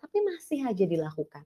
tapi 0.00 0.16
masih 0.22 0.64
aja 0.64 0.84
dilakukan. 0.84 1.44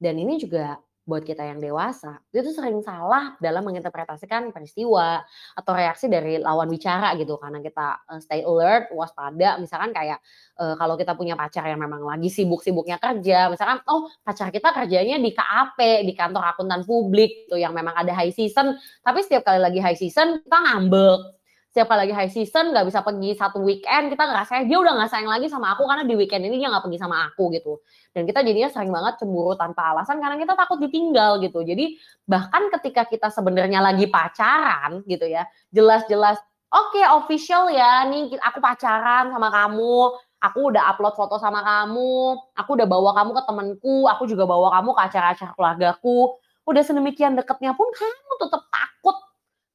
Dan 0.00 0.16
ini 0.16 0.40
juga 0.40 0.80
buat 1.10 1.26
kita 1.26 1.42
yang 1.42 1.58
dewasa, 1.58 2.22
itu 2.30 2.54
sering 2.54 2.78
salah 2.86 3.34
dalam 3.42 3.66
menginterpretasikan 3.66 4.54
peristiwa 4.54 5.18
atau 5.58 5.72
reaksi 5.74 6.06
dari 6.06 6.38
lawan 6.38 6.70
bicara 6.70 7.18
gitu. 7.18 7.34
Karena 7.34 7.58
kita 7.58 8.06
uh, 8.06 8.20
stay 8.22 8.46
alert, 8.46 8.94
waspada, 8.94 9.58
misalkan 9.58 9.90
kayak 9.90 10.22
uh, 10.60 10.78
kalau 10.78 10.94
kita 10.94 11.18
punya 11.18 11.34
pacar 11.34 11.66
yang 11.66 11.82
memang 11.82 12.06
lagi 12.06 12.30
sibuk-sibuknya 12.30 13.02
kerja, 13.02 13.50
misalkan 13.50 13.82
oh 13.90 14.06
pacar 14.22 14.54
kita 14.54 14.70
kerjanya 14.70 15.18
di 15.18 15.34
KAP, 15.34 16.06
di 16.06 16.14
kantor 16.14 16.54
akuntan 16.54 16.86
publik 16.86 17.50
tuh 17.50 17.58
yang 17.58 17.74
memang 17.74 17.96
ada 17.96 18.14
high 18.14 18.30
season, 18.30 18.78
tapi 19.02 19.24
setiap 19.26 19.42
kali 19.42 19.58
lagi 19.58 19.82
high 19.82 19.98
season 19.98 20.38
kita 20.46 20.58
ngambek 20.62 21.39
setiap 21.70 21.86
kali 21.86 22.10
lagi 22.10 22.14
high 22.18 22.32
season 22.34 22.74
nggak 22.74 22.82
bisa 22.90 22.98
pergi 23.06 23.30
satu 23.38 23.62
weekend 23.62 24.10
kita 24.10 24.26
ngerasa 24.26 24.66
dia 24.66 24.74
udah 24.82 24.90
nggak 24.90 25.10
sayang 25.14 25.30
lagi 25.30 25.46
sama 25.46 25.70
aku 25.78 25.86
karena 25.86 26.02
di 26.02 26.18
weekend 26.18 26.42
ini 26.42 26.58
dia 26.58 26.66
nggak 26.66 26.82
pergi 26.82 26.98
sama 26.98 27.30
aku 27.30 27.54
gitu. 27.54 27.78
Dan 28.10 28.26
kita 28.26 28.42
jadinya 28.42 28.66
sering 28.74 28.90
banget 28.90 29.22
cemburu 29.22 29.54
tanpa 29.54 29.94
alasan 29.94 30.18
karena 30.18 30.34
kita 30.34 30.58
takut 30.58 30.82
ditinggal 30.82 31.38
gitu. 31.38 31.62
Jadi 31.62 31.94
bahkan 32.26 32.66
ketika 32.74 33.06
kita 33.06 33.30
sebenarnya 33.30 33.78
lagi 33.86 34.10
pacaran 34.10 35.06
gitu 35.06 35.30
ya 35.30 35.46
jelas-jelas 35.70 36.42
oke 36.74 36.90
okay, 36.90 37.06
official 37.06 37.70
ya 37.70 38.02
nih 38.10 38.34
aku 38.42 38.58
pacaran 38.58 39.30
sama 39.30 39.54
kamu 39.54 39.94
aku 40.42 40.58
udah 40.74 40.82
upload 40.90 41.14
foto 41.14 41.38
sama 41.38 41.62
kamu 41.62 42.34
aku 42.58 42.70
udah 42.82 42.86
bawa 42.90 43.14
kamu 43.14 43.30
ke 43.30 43.42
temenku 43.46 44.10
aku 44.10 44.26
juga 44.26 44.42
bawa 44.42 44.74
kamu 44.74 44.90
ke 44.90 45.00
acara-acara 45.06 45.54
keluargaku. 45.54 46.34
Udah 46.66 46.82
sedemikian 46.82 47.38
deketnya 47.38 47.78
pun 47.78 47.86
kamu 47.94 48.32
tetap 48.42 48.66
takut 48.74 49.16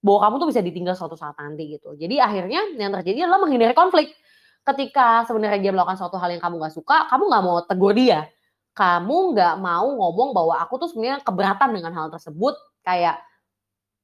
bahwa 0.06 0.20
kamu 0.22 0.36
tuh 0.38 0.48
bisa 0.54 0.62
ditinggal 0.62 0.94
suatu 0.94 1.18
saat 1.18 1.34
nanti 1.42 1.66
gitu. 1.74 1.98
Jadi 1.98 2.22
akhirnya 2.22 2.62
yang 2.78 2.94
terjadi 2.94 3.26
adalah 3.26 3.42
menghindari 3.42 3.74
konflik. 3.74 4.14
Ketika 4.62 5.26
sebenarnya 5.26 5.58
dia 5.58 5.74
melakukan 5.74 5.98
suatu 5.98 6.22
hal 6.22 6.30
yang 6.30 6.42
kamu 6.42 6.62
gak 6.62 6.78
suka, 6.78 7.10
kamu 7.10 7.26
gak 7.26 7.44
mau 7.46 7.58
tegur 7.66 7.94
dia. 7.98 8.30
Kamu 8.78 9.34
gak 9.34 9.58
mau 9.58 9.90
ngomong 9.90 10.30
bahwa 10.38 10.62
aku 10.62 10.78
tuh 10.78 10.94
sebenarnya 10.94 11.26
keberatan 11.26 11.74
dengan 11.74 11.90
hal 11.98 12.14
tersebut. 12.14 12.54
Kayak, 12.86 13.18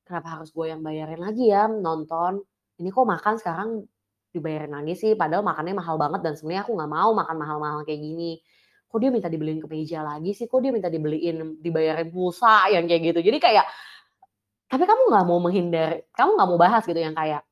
kenapa 0.02 0.42
harus 0.42 0.50
gue 0.50 0.74
yang 0.74 0.82
bayarin 0.82 1.22
lagi 1.22 1.54
ya 1.54 1.70
nonton? 1.70 2.42
Ini 2.82 2.90
kok 2.90 3.06
makan 3.06 3.34
sekarang 3.38 3.70
dibayarin 4.34 4.74
lagi 4.74 4.98
sih, 4.98 5.14
padahal 5.14 5.46
makannya 5.46 5.78
mahal 5.78 6.02
banget 6.02 6.26
dan 6.26 6.34
sebenarnya 6.34 6.66
aku 6.66 6.74
gak 6.82 6.90
mau 6.90 7.14
makan 7.14 7.36
mahal-mahal 7.38 7.80
kayak 7.86 8.02
gini. 8.02 8.42
Kok 8.90 8.98
dia 8.98 9.10
minta 9.14 9.30
dibeliin 9.30 9.62
kemeja 9.62 10.02
lagi 10.02 10.34
sih? 10.34 10.50
Kok 10.50 10.60
dia 10.66 10.74
minta 10.74 10.90
dibeliin, 10.90 11.62
dibayarin 11.62 12.10
pulsa 12.10 12.74
yang 12.74 12.90
kayak 12.90 13.14
gitu. 13.14 13.20
Jadi 13.22 13.38
kayak 13.38 13.66
tapi 14.72 14.84
kamu 14.88 15.02
nggak 15.12 15.26
mau 15.28 15.40
menghindar, 15.44 16.08
kamu 16.16 16.40
nggak 16.40 16.50
mau 16.50 16.60
bahas 16.60 16.84
gitu 16.88 16.96
yang 16.96 17.12
kayak, 17.12 17.44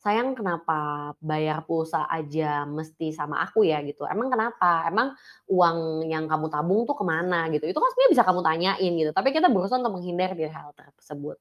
sayang 0.00 0.32
kenapa 0.32 1.12
bayar 1.20 1.60
pulsa 1.68 2.08
aja 2.08 2.64
mesti 2.64 3.12
sama 3.12 3.44
aku 3.44 3.68
ya 3.68 3.84
gitu. 3.84 4.08
Emang 4.08 4.32
kenapa? 4.32 4.88
Emang 4.88 5.12
uang 5.44 6.08
yang 6.08 6.24
kamu 6.24 6.48
tabung 6.48 6.88
tuh 6.88 6.96
ke 6.96 7.04
mana 7.04 7.52
gitu. 7.52 7.68
Itu 7.68 7.76
kan 7.76 7.92
sebenarnya 7.92 8.12
bisa 8.16 8.24
kamu 8.24 8.40
tanyain 8.40 8.92
gitu. 8.96 9.10
Tapi 9.12 9.28
kita 9.36 9.52
berusaha 9.52 9.76
untuk 9.76 10.00
menghindar 10.00 10.32
dari 10.32 10.48
hal 10.48 10.72
tersebut. 10.72 11.36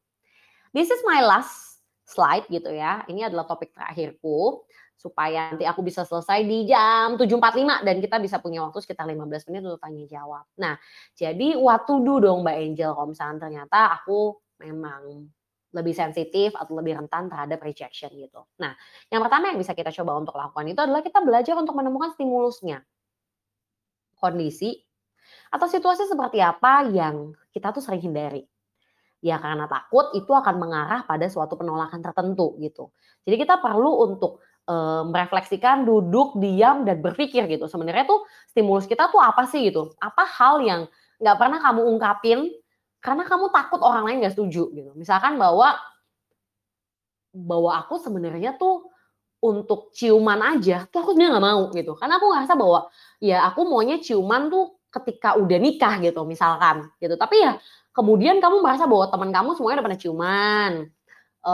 This 0.76 0.92
is 0.92 1.00
my 1.08 1.24
last 1.24 1.80
slide 2.04 2.52
gitu 2.52 2.68
ya. 2.76 3.08
Ini 3.08 3.32
adalah 3.32 3.48
topik 3.48 3.72
terakhirku 3.72 4.68
supaya 5.00 5.56
nanti 5.56 5.64
aku 5.64 5.80
bisa 5.80 6.04
selesai 6.04 6.44
di 6.44 6.68
jam 6.68 7.16
7.45 7.16 7.88
dan 7.88 7.96
kita 8.04 8.20
bisa 8.20 8.44
punya 8.44 8.68
waktu 8.68 8.84
sekitar 8.84 9.08
15 9.08 9.48
menit 9.48 9.64
untuk 9.64 9.80
tanya 9.80 10.04
jawab. 10.04 10.44
Nah, 10.60 10.76
jadi 11.16 11.56
what 11.56 11.88
to 11.88 12.04
do 12.04 12.20
dong 12.20 12.44
Mbak 12.44 12.58
Angel 12.60 12.92
kalau 12.92 13.08
misalnya 13.08 13.48
ternyata 13.48 13.96
aku 13.96 14.36
memang 14.60 15.32
lebih 15.70 15.94
sensitif 15.94 16.54
atau 16.58 16.74
lebih 16.82 16.98
rentan 16.98 17.30
terhadap 17.30 17.62
rejection 17.62 18.10
gitu. 18.18 18.42
Nah, 18.58 18.74
yang 19.14 19.22
pertama 19.22 19.54
yang 19.54 19.60
bisa 19.62 19.78
kita 19.78 19.94
coba 20.02 20.18
untuk 20.18 20.34
lakukan 20.34 20.66
itu 20.66 20.82
adalah 20.82 21.06
kita 21.06 21.22
belajar 21.22 21.56
untuk 21.56 21.78
menemukan 21.78 22.10
stimulusnya. 22.18 22.82
Kondisi 24.18 24.82
atau 25.54 25.70
situasi 25.70 26.10
seperti 26.10 26.42
apa 26.42 26.90
yang 26.90 27.32
kita 27.54 27.70
tuh 27.70 27.86
sering 27.86 28.02
hindari. 28.02 28.44
Ya 29.22 29.38
karena 29.38 29.70
takut 29.70 30.10
itu 30.16 30.32
akan 30.32 30.56
mengarah 30.58 31.04
pada 31.06 31.30
suatu 31.30 31.54
penolakan 31.60 32.00
tertentu 32.02 32.58
gitu. 32.60 32.90
Jadi 33.24 33.36
kita 33.38 33.62
perlu 33.62 34.10
untuk 34.10 34.42
merefleksikan, 35.10 35.82
duduk, 35.82 36.38
diam 36.38 36.86
dan 36.86 37.02
berpikir 37.02 37.50
gitu. 37.50 37.66
Sebenarnya 37.66 38.06
tuh 38.06 38.22
stimulus 38.46 38.86
kita 38.86 39.10
tuh 39.10 39.18
apa 39.18 39.50
sih 39.50 39.66
gitu? 39.66 39.98
Apa 39.98 40.26
hal 40.26 40.62
yang 40.62 40.86
nggak 41.18 41.38
pernah 41.42 41.58
kamu 41.58 41.82
ungkapin 41.90 42.40
karena 43.00 43.24
kamu 43.24 43.52
takut 43.52 43.80
orang 43.80 44.04
lain 44.08 44.24
gak 44.28 44.36
setuju 44.36 44.72
gitu. 44.76 44.92
Misalkan 44.96 45.40
bahwa 45.40 45.76
bahwa 47.32 47.72
aku 47.80 48.02
sebenarnya 48.02 48.58
tuh 48.58 48.90
untuk 49.40 49.96
ciuman 49.96 50.40
aja 50.44 50.84
tuh 50.92 51.00
aku 51.00 51.16
sebenarnya 51.16 51.40
nggak 51.40 51.48
mau 51.48 51.62
gitu. 51.72 51.92
Karena 51.96 52.20
aku 52.20 52.28
ngerasa 52.28 52.54
bahwa 52.60 52.80
ya 53.24 53.48
aku 53.48 53.62
maunya 53.64 53.98
ciuman 54.04 54.52
tuh 54.52 54.76
ketika 54.90 55.40
udah 55.40 55.58
nikah 55.62 56.02
gitu 56.04 56.22
misalkan 56.28 56.92
gitu. 57.00 57.16
Tapi 57.16 57.36
ya 57.40 57.56
kemudian 57.96 58.44
kamu 58.44 58.60
merasa 58.60 58.84
bahwa 58.84 59.08
teman 59.08 59.32
kamu 59.32 59.50
semuanya 59.56 59.76
udah 59.80 59.86
pernah 59.88 60.02
ciuman. 60.02 60.72
E, 61.40 61.54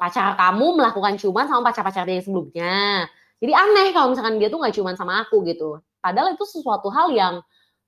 pacar 0.00 0.40
kamu 0.40 0.66
melakukan 0.80 1.14
ciuman 1.20 1.44
sama 1.44 1.60
pacar-pacar 1.68 2.08
dia 2.08 2.24
sebelumnya. 2.24 3.04
Jadi 3.38 3.52
aneh 3.52 3.88
kalau 3.92 4.16
misalkan 4.16 4.40
dia 4.40 4.48
tuh 4.48 4.58
nggak 4.64 4.72
ciuman 4.72 4.96
sama 4.96 5.20
aku 5.20 5.44
gitu. 5.44 5.84
Padahal 6.00 6.32
itu 6.32 6.44
sesuatu 6.48 6.88
hal 6.88 7.12
yang 7.12 7.34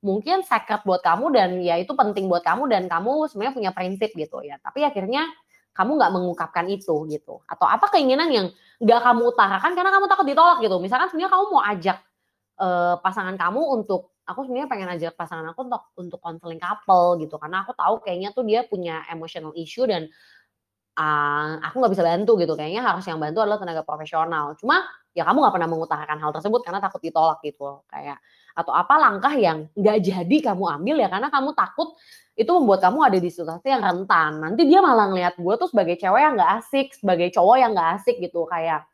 mungkin 0.01 0.41
sacred 0.45 0.81
buat 0.85 1.05
kamu 1.05 1.27
dan 1.33 1.51
ya 1.61 1.77
itu 1.77 1.93
penting 1.93 2.27
buat 2.27 2.41
kamu 2.41 2.69
dan 2.73 2.89
kamu 2.89 3.29
sebenarnya 3.29 3.55
punya 3.55 3.71
prinsip 3.73 4.11
gitu 4.17 4.41
ya. 4.45 4.57
Tapi 4.61 4.85
akhirnya 4.85 5.29
kamu 5.77 5.97
nggak 6.01 6.13
mengungkapkan 6.13 6.67
itu 6.69 7.07
gitu. 7.09 7.41
Atau 7.47 7.69
apa 7.69 7.89
keinginan 7.93 8.29
yang 8.33 8.47
nggak 8.81 9.01
kamu 9.01 9.23
utarakan 9.33 9.73
karena 9.77 9.91
kamu 9.93 10.07
takut 10.09 10.27
ditolak 10.27 10.59
gitu. 10.65 10.77
Misalkan 10.81 11.09
sebenarnya 11.13 11.33
kamu 11.33 11.45
mau 11.53 11.63
ajak 11.63 11.99
uh, 12.61 12.95
pasangan 13.01 13.37
kamu 13.37 13.61
untuk 13.81 14.13
aku 14.29 14.47
sebenarnya 14.47 14.69
pengen 14.71 14.89
ajak 14.95 15.13
pasangan 15.19 15.47
aku 15.51 15.67
untuk 15.67 15.83
untuk 15.99 16.21
konseling 16.23 16.63
couple 16.63 17.19
gitu 17.19 17.35
karena 17.41 17.67
aku 17.67 17.75
tahu 17.75 17.99
kayaknya 18.05 18.31
tuh 18.31 18.47
dia 18.47 18.63
punya 18.63 19.03
emotional 19.11 19.51
issue 19.59 19.89
dan 19.91 20.07
uh, 20.95 21.59
aku 21.67 21.83
nggak 21.83 21.93
bisa 21.99 22.05
bantu 22.07 22.39
gitu 22.39 22.55
kayaknya 22.55 22.87
harus 22.87 23.03
yang 23.11 23.19
bantu 23.19 23.43
adalah 23.43 23.59
tenaga 23.59 23.83
profesional 23.83 24.55
cuma 24.55 24.87
ya 25.11 25.27
kamu 25.27 25.43
nggak 25.43 25.55
pernah 25.59 25.69
mengutarakan 25.71 26.19
hal 26.23 26.31
tersebut 26.31 26.61
karena 26.63 26.79
takut 26.79 27.03
ditolak 27.03 27.43
gitu 27.43 27.83
kayak 27.91 28.23
atau 28.57 28.73
apa 28.75 28.95
langkah 28.99 29.35
yang 29.37 29.71
nggak 29.75 29.99
jadi 30.03 30.37
kamu 30.53 30.65
ambil 30.81 30.97
ya 31.01 31.09
karena 31.09 31.29
kamu 31.31 31.55
takut 31.55 31.95
itu 32.39 32.51
membuat 32.57 32.81
kamu 32.81 32.99
ada 33.05 33.19
di 33.21 33.31
situasi 33.31 33.69
yang 33.69 33.83
rentan. 33.85 34.41
Nanti 34.41 34.65
dia 34.65 34.81
malah 34.81 35.13
ngeliat 35.13 35.35
gue 35.37 35.55
tuh 35.61 35.69
sebagai 35.69 36.01
cewek 36.01 36.21
yang 36.21 36.35
nggak 36.39 36.53
asik 36.65 36.87
sebagai 36.97 37.29
cowok 37.35 37.57
yang 37.61 37.71
nggak 37.77 37.91
asik 38.01 38.17
gitu 38.23 38.49
kayak 38.49 38.87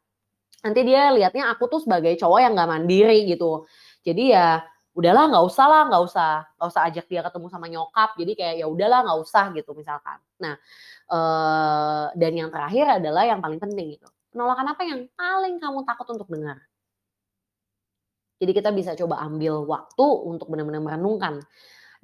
nanti 0.65 0.81
dia 0.83 1.15
liatnya 1.15 1.53
aku 1.55 1.71
tuh 1.71 1.81
sebagai 1.85 2.19
cowok 2.19 2.41
yang 2.43 2.53
nggak 2.59 2.71
mandiri 2.71 3.29
gitu. 3.31 3.69
Jadi 4.03 4.35
ya 4.35 4.67
udahlah 4.97 5.29
nggak 5.29 5.45
usah 5.45 5.67
lah 5.69 5.83
nggak 5.93 6.03
usah 6.09 6.31
nggak 6.57 6.69
usah 6.73 6.83
ajak 6.89 7.07
dia 7.07 7.21
ketemu 7.21 7.47
sama 7.53 7.67
nyokap 7.69 8.17
jadi 8.17 8.33
kayak 8.33 8.55
ya 8.65 8.67
udahlah 8.67 8.99
nggak 9.05 9.19
usah 9.21 9.45
gitu 9.53 9.71
misalkan. 9.77 10.19
Nah 10.41 10.57
ee, 11.13 12.05
dan 12.17 12.33
yang 12.33 12.51
terakhir 12.51 12.99
adalah 12.99 13.23
yang 13.29 13.39
paling 13.45 13.61
penting 13.61 13.95
gitu 14.01 14.09
penolakan 14.37 14.77
apa 14.77 14.83
yang 14.85 15.01
paling 15.17 15.57
kamu 15.57 15.81
takut 15.89 16.07
untuk 16.13 16.29
dengar 16.29 16.61
jadi 18.37 18.53
kita 18.53 18.70
bisa 18.72 18.93
coba 18.99 19.20
ambil 19.24 19.64
waktu 19.64 20.07
untuk 20.24 20.49
benar-benar 20.53 20.82
merenungkan 20.84 21.41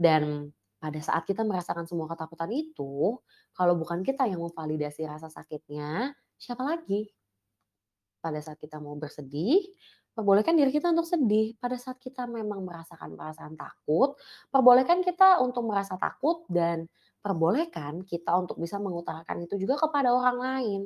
dan 0.01 0.53
pada 0.83 0.99
saat 0.99 1.23
kita 1.23 1.47
merasakan 1.47 1.87
semua 1.87 2.11
ketakutan 2.11 2.51
itu, 2.51 3.15
kalau 3.55 3.79
bukan 3.79 4.03
kita 4.03 4.27
yang 4.27 4.43
memvalidasi 4.43 5.07
rasa 5.07 5.31
sakitnya, 5.31 6.11
siapa 6.35 6.67
lagi? 6.67 7.07
Pada 8.19 8.43
saat 8.43 8.59
kita 8.59 8.83
mau 8.83 8.99
bersedih, 8.99 9.63
Perbolehkan 10.13 10.61
diri 10.61 10.69
kita 10.69 10.93
untuk 10.93 11.09
sedih. 11.09 11.57
Pada 11.57 11.81
saat 11.81 11.97
kita 11.97 12.29
memang 12.29 12.69
merasakan 12.69 13.17
perasaan 13.17 13.57
takut, 13.57 14.13
perbolehkan 14.53 15.01
kita 15.01 15.41
untuk 15.41 15.65
merasa 15.65 15.97
takut 15.97 16.45
dan 16.53 16.85
perbolehkan 17.25 18.05
kita 18.05 18.37
untuk 18.37 18.61
bisa 18.61 18.77
mengutarakan 18.77 19.49
itu 19.49 19.57
juga 19.57 19.81
kepada 19.81 20.13
orang 20.13 20.37
lain. 20.37 20.81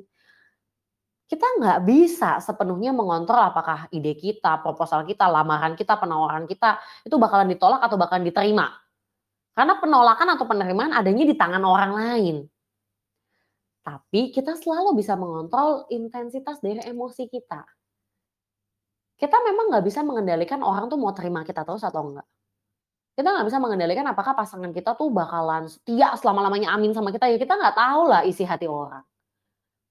Kita 1.27 1.47
nggak 1.59 1.79
bisa 1.83 2.39
sepenuhnya 2.39 2.95
mengontrol 2.95 3.51
apakah 3.51 3.91
ide 3.91 4.15
kita, 4.15 4.63
proposal 4.63 5.03
kita, 5.03 5.27
lamaran 5.27 5.75
kita, 5.75 5.99
penawaran 5.99 6.47
kita 6.47 6.79
itu 7.03 7.19
bakalan 7.19 7.51
ditolak 7.51 7.83
atau 7.83 7.99
bakalan 7.99 8.23
diterima. 8.23 8.71
Karena 9.51 9.75
penolakan 9.83 10.39
atau 10.39 10.47
penerimaan 10.47 10.95
adanya 10.95 11.27
di 11.27 11.35
tangan 11.35 11.65
orang 11.67 11.93
lain. 11.99 12.37
Tapi 13.83 14.31
kita 14.31 14.55
selalu 14.55 14.99
bisa 14.99 15.19
mengontrol 15.19 15.91
intensitas 15.91 16.63
dari 16.63 16.83
emosi 16.87 17.27
kita 17.27 17.67
kita 19.17 19.37
memang 19.41 19.73
nggak 19.73 19.85
bisa 19.89 20.05
mengendalikan 20.05 20.61
orang 20.61 20.93
tuh 20.93 21.01
mau 21.01 21.13
terima 21.17 21.41
kita 21.41 21.65
terus 21.65 21.81
atau 21.81 22.05
enggak. 22.05 22.29
Kita 23.17 23.33
nggak 23.33 23.47
bisa 23.49 23.59
mengendalikan 23.65 24.05
apakah 24.13 24.37
pasangan 24.37 24.77
kita 24.77 24.93
tuh 24.93 25.09
bakalan 25.09 25.73
setia 25.73 26.13
selama-lamanya 26.21 26.69
amin 26.77 26.93
sama 26.93 27.09
kita, 27.09 27.33
ya 27.33 27.41
kita 27.41 27.57
nggak 27.57 27.73
tahu 27.73 28.13
lah 28.13 28.23
isi 28.29 28.45
hati 28.45 28.69
orang. 28.69 29.01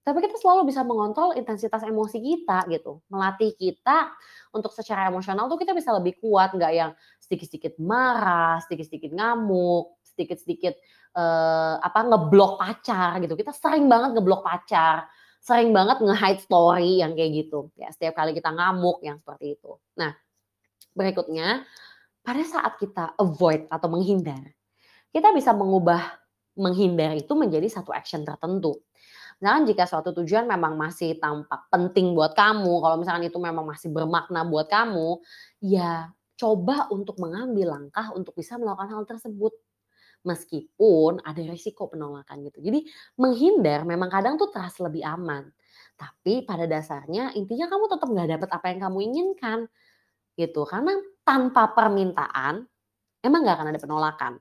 Tapi 0.05 0.21
kita 0.21 0.37
selalu 0.37 0.69
bisa 0.69 0.85
mengontrol 0.85 1.33
intensitas 1.33 1.81
emosi 1.81 2.21
kita 2.21 2.69
gitu. 2.69 3.01
Melatih 3.09 3.57
kita 3.57 4.13
untuk 4.53 4.69
secara 4.69 5.09
emosional 5.09 5.49
tuh 5.49 5.57
kita 5.57 5.73
bisa 5.73 5.89
lebih 5.97 6.21
kuat, 6.21 6.53
nggak 6.53 6.73
yang 6.77 6.91
sedikit-sedikit 7.17 7.81
marah, 7.81 8.61
sedikit-sedikit 8.69 9.17
ngamuk, 9.17 9.97
sedikit-sedikit 10.05 10.77
uh, 11.17 11.81
apa 11.81 12.05
ngeblok 12.05 12.61
pacar 12.61 13.17
gitu. 13.17 13.33
Kita 13.33 13.49
sering 13.49 13.89
banget 13.89 14.13
ngeblok 14.13 14.45
pacar 14.45 15.09
sering 15.45 15.69
banget 15.69 16.01
nge-hide 16.01 16.41
story 16.41 17.05
yang 17.05 17.13
kayak 17.13 17.45
gitu. 17.45 17.69
Ya, 17.77 17.93
setiap 17.93 18.17
kali 18.17 18.33
kita 18.33 18.49
ngamuk 18.49 19.05
yang 19.05 19.21
seperti 19.21 19.53
itu. 19.53 19.77
Nah, 19.93 20.17
berikutnya 20.97 21.61
pada 22.25 22.41
saat 22.41 22.81
kita 22.81 23.13
avoid 23.13 23.69
atau 23.69 23.85
menghindar, 23.85 24.41
kita 25.13 25.29
bisa 25.37 25.53
mengubah 25.53 26.01
menghindar 26.57 27.13
itu 27.13 27.29
menjadi 27.37 27.69
satu 27.69 27.93
action 27.93 28.25
tertentu. 28.25 28.81
Misalkan 29.41 29.63
jika 29.67 29.83
suatu 29.85 30.09
tujuan 30.23 30.47
memang 30.47 30.79
masih 30.79 31.19
tampak 31.19 31.67
penting 31.69 32.15
buat 32.15 32.33
kamu, 32.33 32.71
kalau 32.81 32.95
misalkan 32.99 33.27
itu 33.27 33.37
memang 33.37 33.67
masih 33.67 33.91
bermakna 33.91 34.47
buat 34.47 34.67
kamu, 34.71 35.19
ya 35.63 36.09
coba 36.39 36.87
untuk 36.91 37.19
mengambil 37.19 37.75
langkah 37.75 38.11
untuk 38.15 38.35
bisa 38.35 38.55
melakukan 38.59 38.91
hal 38.95 39.03
tersebut 39.07 39.53
meskipun 40.25 41.21
ada 41.23 41.41
risiko 41.45 41.87
penolakan 41.91 42.45
gitu. 42.49 42.59
Jadi 42.63 42.85
menghindar 43.21 43.85
memang 43.85 44.09
kadang 44.09 44.35
tuh 44.41 44.49
terasa 44.51 44.85
lebih 44.87 45.05
aman. 45.05 45.47
Tapi 45.95 46.43
pada 46.43 46.65
dasarnya 46.67 47.31
intinya 47.37 47.69
kamu 47.71 47.85
tetap 47.91 48.07
nggak 48.11 48.29
dapat 48.39 48.49
apa 48.51 48.65
yang 48.73 48.79
kamu 48.89 48.97
inginkan 49.13 49.59
gitu. 50.39 50.63
Karena 50.67 50.95
tanpa 51.27 51.71
permintaan 51.75 52.65
emang 53.25 53.41
nggak 53.45 53.57
akan 53.61 53.69
ada 53.73 53.81
penolakan. 53.81 54.33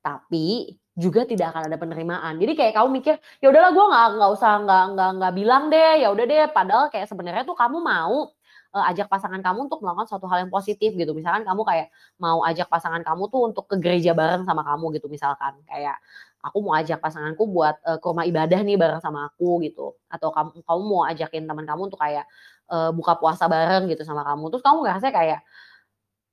Tapi 0.00 0.72
juga 1.00 1.24
tidak 1.24 1.56
akan 1.56 1.62
ada 1.72 1.76
penerimaan. 1.80 2.36
Jadi 2.36 2.52
kayak 2.58 2.74
kamu 2.76 2.88
mikir, 3.00 3.14
ya 3.40 3.46
udahlah 3.48 3.72
gue 3.72 3.84
nggak 3.90 4.06
nggak 4.20 4.30
usah 4.36 4.52
nggak 4.64 4.84
nggak 4.94 5.10
nggak 5.16 5.32
bilang 5.40 5.64
deh, 5.72 5.92
ya 6.04 6.08
udah 6.12 6.24
deh. 6.28 6.44
Padahal 6.52 6.86
kayak 6.92 7.08
sebenarnya 7.08 7.42
tuh 7.48 7.56
kamu 7.56 7.78
mau 7.80 8.28
uh, 8.74 8.84
ajak 8.90 9.06
pasangan 9.10 9.40
kamu 9.42 9.66
untuk 9.70 9.80
melakukan 9.82 10.06
suatu 10.10 10.26
hal 10.30 10.46
yang 10.46 10.52
positif 10.52 10.94
gitu. 10.94 11.12
Misalkan 11.16 11.42
kamu 11.48 11.62
kayak 11.66 11.86
mau 12.20 12.44
ajak 12.46 12.68
pasangan 12.70 13.02
kamu 13.02 13.22
tuh 13.32 13.40
untuk 13.50 13.64
ke 13.70 13.76
gereja 13.80 14.12
bareng 14.14 14.44
sama 14.46 14.62
kamu 14.66 15.00
gitu 15.00 15.06
misalkan. 15.10 15.58
Kayak 15.66 15.98
aku 16.40 16.58
mau 16.64 16.74
ajak 16.78 16.98
pasanganku 17.02 17.44
buat 17.50 17.76
uh, 17.84 17.98
ke 18.00 18.06
rumah 18.06 18.24
ibadah 18.28 18.60
nih 18.62 18.76
bareng 18.78 19.00
sama 19.02 19.28
aku 19.32 19.62
gitu. 19.66 19.96
Atau 20.12 20.30
kamu 20.34 20.62
kamu 20.64 20.80
mau 20.84 21.02
ajakin 21.08 21.44
teman 21.48 21.64
kamu 21.66 21.82
untuk 21.90 22.00
kayak 22.00 22.24
uh, 22.70 22.90
buka 22.94 23.18
puasa 23.18 23.48
bareng 23.50 23.90
gitu 23.90 24.02
sama 24.06 24.22
kamu. 24.24 24.52
Terus 24.54 24.62
kamu 24.64 24.78
ngerasa 24.86 25.06
kayak 25.12 25.40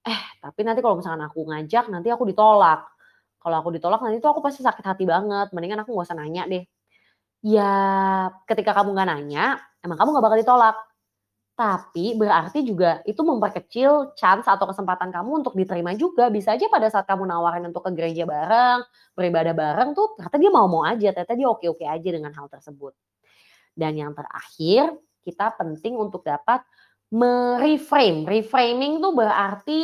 eh 0.08 0.22
tapi 0.40 0.64
nanti 0.64 0.80
kalau 0.80 0.96
misalkan 1.00 1.24
aku 1.26 1.44
ngajak 1.48 1.92
nanti 1.92 2.08
aku 2.14 2.24
ditolak. 2.30 2.97
Kalau 3.48 3.64
aku 3.64 3.72
ditolak 3.72 4.04
nanti 4.04 4.20
tuh 4.20 4.36
aku 4.36 4.44
pasti 4.44 4.60
sakit 4.60 4.84
hati 4.84 5.08
banget. 5.08 5.56
Mendingan 5.56 5.88
aku 5.88 5.96
gak 5.96 6.12
usah 6.12 6.20
nanya 6.20 6.44
deh. 6.52 6.68
Ya 7.48 7.72
ketika 8.44 8.76
kamu 8.76 8.92
gak 8.92 9.08
nanya, 9.08 9.64
emang 9.80 9.96
kamu 9.96 10.20
gak 10.20 10.26
bakal 10.28 10.40
ditolak 10.44 10.76
tapi 11.58 12.14
berarti 12.14 12.62
juga 12.62 13.02
itu 13.02 13.18
memperkecil 13.26 14.14
chance 14.14 14.46
atau 14.46 14.70
kesempatan 14.70 15.10
kamu 15.10 15.42
untuk 15.42 15.58
diterima 15.58 15.98
juga. 15.98 16.30
Bisa 16.30 16.54
aja 16.54 16.70
pada 16.70 16.86
saat 16.86 17.10
kamu 17.10 17.26
nawarin 17.26 17.66
untuk 17.66 17.82
ke 17.82 17.98
gereja 17.98 18.30
bareng, 18.30 18.86
beribadah 19.18 19.58
bareng 19.58 19.98
tuh 19.98 20.14
ternyata 20.14 20.38
dia 20.38 20.52
mau-mau 20.54 20.86
aja, 20.86 21.10
ternyata 21.10 21.34
dia 21.34 21.50
oke-oke 21.50 21.82
aja 21.82 22.10
dengan 22.14 22.30
hal 22.30 22.46
tersebut. 22.46 22.94
Dan 23.74 23.98
yang 23.98 24.14
terakhir, 24.14 25.02
kita 25.26 25.58
penting 25.58 25.98
untuk 25.98 26.22
dapat 26.22 26.62
mereframe. 27.10 28.30
Reframing 28.30 29.02
tuh 29.02 29.18
berarti 29.18 29.82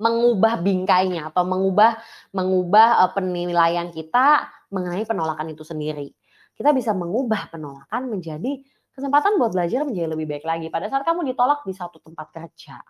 mengubah 0.00 0.64
bingkainya 0.64 1.28
atau 1.28 1.44
mengubah 1.44 2.00
mengubah 2.32 3.04
uh, 3.04 3.10
penilaian 3.12 3.92
kita 3.92 4.48
mengenai 4.72 5.04
penolakan 5.04 5.52
itu 5.52 5.60
sendiri. 5.60 6.08
Kita 6.56 6.72
bisa 6.72 6.96
mengubah 6.96 7.52
penolakan 7.52 8.08
menjadi 8.08 8.64
kesempatan 8.96 9.36
buat 9.36 9.52
belajar 9.52 9.84
menjadi 9.84 10.08
lebih 10.16 10.26
baik 10.26 10.44
lagi. 10.48 10.66
Pada 10.72 10.88
saat 10.88 11.04
kamu 11.04 11.28
ditolak 11.32 11.62
di 11.68 11.76
satu 11.76 12.00
tempat 12.00 12.32
kerja, 12.32 12.80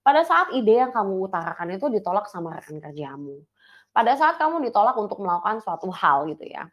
pada 0.00 0.24
saat 0.24 0.56
ide 0.56 0.80
yang 0.80 0.92
kamu 0.92 1.28
utarakan 1.28 1.68
itu 1.76 1.86
ditolak 1.92 2.26
sama 2.32 2.56
rekan 2.56 2.80
kerjamu, 2.80 3.44
pada 3.92 4.16
saat 4.16 4.40
kamu 4.40 4.64
ditolak 4.68 4.96
untuk 4.96 5.20
melakukan 5.20 5.60
suatu 5.60 5.88
hal 5.92 6.28
gitu 6.32 6.48
ya, 6.48 6.68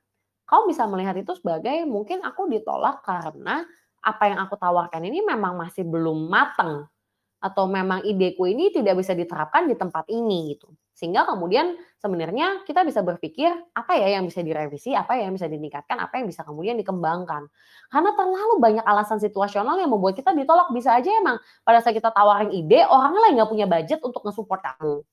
kamu 0.48 0.72
bisa 0.72 0.84
melihat 0.88 1.16
itu 1.20 1.36
sebagai 1.36 1.84
mungkin 1.84 2.24
aku 2.24 2.48
ditolak 2.48 3.04
karena 3.04 3.64
apa 4.06 4.24
yang 4.30 4.40
aku 4.46 4.56
tawarkan 4.56 5.02
ini 5.02 5.26
memang 5.26 5.58
masih 5.58 5.82
belum 5.82 6.30
matang 6.30 6.86
atau 7.46 7.70
memang 7.70 8.02
ideku 8.02 8.50
ini 8.50 8.74
tidak 8.74 8.98
bisa 8.98 9.14
diterapkan 9.14 9.70
di 9.70 9.78
tempat 9.78 10.10
ini 10.10 10.58
gitu. 10.58 10.74
Sehingga 10.98 11.30
kemudian 11.30 11.78
sebenarnya 12.02 12.66
kita 12.66 12.82
bisa 12.82 13.06
berpikir 13.06 13.54
apa 13.78 13.94
ya 13.94 14.18
yang 14.18 14.26
bisa 14.26 14.42
direvisi, 14.42 14.98
apa 14.98 15.14
ya 15.14 15.30
yang 15.30 15.38
bisa 15.38 15.46
ditingkatkan, 15.46 16.02
apa 16.02 16.18
yang 16.18 16.26
bisa 16.26 16.42
kemudian 16.42 16.74
dikembangkan. 16.80 17.46
Karena 17.94 18.12
terlalu 18.18 18.56
banyak 18.58 18.86
alasan 18.88 19.22
situasional 19.22 19.78
yang 19.78 19.94
membuat 19.94 20.18
kita 20.18 20.34
ditolak. 20.34 20.74
Bisa 20.74 20.98
aja 20.98 21.12
emang 21.22 21.38
pada 21.62 21.86
saat 21.86 21.94
kita 21.94 22.10
tawarin 22.10 22.50
ide, 22.50 22.82
orangnya 22.90 23.22
lagi 23.30 23.34
nggak 23.38 23.52
punya 23.52 23.68
budget 23.70 24.00
untuk 24.02 24.26
nge-support 24.26 24.64
kamu. 24.64 25.06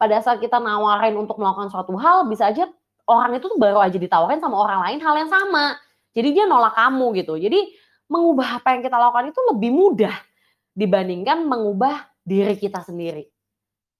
Pada 0.00 0.16
saat 0.24 0.40
kita 0.40 0.56
nawarin 0.58 1.14
untuk 1.20 1.36
melakukan 1.36 1.68
suatu 1.68 1.92
hal, 2.00 2.24
bisa 2.24 2.48
aja 2.48 2.64
orang 3.04 3.36
itu 3.36 3.46
tuh 3.46 3.60
baru 3.60 3.78
aja 3.78 4.00
ditawarin 4.00 4.40
sama 4.40 4.56
orang 4.56 4.80
lain 4.88 4.98
hal 5.04 5.14
yang 5.20 5.30
sama. 5.30 5.76
Jadi 6.16 6.32
dia 6.32 6.44
nolak 6.48 6.74
kamu 6.74 7.06
gitu. 7.20 7.36
Jadi 7.36 7.76
mengubah 8.08 8.58
apa 8.58 8.74
yang 8.74 8.82
kita 8.82 8.96
lakukan 8.96 9.30
itu 9.30 9.40
lebih 9.52 9.70
mudah 9.70 10.29
dibandingkan 10.74 11.46
mengubah 11.46 12.10
diri 12.22 12.54
kita 12.56 12.84
sendiri. 12.84 13.26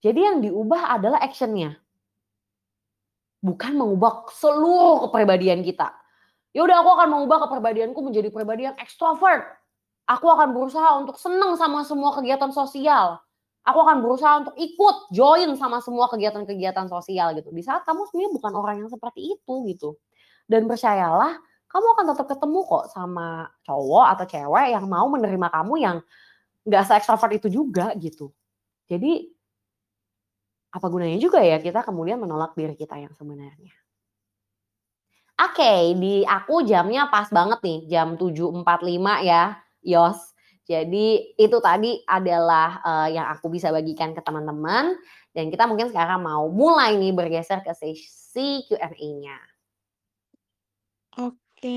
Jadi 0.01 0.21
yang 0.21 0.39
diubah 0.41 0.97
adalah 0.97 1.21
actionnya. 1.21 1.77
Bukan 3.41 3.73
mengubah 3.77 4.29
seluruh 4.33 5.09
kepribadian 5.09 5.64
kita. 5.64 5.93
Ya 6.51 6.66
udah 6.66 6.83
aku 6.83 6.91
akan 6.99 7.09
mengubah 7.14 7.47
kepribadianku 7.47 8.01
menjadi 8.01 8.29
pribadi 8.33 8.66
yang 8.68 8.77
ekstrovert. 8.81 9.45
Aku 10.11 10.27
akan 10.27 10.51
berusaha 10.51 10.99
untuk 10.99 11.14
senang 11.21 11.55
sama 11.55 11.87
semua 11.87 12.11
kegiatan 12.18 12.51
sosial. 12.51 13.23
Aku 13.62 13.79
akan 13.85 14.01
berusaha 14.01 14.41
untuk 14.41 14.57
ikut, 14.57 15.12
join 15.12 15.53
sama 15.55 15.85
semua 15.85 16.09
kegiatan-kegiatan 16.09 16.89
sosial 16.89 17.37
gitu. 17.37 17.53
Di 17.53 17.62
saat 17.62 17.85
kamu 17.85 18.09
sebenarnya 18.09 18.33
bukan 18.35 18.53
orang 18.57 18.77
yang 18.83 18.91
seperti 18.91 19.37
itu 19.37 19.55
gitu. 19.68 20.01
Dan 20.49 20.66
percayalah, 20.66 21.39
kamu 21.71 21.87
akan 21.95 22.05
tetap 22.11 22.27
ketemu 22.27 22.59
kok 22.66 22.85
sama 22.91 23.47
cowok 23.62 24.07
atau 24.16 24.27
cewek 24.27 24.75
yang 24.75 24.91
mau 24.91 25.07
menerima 25.07 25.49
kamu 25.55 25.75
yang 25.79 25.97
nggak 26.68 26.82
se 26.88 26.92
ekstrovert 26.98 27.32
itu 27.36 27.48
juga 27.52 27.92
gitu. 27.96 28.32
Jadi 28.90 29.32
apa 30.70 30.86
gunanya 30.86 31.18
juga 31.18 31.42
ya 31.42 31.58
kita 31.58 31.82
kemudian 31.82 32.22
menolak 32.22 32.54
diri 32.54 32.78
kita 32.78 32.94
yang 33.02 33.11
sebenarnya. 33.18 33.74
Oke, 35.38 35.94
di 36.02 36.26
aku 36.26 36.66
jamnya 36.66 37.06
pas 37.12 37.28
banget 37.30 37.61
nih, 37.62 37.78
jam 37.92 38.08
7.45 38.18 39.22
ya, 39.22 39.56
Yos. 39.84 40.18
Jadi 40.66 41.34
itu 41.38 41.56
tadi 41.62 42.02
adalah, 42.06 42.78
eee, 42.86 43.18
yang 43.18 43.26
aku 43.34 43.46
bisa 43.50 43.70
bagikan 43.74 44.11
ke 44.14 44.20
teman-teman, 44.22 44.94
dan 45.34 45.46
kita 45.50 45.64
mungkin 45.70 45.88
sekarang 45.90 46.20
mau 46.22 46.46
mulai 46.50 46.94
nih 46.98 47.12
bergeser 47.14 47.62
ke 47.66 47.72
sesi 47.74 48.62
Q&A-nya. 48.68 49.38
Oke. 51.18 51.68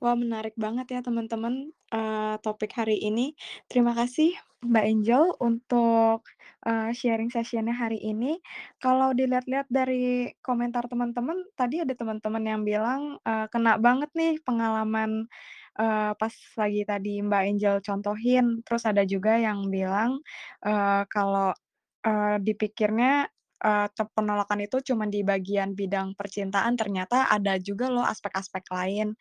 Wah, 0.00 0.14
menarik 0.16 0.54
banget 0.56 0.86
ya 0.94 1.00
teman-teman, 1.06 1.74
eee, 1.92 2.34
topik 2.44 2.72
hari 2.78 2.96
ini. 3.02 3.34
Terima 3.70 3.92
kasih 3.98 4.34
Mbak 4.64 4.84
Angel 4.86 5.24
untuk, 5.40 6.24
eee, 6.68 6.90
sharing 6.96 7.30
session-nya 7.32 7.72
hari 7.76 7.98
ini. 8.02 8.38
Kalau 8.82 9.12
dilihat-lihat 9.16 9.68
dari 9.72 10.30
komentar 10.44 10.86
teman-teman, 10.90 11.38
tadi 11.56 11.80
ada 11.84 11.92
teman-teman 11.96 12.44
yang 12.44 12.62
bilang, 12.66 13.16
eee, 13.26 13.46
kena 13.52 13.76
banget 13.80 14.10
nih 14.16 14.36
pengalaman, 14.44 15.26
eee, 15.80 16.12
pas 16.20 16.34
lagi 16.60 16.82
tadi 16.88 17.20
Mbak 17.24 17.42
Angel 17.56 17.76
contohin. 17.84 18.46
Terus 18.66 18.84
ada 18.88 19.02
juga 19.08 19.36
yang 19.40 19.68
bilang, 19.72 20.20
eee, 20.64 21.02
kalau, 21.12 21.52
eee, 22.06 22.36
dipikirnya, 22.44 23.28
te 23.94 24.02
penolakan 24.16 24.64
itu 24.66 24.80
cuma 24.92 25.04
di 25.10 25.20
bagian 25.26 25.76
bidang 25.76 26.16
percintaan, 26.18 26.74
ternyata 26.80 27.28
ada 27.30 27.56
juga 27.60 27.88
loh 27.92 28.04
aspek-aspek 28.08 28.64
lain. 28.72 29.14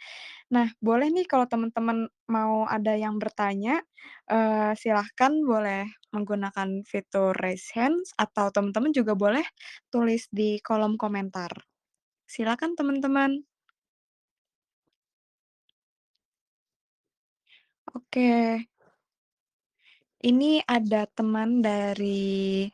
Nah, 0.53 0.67
boleh 0.83 1.09
nih 1.13 1.25
kalau 1.29 1.45
teman-teman 1.49 2.07
mau 2.31 2.65
ada 2.69 2.93
yang 2.97 3.17
bertanya, 3.21 3.81
eee, 4.31 4.73
silahkan 4.79 5.33
boleh 5.43 5.89
menggunakan 6.15 6.83
fitur 6.87 7.33
raise 7.37 7.69
hands 7.77 8.13
atau 8.17 8.49
teman-teman 8.53 8.91
juga 8.95 9.13
boleh 9.17 9.45
tulis 9.93 10.27
di 10.33 10.59
kolom 10.63 10.95
komentar. 10.99 11.51
Silakan 12.29 12.75
teman-teman. 12.79 13.43
Oke. 17.95 18.27
Ini 20.19 20.59
ada 20.67 21.07
teman 21.07 21.63
dari 21.63 22.67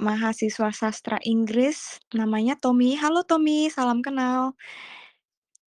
mahasiswa 0.00 0.68
sastra 0.80 1.18
Inggris, 1.32 2.00
namanya 2.16 2.54
Tommy. 2.56 2.96
Halo 2.96 3.20
Tommy, 3.30 3.68
salam 3.68 4.00
kenal. 4.06 4.56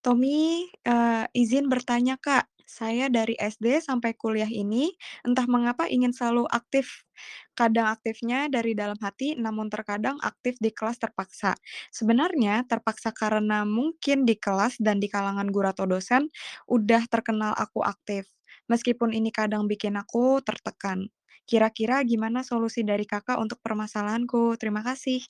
Tommy, 0.02 0.66
eee, 0.82 1.24
izin 1.42 1.70
bertanya 1.70 2.18
Kak, 2.18 2.50
saya 2.66 3.06
dari 3.12 3.34
SD 3.38 3.78
sampai 3.78 4.16
kuliah 4.18 4.48
ini, 4.50 4.90
entah 5.22 5.46
mengapa 5.46 5.86
ingin 5.86 6.10
selalu 6.10 6.48
aktif. 6.50 7.06
Kadang 7.54 7.86
aktifnya 7.94 8.48
dari 8.50 8.72
dalam 8.74 8.96
hati, 8.98 9.36
namun 9.38 9.68
terkadang 9.70 10.18
aktif 10.24 10.58
di 10.58 10.70
kelas 10.74 10.98
terpaksa. 10.98 11.54
Sebenarnya 11.94 12.64
terpaksa 12.66 13.12
karena 13.14 13.62
mungkin 13.68 14.24
di 14.26 14.34
kelas 14.40 14.80
dan 14.82 14.98
di 14.98 15.06
kalangan 15.12 15.46
guru 15.54 15.70
atau 15.70 15.86
dosen, 15.86 16.26
udah 16.66 17.06
terkenal 17.12 17.52
aku 17.54 17.84
aktif. 17.86 18.26
Meskipun 18.72 19.12
ini 19.14 19.30
kadang 19.30 19.68
bikin 19.70 19.94
aku 20.00 20.40
tertekan. 20.42 21.06
Kira-kira 21.52 22.00
gimana 22.10 22.40
solusi 22.50 22.80
dari 22.90 23.04
Kakak 23.12 23.36
untuk 23.44 23.58
permasalahanku? 23.60 24.56
Terima 24.56 24.80
kasih. 24.88 25.20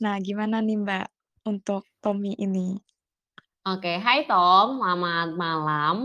Nah, 0.00 0.16
gimana 0.26 0.56
nih 0.64 0.78
Mbak, 0.80 1.06
untuk 1.52 1.82
Tommy 2.00 2.32
ini? 2.46 2.80
Oke, 3.66 3.92
hai 3.98 4.24
Tom, 4.30 4.78
selamat 4.80 5.28
malam. 5.36 5.96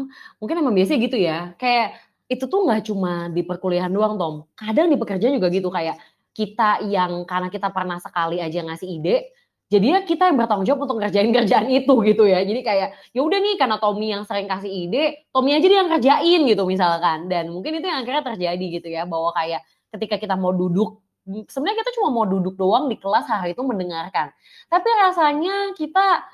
Mungkin 0.41 0.55
emang 0.59 0.75
biasanya 0.75 0.99
gitu 1.07 1.17
ya, 1.21 1.53
kayak 1.61 1.87
itu 2.27 2.43
tuh 2.51 2.59
nggak 2.67 2.81
cuma 2.89 3.29
di 3.29 3.41
perkuliahan 3.45 3.91
doang 3.93 4.15
Tom, 4.19 4.35
kadang 4.57 4.87
di 4.91 4.97
pekerjaan 4.99 5.37
juga 5.37 5.47
gitu, 5.53 5.69
kayak 5.71 5.95
kita 6.33 6.83
yang 6.89 7.23
karena 7.29 7.47
kita 7.53 7.69
pernah 7.69 8.01
sekali 8.01 8.43
aja 8.43 8.59
ngasih 8.65 8.89
ide, 8.99 9.29
jadinya 9.71 10.03
kita 10.03 10.27
yang 10.29 10.37
bertanggung 10.37 10.67
jawab 10.67 10.83
untuk 10.85 10.99
ngerjain 10.99 11.31
kerjaan 11.31 11.67
itu 11.71 11.93
gitu 12.03 12.23
ya. 12.27 12.43
Jadi 12.43 12.61
kayak, 12.61 12.89
ya 13.15 13.21
udah 13.23 13.39
nih 13.39 13.55
karena 13.55 13.77
Tommy 13.79 14.11
yang 14.11 14.23
sering 14.27 14.45
kasih 14.51 14.67
ide, 14.69 15.31
Tommy 15.31 15.55
aja 15.55 15.65
deh 15.65 15.77
yang 15.79 15.89
kerjain 15.89 16.41
gitu 16.45 16.63
misalkan. 16.67 17.31
Dan 17.31 17.49
mungkin 17.55 17.79
itu 17.79 17.87
yang 17.87 18.03
akhirnya 18.03 18.23
terjadi 18.27 18.65
gitu 18.81 18.87
ya, 18.91 19.07
bahwa 19.07 19.31
kayak 19.33 19.63
ketika 19.95 20.19
kita 20.19 20.35
mau 20.35 20.51
duduk, 20.51 20.99
sebenarnya 21.47 21.79
kita 21.87 21.91
cuma 21.97 22.09
mau 22.11 22.25
duduk 22.27 22.59
doang 22.59 22.91
di 22.91 22.99
kelas 22.99 23.25
hari 23.31 23.55
itu 23.55 23.63
mendengarkan. 23.63 24.29
Tapi 24.67 24.89
rasanya 25.07 25.71
kita 25.79 26.27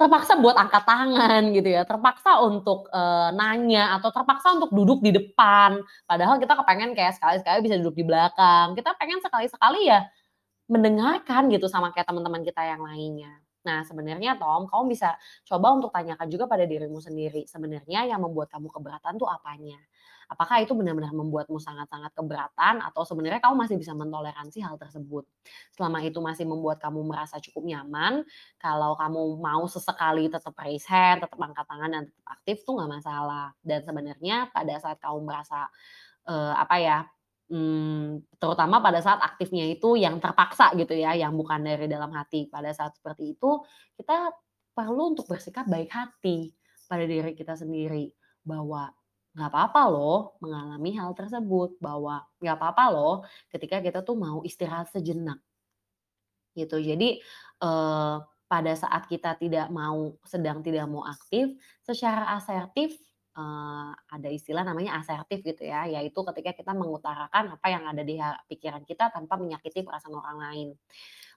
Terpaksa 0.00 0.32
buat 0.40 0.56
angkat 0.56 0.88
tangan 0.88 1.52
gitu 1.52 1.76
ya, 1.76 1.84
terpaksa 1.84 2.40
untuk, 2.40 2.88
eee, 2.88 3.36
nanya 3.36 4.00
atau 4.00 4.08
terpaksa 4.08 4.56
untuk 4.56 4.72
duduk 4.72 5.04
di 5.04 5.12
depan, 5.12 5.76
padahal 6.08 6.40
kita 6.40 6.56
kepengen 6.56 6.96
kayak 6.96 7.12
sekali-sekali 7.20 7.60
bisa 7.60 7.76
duduk 7.76 8.00
di 8.00 8.04
belakang. 8.08 8.72
Kita 8.72 8.96
pengen 8.96 9.20
sekali-sekali 9.20 9.92
ya 9.92 10.00
mendengarkan 10.70 11.50
gitu 11.50 11.66
sama 11.66 11.90
kayak 11.90 12.06
teman-teman 12.08 12.42
kita 12.46 12.62
yang 12.62 12.82
lainnya. 12.86 13.42
Nah 13.66 13.84
sebenarnya 13.84 14.38
Tom, 14.40 14.64
kamu 14.70 14.84
bisa 14.88 15.18
coba 15.44 15.74
untuk 15.76 15.90
tanyakan 15.92 16.28
juga 16.32 16.48
pada 16.48 16.64
dirimu 16.64 17.02
sendiri, 17.02 17.44
sebenarnya 17.44 18.08
yang 18.08 18.22
membuat 18.24 18.48
kamu 18.54 18.70
keberatan 18.72 19.18
tuh 19.20 19.28
apanya? 19.28 19.76
Apakah 20.30 20.62
itu 20.62 20.78
benar-benar 20.78 21.10
membuatmu 21.10 21.58
sangat-sangat 21.58 22.14
keberatan 22.14 22.78
atau 22.86 23.02
sebenarnya 23.02 23.42
kamu 23.42 23.66
masih 23.66 23.76
bisa 23.82 23.92
mentoleransi 23.98 24.62
hal 24.62 24.78
tersebut? 24.78 25.26
Selama 25.74 25.98
itu 26.06 26.22
masih 26.22 26.46
membuat 26.46 26.78
kamu 26.78 27.02
merasa 27.02 27.42
cukup 27.42 27.66
nyaman, 27.66 28.22
kalau 28.62 28.94
kamu 28.94 29.42
mau 29.42 29.66
sesekali 29.66 30.30
tetap 30.30 30.54
raise 30.62 30.86
hand, 30.86 31.26
tetap 31.26 31.34
angkat 31.34 31.66
tangan 31.66 31.90
dan 31.90 32.02
tetap 32.06 32.26
aktif 32.30 32.62
tuh 32.62 32.78
nggak 32.78 32.90
masalah. 33.02 33.50
Dan 33.58 33.82
sebenarnya 33.82 34.36
pada 34.54 34.74
saat 34.78 35.02
kamu 35.02 35.18
merasa, 35.26 35.66
eee, 36.30 36.52
apa 36.56 36.76
ya, 36.78 36.98
mmm, 37.50 38.38
terutama 38.40 38.80
pada 38.80 39.00
saat 39.02 39.20
aktifnya 39.22 39.66
itu 39.68 39.98
yang 39.98 40.16
terpaksa 40.22 40.72
gitu 40.78 40.94
ya, 40.96 41.12
yang 41.18 41.34
bukan 41.36 41.60
dari 41.66 41.86
dalam 41.90 42.10
hati. 42.14 42.46
Pada 42.48 42.70
saat 42.74 42.96
seperti 42.98 43.36
itu, 43.36 43.60
kita 43.98 44.30
perlu 44.74 45.12
untuk 45.16 45.26
bersikap 45.30 45.66
baik 45.68 45.90
hati 45.92 46.54
pada 46.88 47.04
diri 47.06 47.34
kita 47.36 47.54
sendiri, 47.58 48.10
bahwa 48.46 48.90
nggak 49.36 49.48
apa-apa 49.50 49.82
loh 49.92 50.38
mengalami 50.42 50.90
hal 50.98 51.12
tersebut, 51.18 51.78
bahwa 51.82 52.22
nggak 52.42 52.56
apa-apa 52.58 52.84
loh 52.94 53.14
ketika 53.52 53.78
kita 53.84 54.00
tuh 54.06 54.16
mau 54.18 54.42
istirahat 54.46 54.90
sejenak, 54.90 55.38
gitu. 56.56 56.76
Jadi, 56.82 57.20
eee, 57.62 58.16
pada 58.50 58.72
saat 58.74 59.06
kita 59.06 59.38
tidak 59.38 59.70
mau 59.70 60.18
sedang 60.26 60.58
tidak 60.66 60.86
mau 60.90 61.06
aktif, 61.06 61.54
secara 61.86 62.34
asertif, 62.34 62.98
eee, 63.36 63.90
ada 64.10 64.28
istilah 64.32 64.62
namanya 64.66 64.98
asertif 65.02 65.40
gitu 65.46 65.62
ya, 65.66 65.86
yaitu 65.90 66.20
ketika 66.32 66.50
kita 66.56 66.72
mengutarakan 66.76 67.54
apa 67.58 67.66
yang 67.70 67.84
ada 67.88 68.02
di 68.06 68.18
pikiran 68.50 68.82
kita 68.88 69.10
tanpa 69.14 69.36
menyakiti 69.40 69.82
perasaan 69.86 70.14
orang 70.18 70.38
lain. 70.40 70.68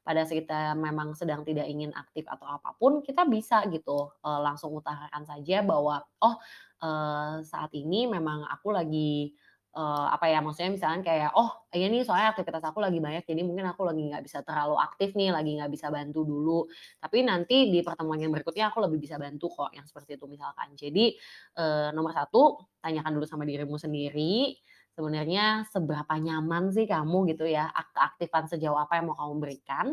Pada 0.03 0.23
saat 0.27 0.43
kita 0.45 0.75
memang 0.75 1.15
sedang 1.15 1.43
tidak 1.47 1.67
ingin 1.71 1.91
aktif 1.95 2.27
atau 2.27 2.47
apa 2.49 2.75
pun, 2.79 2.99
kita 3.05 3.23
bisa 3.29 3.63
gitu, 3.71 4.11
eee, 4.25 4.39
langsung 4.43 4.75
utarakan 4.75 5.23
saja 5.27 5.63
bahwa, 5.65 6.03
"Oh, 6.23 6.35
eee, 6.83 7.43
saat 7.47 7.71
ini 7.75 8.07
memang 8.11 8.43
aku 8.49 8.71
lagi" 8.75 9.31
eee, 9.75 10.05
apa 10.15 10.25
ya, 10.31 10.39
maksudnya 10.45 10.71
misalnya 10.77 11.01
kayak, 11.05 11.31
"Oh, 11.37 11.49
iya 11.75 11.85
nih 11.91 12.01
soalnya 12.07 12.33
aktivitas 12.33 12.63
aku 12.65 12.79
lagi 12.81 12.99
banyak, 13.01 13.23
jadi 13.27 13.41
mungkin 13.45 13.65
aku 13.69 13.83
lagi 13.89 14.01
nggak 14.09 14.23
bisa 14.25 14.39
terlalu 14.45 14.75
aktif 14.79 15.13
nih, 15.17 15.29
lagi 15.33 15.51
nggak 15.59 15.71
bisa 15.73 15.87
bantu 15.93 16.21
dulu. 16.25 16.65
Tapi 17.01 17.17
nanti 17.25 17.69
di 17.73 17.79
pertemuan 17.85 18.19
yang 18.21 18.31
berikutnya 18.33 18.69
aku 18.73 18.79
lebih 18.85 18.99
bisa 19.03 19.17
bantu 19.21 19.49
kok," 19.53 19.71
yang 19.75 19.85
seperti 19.89 20.15
itu 20.21 20.25
misalkan. 20.29 20.73
Jadi, 20.77 21.13
eee, 21.57 21.89
nomor 21.97 22.13
satu, 22.15 22.57
tanyakan 22.83 23.11
dulu 23.19 23.25
sama 23.29 23.43
dirimu 23.49 23.75
sendiri, 23.81 24.57
sebenarnya 24.93 25.65
seberapa 25.73 26.13
nyaman 26.21 26.69
sih 26.69 26.85
kamu 26.85 27.33
gitu 27.33 27.49
ya, 27.49 27.65
ak 27.73 27.93
keaktifan 27.97 28.45
sejauh 28.51 28.77
apa 28.77 29.01
yang 29.01 29.09
mau 29.09 29.17
kamu 29.17 29.35
berikan. 29.41 29.87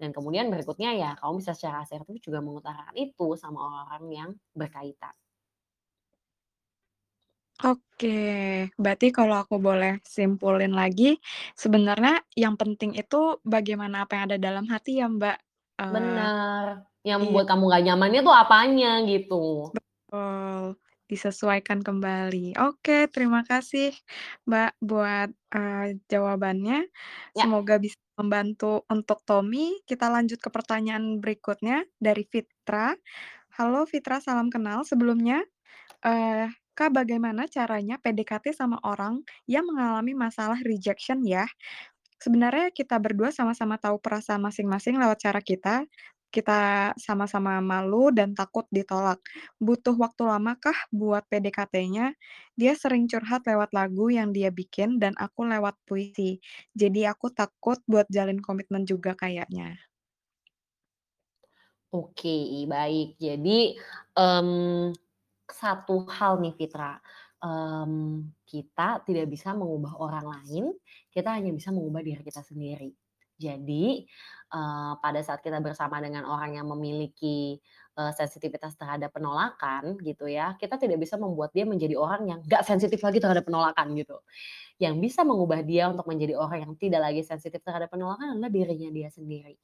Dan 0.00 0.10
kemudian 0.16 0.46
berikutnya 0.52 0.90
ya 0.98 1.10
kamu 1.20 1.42
bisa 1.42 1.52
secara 1.58 1.82
asertif 1.86 2.18
juga 2.22 2.38
mengutarakan 2.44 2.94
itu 2.98 3.34
sama 3.38 3.58
orang-orang 3.66 4.04
yang 4.14 4.30
berkaitan. 4.54 5.14
Oke, 7.66 8.06
berarti 8.78 9.06
kalau 9.10 9.34
aku 9.42 9.58
boleh 9.58 9.98
simpulin 10.06 10.70
lagi, 10.80 11.18
sebenarnya 11.58 12.22
yang 12.38 12.54
penting 12.54 12.94
itu 12.94 13.42
bagaimana 13.42 14.06
apa 14.06 14.12
yang 14.14 14.24
ada 14.30 14.38
dalam 14.38 14.64
hati 14.70 15.02
ya, 15.02 15.06
Mbak? 15.10 15.36
Eee, 15.82 16.26
Bener, 16.28 16.66
yang 17.08 17.18
iya, 17.20 17.28
membuat 17.28 17.46
kamu 17.50 17.62
nggak 17.68 17.84
nyamannya 17.86 18.20
tuh 18.26 18.34
apanya 18.42 18.90
gitu. 19.10 19.36
betul, 19.74 20.76
disesuaikan 21.10 21.80
kembali. 21.84 22.56
Oke, 22.60 23.08
terima 23.12 23.40
kasih, 23.46 23.92
Mbak, 24.48 24.70
buat, 24.84 25.30
eee, 25.54 25.98
jawabannya. 26.12 26.88
Ya, 27.34 27.44
Semoga 27.44 27.76
bisa 27.80 27.96
membantu 28.20 28.84
untuk 28.90 29.22
Tommy. 29.28 29.80
Kita 29.88 30.10
lanjut 30.12 30.38
ke 30.42 30.50
pertanyaan 30.52 31.20
berikutnya 31.22 31.86
dari 32.02 32.24
Fitra. 32.26 32.96
Halo 33.58 33.84
Fitra, 33.88 34.20
salam 34.24 34.48
kenal. 34.52 34.84
Sebelumnya 34.88 35.44
Eee, 36.04 36.50
Kak, 36.78 36.94
bagaimana 36.94 37.50
caranya 37.50 37.98
PDKT 37.98 38.54
sama 38.54 38.78
orang 38.86 39.26
yang 39.50 39.66
mengalami 39.66 40.14
masalah 40.14 40.62
rejection 40.62 41.26
ya? 41.26 41.42
Sebenarnya 42.22 42.70
kita 42.70 43.02
berdua 43.02 43.34
sama-sama 43.34 43.82
tahu 43.82 43.98
perasaan 43.98 44.38
masing-masing 44.46 44.94
lewat 44.94 45.18
cara 45.26 45.42
kita, 45.42 45.82
kita 46.30 46.60
sama-sama 46.94 47.58
malu 47.58 48.14
dan 48.14 48.30
takut 48.38 48.62
ditolak. 48.70 49.18
Butuh 49.58 49.98
waktu 49.98 50.22
lamakah 50.30 50.78
buat 50.94 51.26
PDKT-nya? 51.26 52.14
Dia 52.54 52.72
sering 52.78 53.10
curhat 53.10 53.42
lewat 53.50 53.74
lagu 53.74 54.06
yang 54.14 54.30
dia 54.30 54.54
bikin 54.54 55.02
dan 55.02 55.18
aku 55.18 55.50
lewat 55.50 55.74
puisi. 55.82 56.38
Jadi 56.78 57.10
aku 57.10 57.34
takut 57.34 57.82
buat 57.90 58.06
jalin 58.06 58.38
komitmen 58.38 58.86
juga 58.86 59.18
kayaknya. 59.18 59.74
Oke, 61.88 62.28
baik. 62.68 63.16
Jadi, 63.16 63.72
mmm, 64.12 64.92
satu 65.50 66.06
hal 66.10 66.38
nih 66.42 66.54
Fitra, 66.58 66.96
mmm, 67.42 68.32
kita 68.48 69.02
tidak 69.08 69.26
bisa 69.32 69.52
mengubah 69.56 69.96
orang 70.00 70.26
lain, 70.28 70.64
kita 71.12 71.34
hanya 71.36 71.50
bisa 71.54 71.70
mengubah 71.74 72.02
diri 72.04 72.22
kita 72.24 72.42
sendiri. 72.44 72.92
Jadi, 73.38 74.02
eee, 74.50 74.92
pada 74.98 75.20
saat 75.22 75.38
kita 75.46 75.62
bersama 75.62 76.02
dengan 76.02 76.26
orang 76.26 76.58
yang 76.58 76.66
memiliki, 76.74 77.54
eee, 77.94 78.12
sensitivitas 78.18 78.74
terhadap 78.74 79.14
penolakan 79.14 79.94
gitu 80.02 80.26
ya, 80.26 80.58
kita 80.58 80.74
tidak 80.80 80.98
bisa 80.98 81.14
membuat 81.20 81.54
dia 81.54 81.62
menjadi 81.68 81.94
orang 81.94 82.26
yang 82.26 82.40
nggak 82.42 82.66
sensitif 82.66 82.98
lagi 83.04 83.22
terhadap 83.22 83.46
penolakan 83.46 83.94
gitu. 83.94 84.18
Yang 84.82 84.94
bisa 85.02 85.20
mengubah 85.26 85.60
dia 85.66 85.90
untuk 85.90 86.06
menjadi 86.10 86.34
orang 86.38 86.66
yang 86.68 86.74
tidak 86.78 87.00
lagi 87.10 87.22
sensitif 87.26 87.60
terhadap 87.62 87.90
penolakan 87.92 88.38
adalah 88.38 88.50
dirinya 88.52 88.90
dia 88.94 89.10
sendiri. 89.10 89.56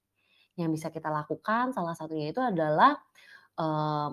Yang 0.58 0.70
bisa 0.80 0.88
kita 0.94 1.10
lakukan 1.10 1.74
salah 1.74 1.94
satunya 1.98 2.30
itu 2.34 2.40
adalah, 2.42 2.94
eee, 3.58 4.10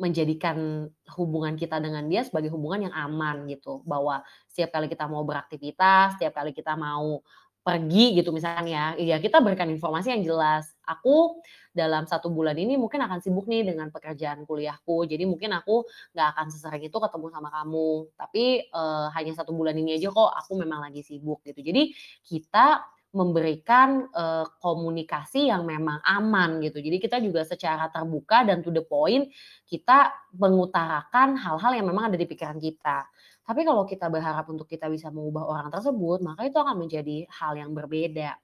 menjadikan 0.00 0.88
hubungan 1.18 1.54
kita 1.58 1.78
dengan 1.82 2.04
dia 2.08 2.24
sebagai 2.26 2.50
hubungan 2.54 2.88
yang 2.90 2.94
aman 2.96 3.44
gitu. 3.50 3.82
Bahwa 3.86 4.22
setiap 4.50 4.72
kali 4.80 4.88
kita 4.90 5.06
mau 5.10 5.22
beraktivitas, 5.26 6.16
setiap 6.18 6.38
kali 6.42 6.52
kita 6.56 6.74
mau 6.78 7.20
pergi 7.62 8.18
gitu 8.18 8.34
misalnya, 8.34 8.98
ya 8.98 9.22
kita 9.22 9.38
berikan 9.38 9.70
informasi 9.70 10.10
yang 10.10 10.26
jelas, 10.26 10.74
"Aku 10.82 11.38
dalam 11.70 12.10
satu 12.10 12.26
bulan 12.26 12.58
ini 12.58 12.74
mungkin 12.74 12.98
akan 13.06 13.22
sibuk 13.22 13.46
nih 13.46 13.62
dengan 13.62 13.86
pekerjaan 13.94 14.42
kuliahku, 14.50 15.06
jadi 15.06 15.22
mungkin 15.30 15.54
aku 15.54 15.86
nggak 16.10 16.28
akan 16.34 16.46
sesering 16.50 16.82
itu 16.90 16.96
ketemu 16.98 17.26
sama 17.30 17.54
kamu. 17.54 18.10
Tapi, 18.18 18.44
eee, 18.66 19.06
hanya 19.14 19.32
satu 19.38 19.54
bulan 19.54 19.78
ini 19.78 19.94
aja 19.94 20.10
kok 20.10 20.30
aku 20.42 20.58
memang 20.58 20.82
lagi 20.82 21.06
sibuk," 21.06 21.38
gitu. 21.46 21.62
Jadi 21.62 21.94
kita 22.26 22.82
memberikan, 23.12 24.08
eee, 24.08 24.44
komunikasi 24.60 25.48
yang 25.52 25.64
memang 25.68 26.00
aman 26.04 26.60
gitu. 26.64 26.80
Jadi 26.80 26.96
kita 27.00 27.20
juga 27.20 27.44
secara 27.44 27.88
terbuka 27.92 28.44
dan 28.48 28.64
to 28.64 28.72
the 28.72 28.80
point, 28.84 29.28
kita 29.68 30.12
mengutarakan 30.36 31.36
hal-hal 31.36 31.72
yang 31.76 31.86
memang 31.88 32.08
ada 32.12 32.16
di 32.16 32.24
pikiran 32.28 32.56
kita. 32.60 33.04
Tapi 33.44 33.60
kalau 33.68 33.84
kita 33.84 34.08
berharap 34.08 34.46
untuk 34.48 34.64
kita 34.70 34.88
bisa 34.88 35.12
mengubah 35.12 35.44
orang 35.44 35.68
tersebut, 35.72 36.24
maka 36.24 36.46
itu 36.48 36.56
akan 36.56 36.76
menjadi 36.80 37.26
hal 37.28 37.52
yang 37.60 37.72
berbeda. 37.76 38.36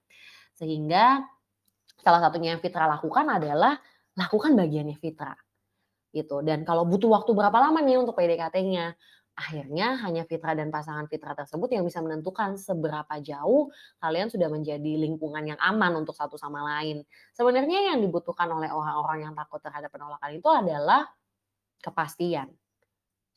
Sehingga 0.57 1.23
salah 2.03 2.21
satunya 2.25 2.55
yang 2.57 2.63
Fitra 2.63 2.87
lakukan 2.91 3.27
adalah 3.31 3.79
lakukan 4.19 4.55
bagiannya 4.59 4.97
Fitra, 4.99 5.35
gitu. 6.15 6.43
Dan 6.47 6.65
kalau 6.69 6.85
butuh 6.89 7.11
waktu 7.13 7.33
berapa 7.37 7.59
lama 7.59 7.81
nih 7.85 7.99
untuk 8.03 8.17
PDKT-nya, 8.19 8.95
akhirnya 9.39 9.95
hanya 10.03 10.27
Fitra 10.27 10.53
dan 10.59 10.69
pasangan 10.75 11.07
Fitra 11.07 11.33
tersebut 11.39 11.71
yang 11.71 11.87
bisa 11.87 12.03
menentukan 12.03 12.59
seberapa 12.59 13.15
jauh 13.23 13.71
kalian 14.03 14.29
sudah 14.35 14.51
menjadi 14.51 14.93
lingkungan 14.99 15.55
yang 15.55 15.61
aman 15.63 16.03
untuk 16.03 16.15
satu 16.19 16.35
sama 16.35 16.61
lain. 16.67 17.07
Sebenarnya 17.39 17.95
yang 17.95 18.03
dibutuhkan 18.03 18.51
oleh 18.51 18.69
orang-orang 18.75 19.31
yang 19.31 19.35
takut 19.39 19.63
terhadap 19.63 19.95
penolakan 19.95 20.31
itu 20.35 20.49
adalah 20.51 21.07
kepastian. 21.83 22.51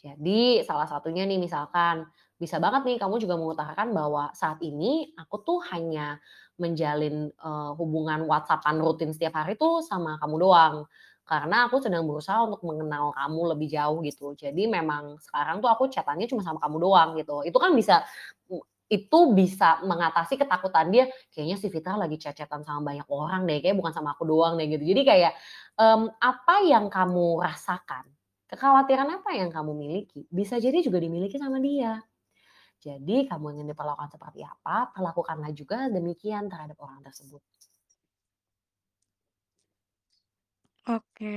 Jadi 0.01 0.65
salah 0.65 0.89
satunya 0.89 1.29
nih 1.29 1.37
misalkan, 1.37 2.09
bisa 2.41 2.57
banget 2.57 2.81
nih 2.89 2.97
kamu 2.97 3.21
juga 3.21 3.37
mengutarakan 3.37 3.93
bahwa 3.93 4.33
saat 4.33 4.57
ini 4.65 5.13
aku 5.13 5.45
tuh 5.45 5.59
hanya 5.69 6.17
menjalin, 6.57 7.29
eee, 7.29 7.71
hubungan 7.77 8.25
WhatsApp-an 8.25 8.81
rutin 8.81 9.13
setiap 9.13 9.37
hari 9.37 9.53
tuh 9.61 9.85
sama 9.85 10.17
kamu 10.17 10.35
doang. 10.41 10.75
Karena 11.31 11.71
aku 11.71 11.79
sedang 11.79 12.03
berusaha 12.11 12.43
untuk 12.43 12.59
mengenal 12.67 13.15
kamu 13.15 13.41
lebih 13.55 13.67
jauh 13.71 13.99
gitu. 14.03 14.35
Jadi 14.35 14.67
memang 14.67 15.15
sekarang 15.23 15.63
tuh 15.63 15.71
aku 15.71 15.87
chat-annya 15.87 16.27
cuma 16.27 16.43
sama 16.43 16.59
kamu 16.59 16.77
doang 16.83 17.09
gitu. 17.19 17.41
Itu 17.47 17.57
kan 17.63 17.71
bisa 17.79 18.03
m 18.51 18.59
itu 18.91 19.19
bisa 19.31 19.79
mengatasi 19.87 20.35
ketakutan 20.35 20.91
dia, 20.91 21.07
"Kayaknya 21.31 21.55
si 21.63 21.67
Fitra 21.71 21.95
lagi 21.95 22.19
chat-chat-an 22.19 22.67
sama 22.67 22.91
banyak 22.91 23.07
orang 23.07 23.47
deh, 23.47 23.63
kayaknya 23.63 23.79
bukan 23.79 23.93
sama 23.95 24.11
aku 24.19 24.27
doang 24.27 24.59
deh," 24.59 24.67
gitu. 24.67 24.83
Jadi 24.83 25.01
kayak, 25.07 25.33
mmm, 25.79 26.11
apa 26.19 26.55
yang 26.67 26.91
kamu 26.91 27.39
rasakan, 27.39 28.03
kekhawatiran 28.51 29.07
apa 29.23 29.31
yang 29.39 29.47
kamu 29.55 29.71
miliki, 29.79 30.27
bisa 30.27 30.59
jadi 30.59 30.83
juga 30.83 30.99
dimiliki 30.99 31.39
sama 31.39 31.63
dia. 31.63 32.03
Jadi 32.83 33.29
kamu 33.29 33.45
ingin 33.61 33.67
diperlakukan 33.73 34.11
seperti 34.17 34.41
apa, 34.45 34.89
perlakukanlah 34.95 35.51
juga 35.55 35.87
demikian 35.93 36.49
terhadap 36.51 36.77
orang 36.81 37.01
tersebut. 37.05 37.41
Oke, 40.89 41.29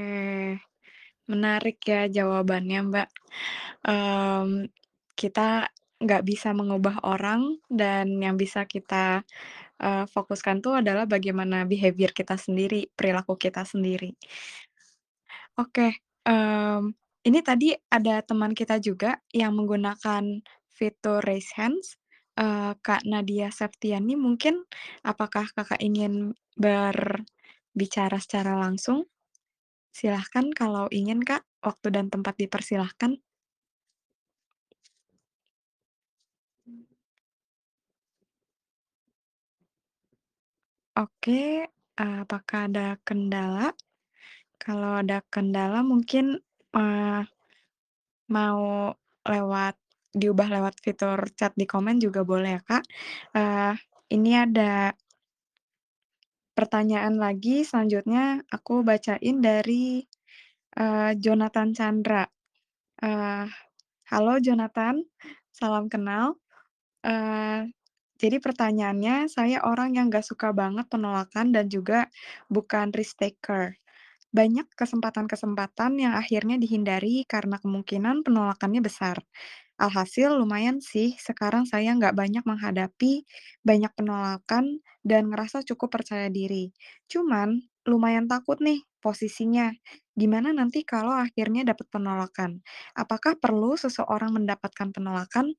menarik 1.31 1.79
ya 1.89 2.09
jawabannya, 2.09 2.79
Mbak. 2.91 3.09
Mmm, 3.89 4.51
kita 5.17 5.69
nggak 6.05 6.23
bisa 6.29 6.51
mengubah 6.57 7.01
orang 7.07 7.61
dan 7.73 8.21
yang 8.21 8.37
bisa 8.41 8.65
kita, 8.69 9.23
eee, 9.83 10.05
fokuskan 10.11 10.61
tuh 10.65 10.81
adalah 10.83 11.05
bagaimana 11.09 11.65
behavior 11.69 12.13
kita 12.17 12.37
sendiri, 12.41 12.89
perilaku 12.97 13.35
kita 13.41 13.63
sendiri. 13.69 14.17
Oke, 15.59 16.03
mmm, 16.27 16.91
ini 17.31 17.39
tadi 17.47 17.71
ada 17.87 18.19
teman 18.27 18.51
kita 18.59 18.83
juga 18.83 19.23
yang 19.31 19.55
menggunakan 19.55 20.43
fitur 20.67 21.23
raise 21.23 21.55
hands, 21.55 21.95
eee, 22.35 22.75
Kak 22.83 23.07
Nadia 23.07 23.55
Septiani 23.55 24.19
mungkin 24.19 24.67
apakah 25.07 25.47
Kakak 25.55 25.79
ingin 25.79 26.35
berbicara 26.59 28.19
secara 28.19 28.59
langsung? 28.59 29.07
Silahkan 29.95 30.47
kalau 30.61 30.85
ingin, 30.91 31.21
Kak, 31.23 31.43
waktu 31.63 31.89
dan 31.95 32.07
tempat 32.11 32.35
dipersilahkan. 32.43 33.13
Oke, 40.99 41.67
eee, 41.99 42.17
apakah 42.23 42.71
ada 42.71 42.87
kendala? 43.07 43.75
Kalau 44.63 44.93
ada 45.03 45.19
kendala 45.35 45.81
mungkin, 45.83 46.39
eee, 46.77 47.21
mau 48.31 48.93
lewat 49.29 49.75
diubah 50.15 50.49
lewat 50.55 50.75
fitur 50.85 51.19
chat 51.39 51.53
di 51.59 51.67
komen 51.67 51.99
juga 52.05 52.23
boleh 52.23 52.59
ya, 52.59 52.63
Kak. 52.63 52.85
Eee, 53.37 53.73
ini 54.15 54.33
ada 54.39 54.95
pertanyaan 56.59 57.17
lagi 57.21 57.63
selanjutnya 57.67 58.43
aku 58.51 58.83
bacain 58.87 59.39
dari, 59.43 60.03
eee, 60.79 61.11
Jonathan 61.21 61.71
Chandra. 61.77 62.25
Eee, 63.03 63.47
"Halo 64.11 64.35
Jonathan, 64.43 65.03
salam 65.55 65.87
kenal. 65.93 66.39
Eee, 67.07 67.71
jadi 68.21 68.39
pertanyaannya, 68.43 69.29
saya 69.33 69.61
orang 69.67 69.97
yang 69.99 70.09
nggak 70.13 70.27
suka 70.27 70.51
banget 70.57 70.87
penolakan 70.93 71.53
dan 71.57 71.67
juga 71.73 72.09
bukan 72.53 72.91
risk 72.97 73.21
taker. 73.23 73.77
Banyak 74.35 74.69
kesempatan-kesempatan 74.77 75.93
yang 76.03 76.15
akhirnya 76.19 76.57
dihindari 76.61 77.25
karena 77.29 77.59
kemungkinan 77.63 78.23
penolakannya 78.27 78.83
besar. 78.85 79.23
Alhasil 79.79 80.31
lumayan 80.39 80.79
sih, 80.79 81.19
sekarang 81.19 81.67
saya 81.67 81.91
nggak 81.99 82.15
banyak 82.15 82.45
menghadapi 82.47 83.27
banyak 83.67 83.91
penolakan 83.99 84.79
dan 85.03 85.27
ngerasa 85.31 85.67
cukup 85.67 85.99
percaya 85.99 86.31
diri. 86.31 86.71
Cuman 87.11 87.59
lumayan 87.91 88.31
takut 88.31 88.63
nih 88.63 88.87
posisinya. 89.03 89.75
Gimana 90.15 90.55
nanti 90.55 90.87
kalau 90.87 91.11
akhirnya 91.19 91.67
dapat 91.67 91.91
penolakan? 91.91 92.63
Apakah 92.95 93.35
perlu 93.43 93.75
seseorang 93.75 94.31
mendapatkan 94.39 94.95
penolakan? 94.95 95.59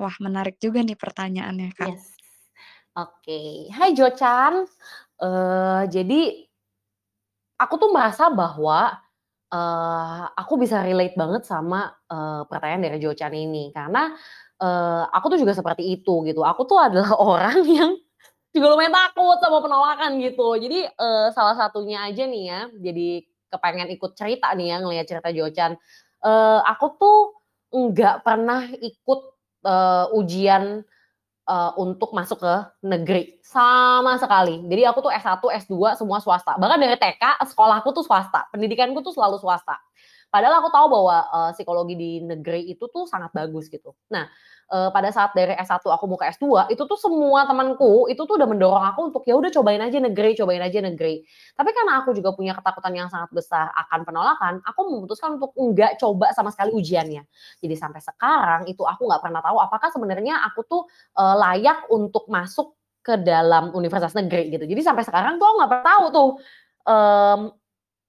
Wah, 0.00 0.16
menarik 0.22 0.56
juga 0.62 0.80
nih 0.84 0.98
pertanyaannya, 0.98 1.70
Kak. 1.76 1.92
Yes. 1.92 2.14
Oke. 2.96 3.68
Hai 3.72 3.90
Jocan, 3.96 4.66
eee, 5.22 5.82
jadi 5.94 6.20
aku 7.60 7.74
tuh 7.80 7.90
merasa 7.92 8.32
bahwa, 8.32 9.01
eee, 9.52 10.22
aku 10.40 10.54
bisa 10.60 10.80
relate 10.84 11.14
banget 11.20 11.42
sama, 11.46 11.92
eee, 12.10 12.42
pertanyaan 12.50 12.82
dari 12.88 12.98
Jocan 13.04 13.32
ini. 13.36 13.70
Karena, 13.76 14.12
eee, 14.60 15.02
aku 15.12 15.26
tuh 15.36 15.38
juga 15.42 15.52
seperti 15.56 15.84
itu 16.00 16.24
gitu. 16.28 16.40
Aku 16.46 16.64
tuh 16.68 16.80
adalah 16.80 17.12
orang 17.20 17.60
yang 17.68 17.92
juga 18.52 18.66
lumayan 18.72 18.92
takut 18.92 19.38
sama 19.40 19.58
penolakan 19.64 20.20
gitu. 20.20 20.48
Jadi, 20.60 20.78
eee, 20.88 21.26
salah 21.36 21.56
satunya 21.56 22.04
aja 22.08 22.24
nih 22.28 22.44
ya, 22.48 22.60
jadi 22.80 23.08
kepengen 23.52 23.88
ikut 23.96 24.12
cerita 24.16 24.52
nih 24.56 24.66
ya, 24.72 24.78
ngelihat 24.84 25.06
cerita 25.08 25.30
Jocan. 25.32 25.72
Eee, 26.24 26.58
aku 26.68 26.86
tuh 27.00 27.18
nggak 27.72 28.16
pernah 28.26 28.68
ikut, 28.80 29.20
eee, 29.64 30.04
ujian, 30.18 30.64
eee, 31.48 31.70
untuk 31.80 32.10
masuk 32.16 32.38
ke 32.42 32.54
negeri, 32.86 33.38
sama 33.44 34.16
sekali. 34.20 34.62
Jadi 34.68 34.82
aku 34.88 35.00
tuh 35.06 35.12
S1, 35.14 35.48
S2 35.52 35.94
semua 35.98 36.18
swasta. 36.22 36.56
Bahkan 36.60 36.78
dari 36.80 36.96
TK, 36.98 37.42
sekolahku 37.52 37.90
tuh 37.96 38.04
swasta, 38.06 38.46
pendidikanku 38.54 39.00
tuh 39.04 39.14
selalu 39.14 39.38
swasta. 39.42 39.76
Padahal 40.32 40.64
aku 40.64 40.68
tahu 40.72 40.86
bahwa, 40.88 41.16
eee, 41.28 41.50
psikologi 41.58 41.94
di 41.98 42.10
negeri 42.24 42.64
itu 42.72 42.84
tuh 42.88 43.04
sangat 43.10 43.30
bagus 43.36 43.68
gitu. 43.68 43.92
Nah, 44.12 44.26
eee, 44.72 44.88
pada 44.96 45.12
saat 45.12 45.36
dari 45.36 45.52
S1 45.60 45.84
aku 45.92 46.04
mau 46.08 46.16
ke 46.16 46.26
S2, 46.32 46.66
itu 46.72 46.80
tuh 46.88 46.96
semua 46.96 47.44
temanku, 47.44 48.08
itu 48.08 48.24
tuh 48.24 48.34
udah 48.40 48.48
mendorong 48.48 48.84
aku 48.88 49.00
untuk, 49.12 49.22
"Ya 49.28 49.36
udah 49.36 49.52
cobain 49.52 49.78
aja 49.84 50.00
negeri 50.00 50.32
cobain 50.40 50.64
aja 50.64 50.80
negeri." 50.80 51.20
Tapi 51.54 51.70
karena 51.76 52.00
aku 52.02 52.16
juga 52.16 52.32
punya 52.32 52.56
ketakutan 52.56 52.92
yang 52.96 53.08
sangat 53.12 53.28
besar 53.36 53.68
akan 53.76 54.00
penolakan, 54.08 54.54
aku 54.64 54.80
memutuskan 54.88 55.36
untuk 55.36 55.52
enggak 55.60 56.00
coba 56.00 56.32
sama 56.32 56.48
sekali 56.50 56.72
ujiannya. 56.72 57.22
Jadi 57.60 57.74
sampai 57.76 58.00
sekarang 58.00 58.62
itu 58.72 58.82
aku 58.88 59.04
nggak 59.06 59.20
pernah 59.22 59.40
tahu 59.44 59.58
apakah 59.60 59.88
sebenarnya 59.92 60.40
aku 60.48 60.64
tuh, 60.66 60.82
eee, 61.20 61.34
layak 61.38 61.86
untuk 61.92 62.26
masuk 62.32 62.72
ke 63.04 63.18
dalam 63.20 63.70
universitas 63.76 64.14
negeri 64.16 64.48
gitu. 64.54 64.64
Jadi 64.64 64.80
sampai 64.86 65.02
sekarang 65.04 65.36
tuh 65.36 65.46
aku 65.50 65.56
nggak 65.60 65.70
pernah 65.74 65.86
tahu 65.90 66.04
tuh, 66.14 66.28
mmm, 66.88 67.40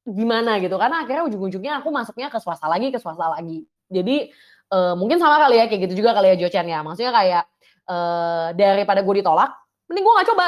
gimana 0.09 0.57
gitu, 0.63 0.75
karena 0.79 1.03
akhirnya 1.05 1.23
ujung-ujungnya 1.29 1.79
aku 1.83 1.89
masuknya 1.93 2.27
ke 2.33 2.39
swasta 2.43 2.67
lagi 2.71 2.91
ke 2.91 2.99
swasta 2.99 3.27
lagi. 3.31 3.63
Jadi, 3.93 4.31
eee, 4.73 4.93
mungkin 4.99 5.17
sama 5.21 5.37
kali 5.45 5.61
ya, 5.61 5.65
kayak 5.69 5.81
gitu 5.89 6.03
juga 6.03 6.17
kali 6.17 6.33
ya 6.33 6.37
Jochen 6.41 6.67
ya, 6.69 6.79
maksudnya 6.81 7.13
kayak, 7.13 7.43
eee, 7.87 8.47
daripada 8.57 9.01
gue 9.05 9.15
ditolak, 9.21 9.51
mending 9.89 10.03
gue 10.05 10.13
nggak 10.17 10.29
coba, 10.33 10.47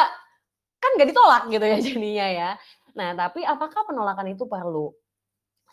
kan 0.81 0.91
nggak 0.97 1.09
ditolak 1.13 1.43
gitu 1.53 1.65
ya 1.65 1.77
jadinya 1.87 2.27
ya. 2.29 2.49
Nah, 2.97 3.11
tapi 3.13 3.43
apakah 3.45 3.85
penolakan 3.87 4.33
itu 4.33 4.45
perlu? 4.49 4.91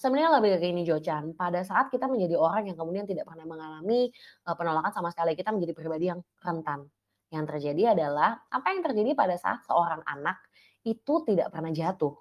Sebenarnya 0.01 0.31
lebih 0.43 0.59
ke 0.59 0.67
ini 0.67 0.83
Jochen, 0.83 1.33
pada 1.39 1.63
saat 1.63 1.87
kita 1.93 2.11
menjadi 2.11 2.35
orang 2.35 2.67
yang 2.67 2.77
kemudian 2.81 3.07
tidak 3.07 3.29
pernah 3.29 3.47
mengalami, 3.47 4.11
eee, 4.13 4.55
penolakan 4.59 4.93
sama 4.93 5.09
sekali, 5.15 5.33
kita 5.39 5.51
menjadi 5.55 5.73
pribadi 5.77 6.11
yang 6.11 6.21
rentan. 6.43 6.89
Yang 7.33 7.45
terjadi 7.57 7.83
adalah, 7.97 8.45
apa 8.53 8.67
yang 8.77 8.83
terjadi 8.85 9.11
pada 9.17 9.37
saat 9.41 9.63
seorang 9.65 10.03
anak 10.05 10.37
itu 10.85 11.23
tidak 11.25 11.49
pernah 11.55 11.71
jatuh. 11.73 12.13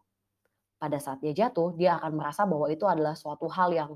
Pada 0.81 0.97
saat 0.97 1.21
dia 1.21 1.33
jatuh, 1.33 1.77
dia 1.77 1.97
akan 2.01 2.17
merasa 2.17 2.41
bahwa 2.49 2.65
itu 2.69 2.85
adalah 2.89 3.13
suatu 3.13 3.45
hal 3.49 3.69
yang 3.73 3.91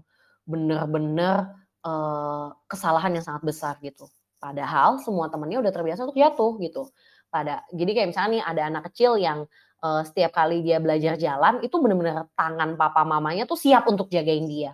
benar-benar, 0.46 1.64
eee, 1.86 2.46
kesalahan 2.72 3.12
yang 3.16 3.26
sangat 3.26 3.44
besar 3.46 3.76
gitu. 3.86 4.10
Padahal 4.42 5.00
semua 5.02 5.30
temennya 5.32 5.62
udah 5.64 5.74
terbiasa 5.74 6.06
untuk 6.10 6.18
jatuh 6.20 6.54
gitu. 6.62 6.84
Pada 7.32 7.64
jadi 7.74 7.92
kayak 7.96 8.10
misalnya 8.14 8.32
nih 8.40 8.44
ada 8.46 8.62
anak 8.72 8.84
kecil 8.92 9.18
yang, 9.22 9.46
eee, 9.84 10.02
setiap 10.10 10.32
kali 10.36 10.62
dia 10.66 10.78
belajar 10.84 11.16
jalan, 11.20 11.62
itu 11.66 11.76
bener-bener 11.82 12.28
tangan 12.38 12.76
papa 12.80 13.04
mamanya 13.08 13.46
tuh 13.50 13.58
siap 13.60 13.86
untuk 13.90 14.10
jagain 14.14 14.46
dia. 14.50 14.74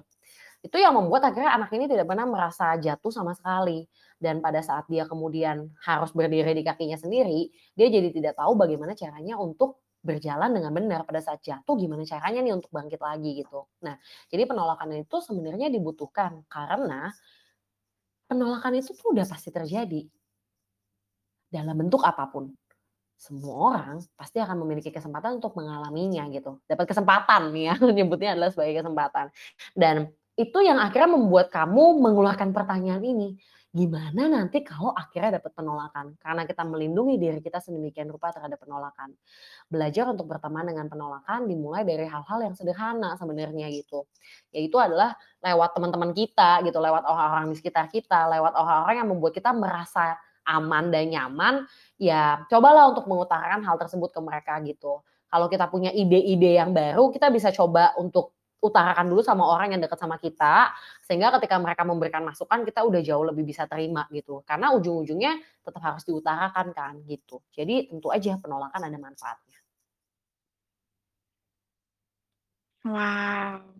Itu 0.61 0.77
yang 0.77 0.93
membuat 0.97 1.25
akhirnya 1.33 1.57
anak 1.57 1.73
ini 1.73 1.89
tidak 1.89 2.05
pernah 2.09 2.25
merasa 2.29 2.77
jatuh 2.77 3.09
sama 3.13 3.33
sekali. 3.33 3.85
Dan 4.21 4.37
pada 4.45 4.61
saat 4.61 4.85
dia 4.85 5.09
kemudian 5.09 5.73
harus 5.81 6.13
berdiri 6.13 6.53
di 6.53 6.61
kakinya 6.61 6.93
sendiri, 6.99 7.49
dia 7.73 7.87
jadi 7.89 8.13
tidak 8.13 8.37
tahu 8.37 8.53
bagaimana 8.53 8.93
caranya 8.93 9.41
untuk 9.41 9.81
berjalan 10.01 10.49
dengan 10.51 10.73
benar. 10.73 10.99
Pada 11.05 11.21
saat 11.21 11.39
jatuh 11.45 11.77
gimana 11.77 12.03
caranya 12.03 12.41
nih 12.41 12.53
untuk 12.57 12.73
bangkit 12.73 13.01
lagi 13.01 13.45
gitu. 13.45 13.69
Nah, 13.85 13.95
jadi 14.27 14.43
penolakan 14.49 15.01
itu 15.01 15.17
sebenarnya 15.21 15.69
dibutuhkan 15.69 16.41
karena 16.49 17.13
penolakan 18.25 18.81
itu 18.81 18.91
tuh 18.97 19.13
udah 19.13 19.25
pasti 19.25 19.49
terjadi. 19.53 20.01
Dalam 21.51 21.75
bentuk 21.77 22.01
apa 22.01 22.27
pun. 22.27 22.49
Semua 23.21 23.55
orang 23.69 24.01
pasti 24.17 24.41
akan 24.41 24.65
memiliki 24.65 24.89
kesempatan 24.89 25.37
untuk 25.37 25.53
mengalaminya 25.53 26.25
gitu. 26.33 26.57
Dapat 26.65 26.89
kesempatan 26.89 27.53
nih 27.53 27.63
ya, 27.69 27.75
nyebutnya 28.01 28.33
adalah 28.33 28.49
sebagai 28.49 28.81
kesempatan. 28.81 29.29
Dan 29.77 30.09
itu 30.33 30.57
yang 30.65 30.81
akhirnya 30.81 31.13
membuat 31.13 31.53
kamu 31.53 32.01
mengeluarkan 32.01 32.49
pertanyaan 32.49 33.03
ini, 33.05 33.37
gimana 33.71 34.27
nanti 34.27 34.59
kalau 34.67 34.91
akhirnya 34.91 35.39
dapat 35.39 35.51
penolakan? 35.55 36.19
Karena 36.19 36.43
kita 36.43 36.67
melindungi 36.67 37.15
diri 37.15 37.39
kita 37.39 37.63
sedemikian 37.63 38.11
rupa 38.11 38.35
terhadap 38.35 38.59
penolakan. 38.59 39.15
Belajar 39.71 40.11
untuk 40.11 40.27
berteman 40.27 40.67
dengan 40.67 40.91
penolakan 40.91 41.47
dimulai 41.47 41.87
dari 41.87 42.03
hal-hal 42.03 42.39
yang 42.43 42.53
sederhana 42.55 43.15
sebenarnya 43.15 43.71
gitu. 43.71 44.03
Yaitu 44.51 44.75
adalah 44.75 45.15
lewat 45.39 45.71
teman-teman 45.71 46.11
kita 46.11 46.59
gitu, 46.67 46.77
lewat 46.83 47.07
orang-orang 47.07 47.47
di 47.51 47.57
sekitar 47.57 47.87
kita, 47.87 48.27
lewat 48.27 48.53
orang-orang 48.59 48.95
yang 48.99 49.09
membuat 49.09 49.33
kita 49.39 49.55
merasa 49.55 50.19
aman 50.45 50.91
dan 50.91 51.07
nyaman, 51.07 51.63
ya 51.95 52.43
cobalah 52.49 52.91
untuk 52.91 53.05
mengutarakan 53.07 53.61
hal 53.63 53.77
tersebut 53.77 54.09
ke 54.11 54.19
mereka 54.19 54.57
gitu. 54.65 54.99
Kalau 55.31 55.47
kita 55.47 55.71
punya 55.71 55.95
ide-ide 55.95 56.59
yang 56.59 56.75
baru, 56.75 57.07
kita 57.07 57.31
bisa 57.31 57.55
coba 57.55 57.95
untuk 57.95 58.35
utarakan 58.61 59.09
dulu 59.09 59.25
sama 59.25 59.41
orang 59.43 59.73
yang 59.73 59.81
dekat 59.81 59.97
sama 59.97 60.21
kita, 60.21 60.69
sehingga 61.01 61.33
ketika 61.41 61.57
mereka 61.57 61.81
memberikan 61.81 62.21
masukan 62.21 62.61
kita 62.61 62.85
udah 62.85 63.01
jauh 63.01 63.25
lebih 63.25 63.41
bisa 63.41 63.65
terima 63.65 64.05
gitu. 64.13 64.45
Karena 64.45 64.69
ujung-ujungnya 64.77 65.41
tetap 65.65 65.81
harus 65.81 66.05
diutarakan 66.05 66.69
kan 66.71 66.93
gitu. 67.09 67.41
Jadi 67.49 67.89
tentu 67.89 68.13
aja 68.13 68.37
penolakan 68.37 68.85
ada 68.85 68.97
manfaatnya. 69.01 69.57
Wow, 72.81 73.77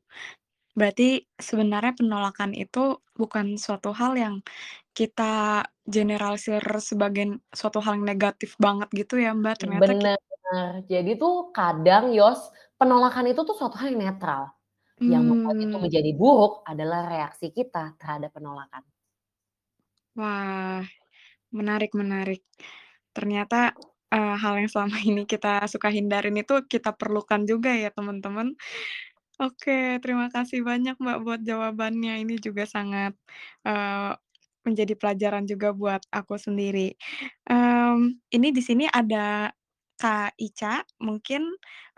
berarti 0.78 1.26
sebenarnya 1.34 1.98
penolakan 1.98 2.54
itu 2.54 3.02
bukan 3.18 3.58
suatu 3.58 3.90
hal 3.98 4.14
yang 4.14 4.46
kita 4.94 5.66
generalisir 5.90 6.62
sebagai 6.78 7.42
suatu 7.50 7.82
hal 7.82 7.98
yang 7.98 8.06
negatif 8.06 8.54
banget 8.62 8.94
gitu 8.94 9.18
ya 9.18 9.34
Mbak, 9.34 9.56
ternyata 9.58 9.90
Bener. 9.90 10.20
Jadi 10.86 11.16
tuh 11.16 11.50
kadang 11.56 12.12
Yos, 12.12 12.52
penolakan 12.76 13.32
itu 13.32 13.42
tuh 13.42 13.56
suatu 13.56 13.80
hal 13.80 13.96
yang 13.96 14.12
netral. 14.12 14.52
Yang 15.06 15.24
membuat 15.34 15.58
itu 15.66 15.76
mmm. 15.76 15.84
menjadi 15.84 16.12
buruk 16.18 16.54
adalah 16.72 17.02
reaksi 17.14 17.48
kita 17.54 17.94
terhadap 18.02 18.32
penolakan. 18.38 18.84
Wah, 20.16 20.84
menarik 21.56 21.92
menarik. 21.98 22.44
Ternyata, 23.16 23.76
eee, 24.14 24.36
hal 24.44 24.54
yang 24.62 24.70
selama 24.72 24.98
ini 25.10 25.24
kita 25.30 25.66
suka 25.72 25.90
hindarin 25.94 26.38
itu 26.40 26.56
kita 26.68 26.92
perlukan 26.98 27.44
juga 27.48 27.72
ya 27.76 27.90
teman-teman. 27.96 28.56
Oke, 29.42 30.00
terima 30.04 30.30
kasih 30.34 30.62
banyak 30.66 30.96
Mbak 31.02 31.20
buat 31.26 31.42
jawabannya. 31.46 32.22
Ini 32.26 32.36
juga 32.44 32.66
sangat, 32.70 33.16
eee, 33.68 34.14
menjadi 34.68 34.94
pelajaran 35.00 35.46
juga 35.50 35.74
buat 35.76 36.04
aku 36.14 36.36
sendiri. 36.40 36.94
Mmm, 37.50 38.22
ini 38.36 38.48
di 38.56 38.62
sini 38.64 38.86
ada 38.92 39.52
Kak 40.02 40.36
Ica, 40.42 40.84
mungkin, 41.04 41.50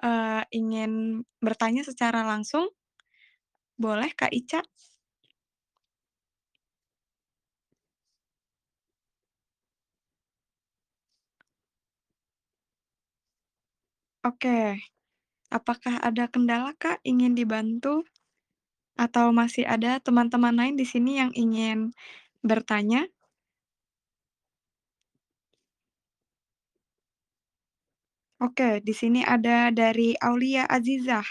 eee, 0.04 0.42
ingin 0.56 1.24
bertanya 1.44 1.84
secara 1.88 2.24
langsung? 2.28 2.70
Boleh 3.78 4.12
Kak 4.18 4.32
Ica? 4.34 4.62
Oke. 14.24 14.80
Apakah 15.54 15.96
ada 16.04 16.26
kendala 16.34 16.72
Kak, 16.78 17.00
ingin 17.08 17.34
dibantu? 17.40 18.04
Atau 19.00 19.32
masih 19.36 19.66
ada 19.68 20.00
teman-teman 20.04 20.56
lain 20.60 20.76
di 20.82 20.86
sini 20.88 21.20
yang 21.22 21.32
ingin 21.36 21.94
bertanya? 22.46 23.08
Oke, 28.42 28.70
di 28.88 28.94
sini 28.94 29.22
ada 29.26 29.70
dari 29.74 30.14
Aulia 30.22 30.64
Azizah. 30.70 31.26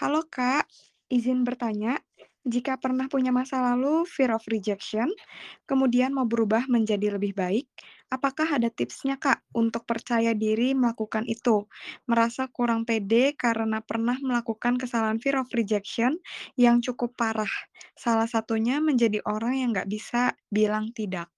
Halo 0.00 0.20
Kak, 0.28 0.64
izin 1.12 1.44
bertanya, 1.44 2.00
jika 2.42 2.74
pernah 2.80 3.06
punya 3.06 3.30
masa 3.30 3.62
lalu 3.62 4.02
fear 4.08 4.34
of 4.34 4.42
rejection, 4.50 5.06
kemudian 5.70 6.10
mau 6.10 6.26
berubah 6.26 6.66
menjadi 6.66 7.14
lebih 7.14 7.32
baik, 7.38 7.70
apakah 8.10 8.58
ada 8.58 8.66
tipsnya 8.72 9.14
Kak 9.20 9.46
untuk 9.54 9.86
percaya 9.86 10.34
diri 10.34 10.74
melakukan 10.74 11.22
itu? 11.30 11.70
Merasa 12.10 12.50
kurang 12.50 12.82
pede 12.88 13.38
karena 13.38 13.78
pernah 13.84 14.18
melakukan 14.18 14.74
kesalahan 14.80 15.22
fear 15.22 15.38
of 15.38 15.50
rejection 15.54 16.18
yang 16.58 16.82
cukup 16.82 17.14
parah. 17.14 17.52
Salah 17.94 18.26
satunya 18.26 18.82
menjadi 18.82 19.22
orang 19.28 19.62
yang 19.62 19.70
nggak 19.76 19.90
bisa 19.90 20.34
bilang 20.50 20.90
tidak. 20.96 21.30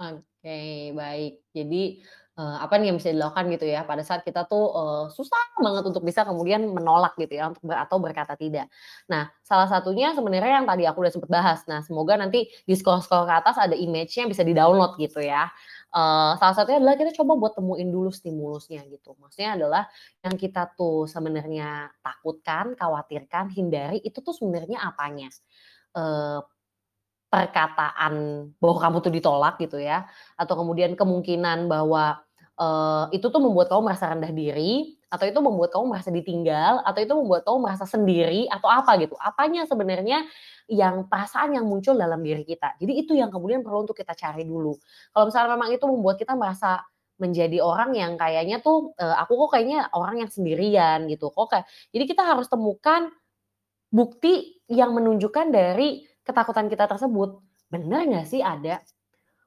Oke, 0.00 0.92
baik. 0.92 1.32
Jadi, 1.56 2.04
eee, 2.38 2.56
apa 2.64 2.74
nih 2.80 2.92
yang 2.92 2.98
bisa 3.00 3.10
dilakukan 3.16 3.44
gitu 3.56 3.66
ya, 3.68 3.82
pada 3.88 4.04
saat 4.04 4.22
kita 4.24 4.44
tuh, 4.48 4.64
eee, 4.76 5.04
susah 5.16 5.42
banget 5.60 5.84
untuk 5.88 6.04
bisa 6.04 6.22
kemudian 6.28 6.62
menolak 6.68 7.16
gitu 7.20 7.32
ya, 7.40 7.48
untuk 7.52 7.64
ber 7.64 7.80
atau 7.84 7.96
berkata 8.00 8.36
tidak. 8.36 8.68
Nah, 9.08 9.28
salah 9.42 9.66
satunya 9.70 10.12
sebenarnya 10.12 10.60
yang 10.62 10.68
tadi 10.68 10.84
aku 10.88 11.00
udah 11.04 11.12
sempet 11.14 11.30
bahas. 11.32 11.64
Nah, 11.70 11.80
semoga 11.84 12.14
nanti 12.20 12.46
di 12.68 12.74
scroll-scroll 12.76 13.24
ke 13.28 13.34
atas 13.40 13.56
ada 13.60 13.74
image-nya 13.76 14.28
bisa 14.28 14.42
di-download 14.44 15.00
gitu 15.00 15.20
ya. 15.24 15.48
Eee, 15.94 16.32
salah 16.40 16.54
satunya 16.56 16.78
adalah 16.82 16.96
kita 17.00 17.12
coba 17.16 17.32
buat 17.40 17.52
temuin 17.56 17.88
dulu 17.88 18.10
stimulusnya 18.12 18.84
gitu. 18.90 19.16
Maksudnya 19.20 19.56
adalah 19.56 19.84
yang 20.26 20.36
kita 20.36 20.72
tuh 20.76 21.08
sebenarnya 21.08 21.88
takutkan, 22.04 22.74
khawatirkan, 22.76 23.48
hindari, 23.54 23.98
itu 24.04 24.18
tuh 24.20 24.34
sebenarnya 24.36 24.82
apanya. 24.84 25.28
Eee 25.96 26.40
Perkataan 27.36 28.48
bahwa 28.56 28.76
kamu 28.80 28.96
tuh 29.04 29.12
ditolak 29.12 29.60
gitu 29.60 29.76
ya, 29.76 30.08
atau 30.40 30.56
kemudian 30.56 30.96
kemungkinan 30.96 31.68
bahwa, 31.68 32.16
eee, 32.56 33.20
itu 33.20 33.28
tuh 33.28 33.44
membuat 33.44 33.68
kamu 33.68 33.92
merasa 33.92 34.08
rendah 34.08 34.32
diri, 34.32 34.96
atau 35.12 35.28
itu 35.28 35.36
membuat 35.44 35.68
kamu 35.76 35.84
merasa 35.92 36.08
ditinggal, 36.08 36.80
atau 36.80 36.96
itu 37.04 37.12
membuat 37.12 37.44
kamu 37.44 37.58
merasa 37.60 37.84
sendiri, 37.84 38.48
atau 38.48 38.72
apa 38.72 38.96
gitu. 39.04 39.12
Apanya 39.20 39.68
sebenarnya 39.68 40.24
yang 40.72 41.04
perasaan 41.12 41.52
yang 41.60 41.68
muncul 41.68 41.92
dalam 42.00 42.24
diri 42.24 42.40
kita. 42.48 42.72
Jadi 42.80 43.04
itu 43.04 43.12
yang 43.12 43.28
kemudian 43.28 43.60
perlu 43.60 43.84
untuk 43.84 43.94
kita 44.00 44.16
cari 44.16 44.48
dulu. 44.48 44.72
Kalau 45.12 45.28
misalnya 45.28 45.50
memang 45.60 45.70
itu 45.76 45.84
membuat 45.84 46.16
kita 46.16 46.32
merasa 46.40 46.80
menjadi 47.20 47.60
orang 47.60 47.92
yang 47.96 48.12
kayaknya 48.16 48.64
tuh, 48.64 48.96
eee, 48.96 49.12
aku 49.20 49.36
kok 49.44 49.50
kayaknya 49.60 49.92
orang 49.92 50.24
yang 50.24 50.30
sendirian 50.32 51.04
gitu, 51.12 51.28
kok 51.36 51.52
kayak 51.52 51.68
jadi 51.92 52.04
kita 52.08 52.22
harus 52.24 52.48
temukan 52.48 53.12
bukti 53.92 54.58
yang 54.70 54.92
menunjukkan 54.96 55.50
dari 55.54 56.02
ketakutan 56.26 56.66
kita 56.66 56.90
tersebut. 56.90 57.38
Bener 57.70 58.02
nggak 58.10 58.26
sih 58.26 58.42
ada? 58.42 58.82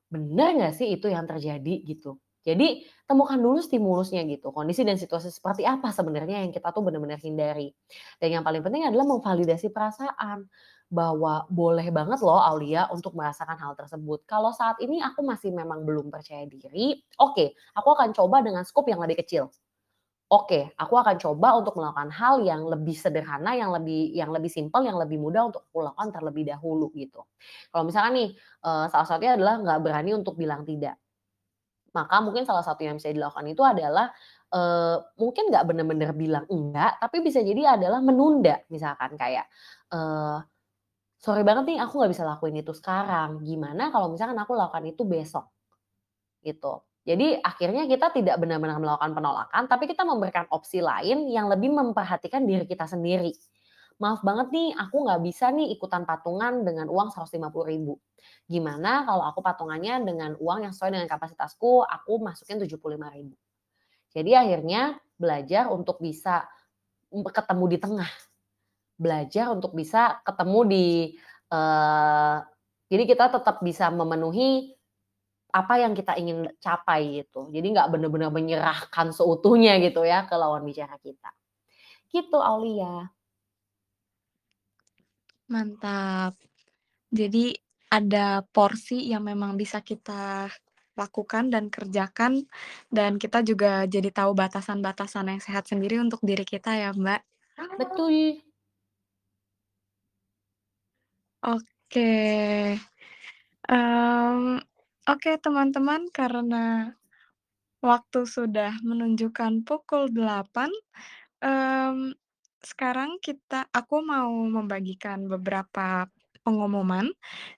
Bener 0.07 0.55
nggak 0.57 0.73
sih 0.79 0.87
itu 0.95 1.11
yang 1.11 1.27
terjadi 1.27 1.75
gitu? 1.83 2.17
Jadi 2.47 2.87
temukan 3.03 3.35
dulu 3.35 3.59
stimulusnya 3.59 4.23
gitu, 4.25 4.55
kondisi 4.55 4.87
dan 4.87 4.95
situasi 4.95 5.27
seperti 5.27 5.67
apa 5.67 5.91
sebenarnya 5.91 6.39
yang 6.41 6.55
kita 6.55 6.71
tuh 6.71 6.81
benar-benar 6.87 7.19
hindari. 7.19 7.75
Dan 8.15 8.39
yang 8.39 8.43
paling 8.47 8.63
penting 8.63 8.87
adalah 8.87 9.03
memvalidasi 9.05 9.69
perasaan, 9.75 10.47
bahwa 10.89 11.45
boleh 11.53 11.93
banget 11.93 12.19
loh 12.25 12.41
Aulia 12.41 12.89
untuk 12.89 13.13
merasakan 13.13 13.55
hal 13.61 13.77
tersebut. 13.77 14.25
Kalau 14.25 14.49
saat 14.49 14.81
ini 14.81 14.97
aku 15.05 15.21
masih 15.21 15.53
memang 15.53 15.85
belum 15.85 16.09
percaya 16.09 16.49
diri, 16.49 16.97
oke, 17.21 17.53
aku 17.77 17.89
akan 17.93 18.09
coba 18.17 18.41
dengan 18.41 18.65
skop 18.65 18.89
yang 18.89 18.97
lebih 18.97 19.21
kecil. 19.21 19.53
Oke, 20.29 20.69
aku 20.77 20.93
akan 20.93 21.17
coba 21.17 21.57
untuk 21.57 21.73
melakukan 21.81 22.13
hal 22.13 22.45
yang 22.45 22.61
lebih 22.69 22.93
sederhana, 22.93 23.57
yang 23.57 23.73
lebih 23.73 24.13
yang 24.13 24.29
lebih 24.29 24.45
simpel, 24.53 24.85
yang 24.85 24.93
lebih 25.01 25.17
mudah 25.17 25.49
untuk 25.49 25.65
aku 25.73 25.81
lakukan 25.81 26.13
terlebih 26.13 26.45
dahulu 26.45 26.93
gitu. 26.93 27.25
Kalau 27.73 27.81
misalkan 27.89 28.13
nih, 28.13 28.29
eee, 28.61 28.85
salah 28.93 29.07
satunya 29.09 29.33
adalah 29.33 29.57
nggak 29.57 29.79
berani 29.81 30.13
untuk 30.13 30.37
bilang 30.37 30.61
tidak. 30.69 31.01
Maka 31.97 32.21
mungkin 32.21 32.45
salah 32.45 32.61
satu 32.61 32.85
yang 32.85 32.97
bisa 33.01 33.09
dilakukan 33.09 33.45
itu 33.49 33.63
adalah, 33.65 34.13
eee, 34.53 34.97
mungkin 35.17 35.43
nggak 35.49 35.65
bener-bener 35.69 36.11
bilang 36.13 36.45
enggak, 36.49 37.01
tapi 37.01 37.17
bisa 37.25 37.41
jadi 37.41 37.77
adalah 37.79 37.99
menunda. 38.05 38.61
Misalkan 38.69 39.17
kayak, 39.17 39.45
eee, 39.93 40.37
"Sorry 41.21 41.43
banget 41.47 41.65
nih 41.71 41.79
aku 41.83 41.99
nggak 42.01 42.11
bisa 42.15 42.25
lakuin 42.27 42.57
itu 42.61 42.73
sekarang, 42.75 43.41
gimana 43.45 43.89
kalau 43.93 44.11
misalkan 44.13 44.37
aku 44.41 44.53
lakukan 44.57 44.85
itu 44.89 45.03
besok?" 45.07 45.49
Gitu. 46.43 46.73
Jadi 47.09 47.41
akhirnya 47.41 47.89
kita 47.89 48.13
tidak 48.13 48.37
benar-benar 48.37 48.77
melakukan 48.77 49.17
penolakan, 49.17 49.63
tapi 49.65 49.89
kita 49.89 50.05
memberikan 50.05 50.45
opsi 50.53 50.77
lain 50.85 51.25
yang 51.33 51.49
lebih 51.49 51.73
memperhatikan 51.73 52.45
diri 52.45 52.69
kita 52.69 52.85
sendiri. 52.85 53.33
"Maaf 53.97 54.21
banget 54.21 54.53
nih, 54.53 54.69
aku 54.77 54.97
nggak 55.09 55.21
bisa 55.25 55.49
nih 55.49 55.73
ikutan 55.73 56.05
patungan 56.05 56.61
dengan 56.61 56.85
uang 56.85 57.09
Rp150.000. 57.09 57.97
Gimana 58.45 59.09
kalau 59.09 59.25
aku 59.25 59.41
patungannya 59.41 60.05
dengan 60.05 60.31
uang 60.37 60.69
yang 60.69 60.73
sesuai 60.75 60.91
dengan 61.01 61.09
kapasitasku, 61.09 61.81
aku 61.89 62.21
masukin 62.21 62.61
Rp75.000." 62.61 63.33
Jadi 64.13 64.31
akhirnya 64.37 64.97
belajar 65.17 65.69
untuk 65.73 65.99
bisa 66.01 66.45
ketemu 67.11 67.65
di 67.73 67.77
tengah, 67.81 68.11
belajar 68.99 69.51
untuk 69.53 69.73
bisa 69.77 70.21
ketemu 70.27 70.59
di 70.69 70.85
eee, 71.51 72.37
jadi 72.91 73.03
kita 73.09 73.25
tetap 73.39 73.61
bisa 73.65 73.89
memenuhi 73.93 74.78
apa 75.49 75.81
yang 75.81 75.97
kita 75.97 76.13
ingin 76.17 76.45
capai 76.61 77.23
gitu. 77.25 77.49
Jadi 77.49 77.67
nggak 77.73 77.89
bener-bener 77.89 78.29
menyerahkan 78.29 79.09
seutuhnya 79.09 79.81
gitu 79.81 80.05
ya 80.05 80.25
ke 80.29 80.35
lawan 80.37 80.61
bicara 80.65 80.95
kita. 81.01 81.29
Gitu 82.09 82.37
Aulia. 82.37 83.09
Mantap. 85.49 86.37
Jadi 87.09 87.57
ada 87.89 88.45
porsi 88.45 89.09
yang 89.09 89.25
memang 89.25 89.57
bisa 89.57 89.81
kita 89.81 90.45
lakukan 90.93 91.47
dan 91.49 91.71
kerjakan, 91.71 92.43
dan 92.91 93.15
kita 93.15 93.39
juga 93.41 93.87
jadi 93.87 94.11
tahu 94.11 94.35
batasan-batasan 94.35 95.31
yang 95.31 95.41
sehat 95.41 95.65
sendiri 95.65 95.97
untuk 95.97 96.19
diri 96.21 96.43
kita 96.43 96.75
ya, 96.75 96.91
Mbak. 96.91 97.21
Betul. 97.79 98.43
Oke. 101.39 102.11
Mmm, 103.69 104.59
oke 105.09 105.31
teman-teman, 105.41 106.07
karena 106.13 106.93
waktu 107.83 108.25
sudah 108.27 108.75
menunjukkan 108.85 109.63
pukul 109.67 110.11
8, 110.13 110.71
mmm, 111.43 112.13
sekarang 112.63 113.19
kita 113.23 113.67
aku 113.71 114.03
mau 114.03 114.31
membagikan 114.47 115.25
beberapa 115.31 116.07
pengumuman 116.45 117.09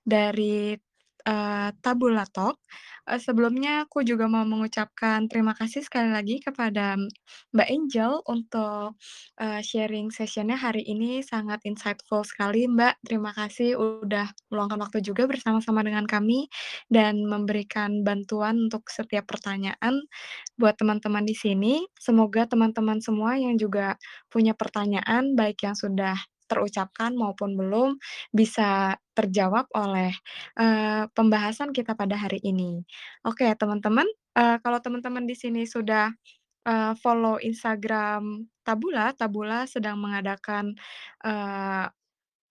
dari, 0.05 0.77
eee, 1.27 1.69
Tabula 1.83 2.25
Talk. 2.29 2.57
Eee, 3.09 3.19
sebelumnya 3.21 3.85
aku 3.87 4.01
juga 4.05 4.25
mau 4.29 4.45
mengucapkan 4.47 5.25
terima 5.31 5.53
kasih 5.57 5.81
sekali 5.85 6.09
lagi 6.13 6.39
kepada 6.43 6.97
Mbak 7.53 7.67
Angel 7.69 8.11
untuk, 8.29 8.95
eee, 9.41 9.61
sharing 9.65 10.09
session-nya 10.13 10.57
hari 10.59 10.83
ini 10.87 11.21
sangat 11.25 11.59
insightful 11.67 12.23
sekali, 12.27 12.65
Mbak. 12.69 13.01
Terima 13.05 13.31
kasih 13.35 13.75
udah 13.77 14.29
meluangkan 14.51 14.79
waktu 14.83 14.99
juga 15.05 15.25
bersama-sama 15.29 15.81
dengan 15.85 16.05
kami 16.07 16.47
dan 16.91 17.23
memberikan 17.27 18.03
bantuan 18.05 18.67
untuk 18.69 18.87
setiap 18.91 19.27
pertanyaan 19.29 20.03
buat 20.59 20.75
teman-teman 20.79 21.23
di 21.27 21.35
sini. 21.37 21.83
Semoga 21.99 22.45
teman-teman 22.49 22.99
semua 23.03 23.35
yang 23.39 23.55
juga 23.59 23.97
punya 24.31 24.53
pertanyaan, 24.57 25.33
baik 25.37 25.63
yang 25.67 25.75
sudah 25.77 26.17
terucapkan 26.51 27.15
maupun 27.15 27.55
belum, 27.55 27.95
bisa 28.35 28.99
terjawab 29.15 29.71
oleh, 29.75 30.11
eee, 30.59 31.07
pembahasan 31.15 31.71
kita 31.71 31.95
pada 31.95 32.19
hari 32.19 32.43
ini. 32.43 32.83
Oke 33.27 33.47
teman-teman, 33.55 34.07
eee, 34.35 34.57
kalau 34.63 34.79
teman-teman 34.83 35.23
di 35.29 35.35
sini 35.39 35.63
sudah, 35.69 36.11
eee, 36.67 36.93
follow 37.01 37.37
Instagram 37.43 38.47
Tabula, 38.67 39.13
Tabula 39.17 39.65
sedang 39.69 39.99
mengadakan, 40.01 40.75
eee, 41.25 41.87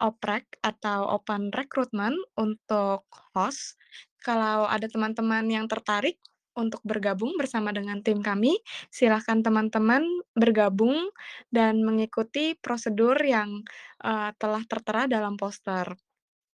oprek 0.02 0.46
atau 0.64 1.08
open 1.16 1.52
recruitment 1.56 2.16
untuk 2.40 3.04
host. 3.36 3.76
Kalau 4.24 4.68
ada 4.68 4.86
teman-teman 4.88 5.46
yang 5.48 5.66
tertarik 5.70 6.20
untuk 6.56 6.80
bergabung 6.86 7.34
bersama 7.40 7.70
dengan 7.74 8.00
tim 8.04 8.20
kami, 8.24 8.58
silahkan 8.92 9.40
teman-teman 9.44 10.02
bergabung 10.36 11.10
dan 11.52 11.82
mengikuti 11.86 12.54
prosedur 12.58 13.16
yang, 13.22 13.62
eee, 14.04 14.30
telah 14.40 14.62
tertera 14.68 15.06
dalam 15.10 15.36
poster. 15.40 15.94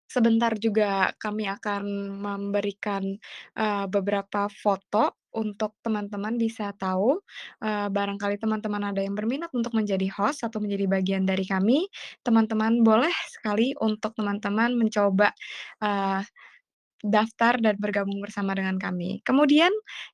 Sebentar 0.06 0.54
juga 0.62 1.12
kami 1.18 1.50
akan 1.50 1.84
memberikan, 2.22 3.04
eee, 3.58 3.86
beberapa 3.90 4.46
foto 4.54 5.18
untuk 5.36 5.76
teman-teman 5.84 6.38
bisa 6.40 6.72
tahu, 6.78 7.20
eee, 7.60 7.90
barangkali 7.92 8.38
teman-teman 8.40 8.94
ada 8.94 9.02
yang 9.04 9.18
berminat 9.18 9.50
untuk 9.58 9.74
menjadi 9.76 10.08
host 10.16 10.46
atau 10.48 10.62
menjadi 10.64 10.86
bagian 10.88 11.24
dari 11.28 11.44
kami, 11.44 11.90
teman-teman 12.24 12.86
boleh 12.86 13.12
sekali 13.34 13.74
untuk 13.82 14.14
teman-teman 14.16 14.78
mencoba, 14.78 15.34
eee, 15.84 16.22
daftar 17.06 17.62
dan 17.62 17.78
bergabung 17.78 18.18
bersama 18.24 18.58
dengan 18.58 18.78
kami. 18.82 19.22
Kemudian 19.26 19.72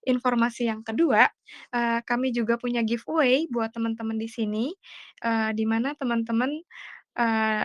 informasi 0.08 0.68
yang 0.72 0.84
kedua, 0.84 1.28
eee, 1.74 2.00
kami 2.06 2.36
juga 2.36 2.60
punya 2.60 2.84
giveaway 2.86 3.48
buat 3.52 3.72
teman-teman 3.76 4.18
di 4.20 4.28
sini, 4.32 4.72
eee, 5.24 5.52
di 5.56 5.66
mana 5.68 5.96
teman-teman, 5.98 6.52
eee, 7.20 7.64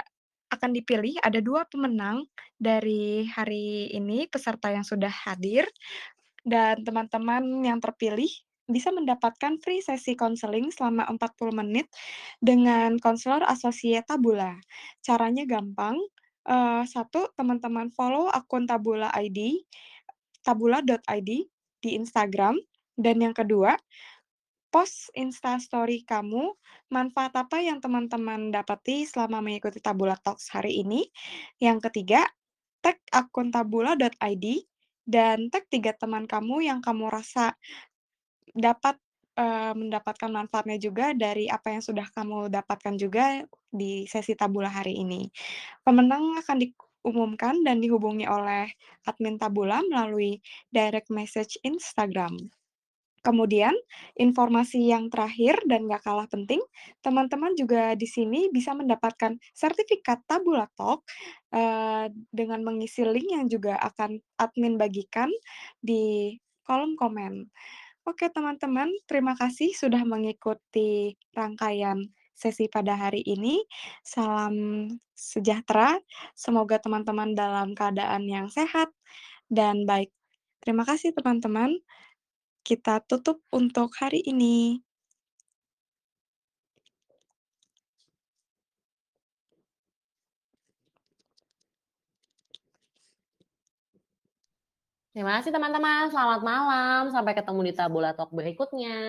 akan 0.53 0.71
dipilih 0.75 1.19
ada 1.27 1.41
2 1.43 1.67
pemenang 1.69 2.25
dari 2.59 3.27
hari 3.31 3.91
ini, 3.93 4.27
peserta 4.31 4.71
yang 4.73 4.87
sudah 4.87 5.11
hadir, 5.11 5.67
dan 6.47 6.83
teman-teman 6.87 7.43
yang 7.67 7.79
terpilih 7.83 8.29
bisa 8.71 8.91
mendapatkan 8.95 9.59
free 9.63 9.79
sesi 9.85 10.19
konseling 10.19 10.71
selama 10.75 11.07
40 11.11 11.55
menit 11.55 11.87
dengan 12.43 12.99
konselor 12.99 13.43
asosiat 13.47 14.07
Tabula. 14.11 14.59
Caranya 15.07 15.45
gampang, 15.47 15.99
eee, 16.49 16.83
1 16.89 17.31
teman-teman 17.37 17.91
follow 17.95 18.31
akun 18.33 18.65
Tabula 18.71 19.11
ID, 19.15 19.67
tabula.id 20.47 21.31
di 21.83 21.91
Instagram, 21.99 22.57
dan 22.99 23.21
yang 23.23 23.35
kedua, 23.37 23.77
post 24.75 25.11
Insta 25.17 25.57
Story 25.63 26.05
kamu, 26.07 26.53
manfaat 26.93 27.33
apa 27.39 27.61
yang 27.65 27.81
teman-teman 27.83 28.51
dapati 28.55 29.05
selama 29.09 29.41
mengikuti 29.45 29.81
Tabula 29.83 30.17
Talks 30.21 30.53
hari 30.55 30.83
ini. 30.85 31.09
Yang 31.63 31.91
ketiga, 31.91 32.27
tag 32.85 32.99
akun 33.15 33.51
tabula.id 33.55 34.47
dan 35.09 35.49
tag 35.53 35.67
3 35.73 35.95
teman 35.99 36.27
kamu 36.31 36.67
yang 36.69 36.81
kamu 36.85 37.09
rasa 37.13 37.55
dapat, 38.57 38.99
eee, 39.37 39.73
mendapatkan 39.77 40.31
manfaatnya 40.33 40.77
juga 40.81 41.13
dari 41.17 41.47
apa 41.53 41.73
yang 41.77 41.83
sudah 41.85 42.07
kamu 42.17 42.49
dapatkan 42.53 42.95
juga 43.01 43.45
di 43.71 44.05
sesi 44.09 44.35
Tabula 44.35 44.69
hari 44.73 44.97
ini. 45.01 45.29
Pemenang 45.85 46.39
akan 46.43 46.59
diumumkan 46.65 47.63
dan 47.67 47.79
dihubungi 47.85 48.27
oleh 48.29 48.69
admin 49.09 49.37
Tabula 49.41 49.81
melalui 49.87 50.41
direct 50.73 51.09
message 51.13 51.57
Instagram. 51.65 52.37
Kemudian, 53.27 53.75
informasi 54.15 54.87
yang 54.95 55.11
terakhir 55.11 55.59
dan 55.67 55.91
nggak 55.91 56.07
kalah 56.07 56.31
penting, 56.31 56.63
teman-teman 57.03 57.59
juga 57.59 57.99
di 57.99 58.07
sini 58.07 58.47
bisa 58.55 58.71
mendapatkan 58.71 59.35
sertifikat 59.51 60.23
Tabula 60.31 60.71
Talk, 60.79 61.03
eee, 61.51 62.15
dengan 62.31 62.63
mengisi 62.63 63.03
link 63.03 63.27
yang 63.35 63.51
juga 63.51 63.83
akan 63.83 64.23
admin 64.39 64.79
bagikan 64.79 65.27
di 65.83 66.39
kolom 66.63 66.95
komen. 66.95 67.51
Oke 68.07 68.31
teman-teman, 68.31 68.87
terima 69.11 69.35
kasih 69.35 69.75
sudah 69.75 70.07
mengikuti 70.07 71.19
rangkaian 71.35 72.07
sesi 72.39 72.71
pada 72.71 72.95
hari 72.95 73.19
ini. 73.27 73.67
Salam 74.07 74.87
sejahtera, 75.19 75.99
semoga 76.39 76.79
teman-teman 76.79 77.35
dalam 77.35 77.75
keadaan 77.75 78.31
yang 78.31 78.47
sehat 78.47 78.95
dan 79.51 79.83
baik. 79.91 80.15
Terima 80.63 80.87
kasih 80.87 81.11
teman-teman. 81.19 81.83
Kita 82.63 83.03
tutup 83.11 83.43
untuk 83.51 83.91
hari 83.99 84.23
ini. 84.23 84.86
Terima 95.17 95.41
kasih 95.41 95.49
teman-teman, 95.49 96.13
selamat 96.13 96.45
malam, 96.45 97.09
sampai 97.09 97.33
ketemu 97.33 97.61
di 97.65 97.73
Tabula 97.73 98.13
Talk 98.13 98.37
berikutnya. 98.37 99.01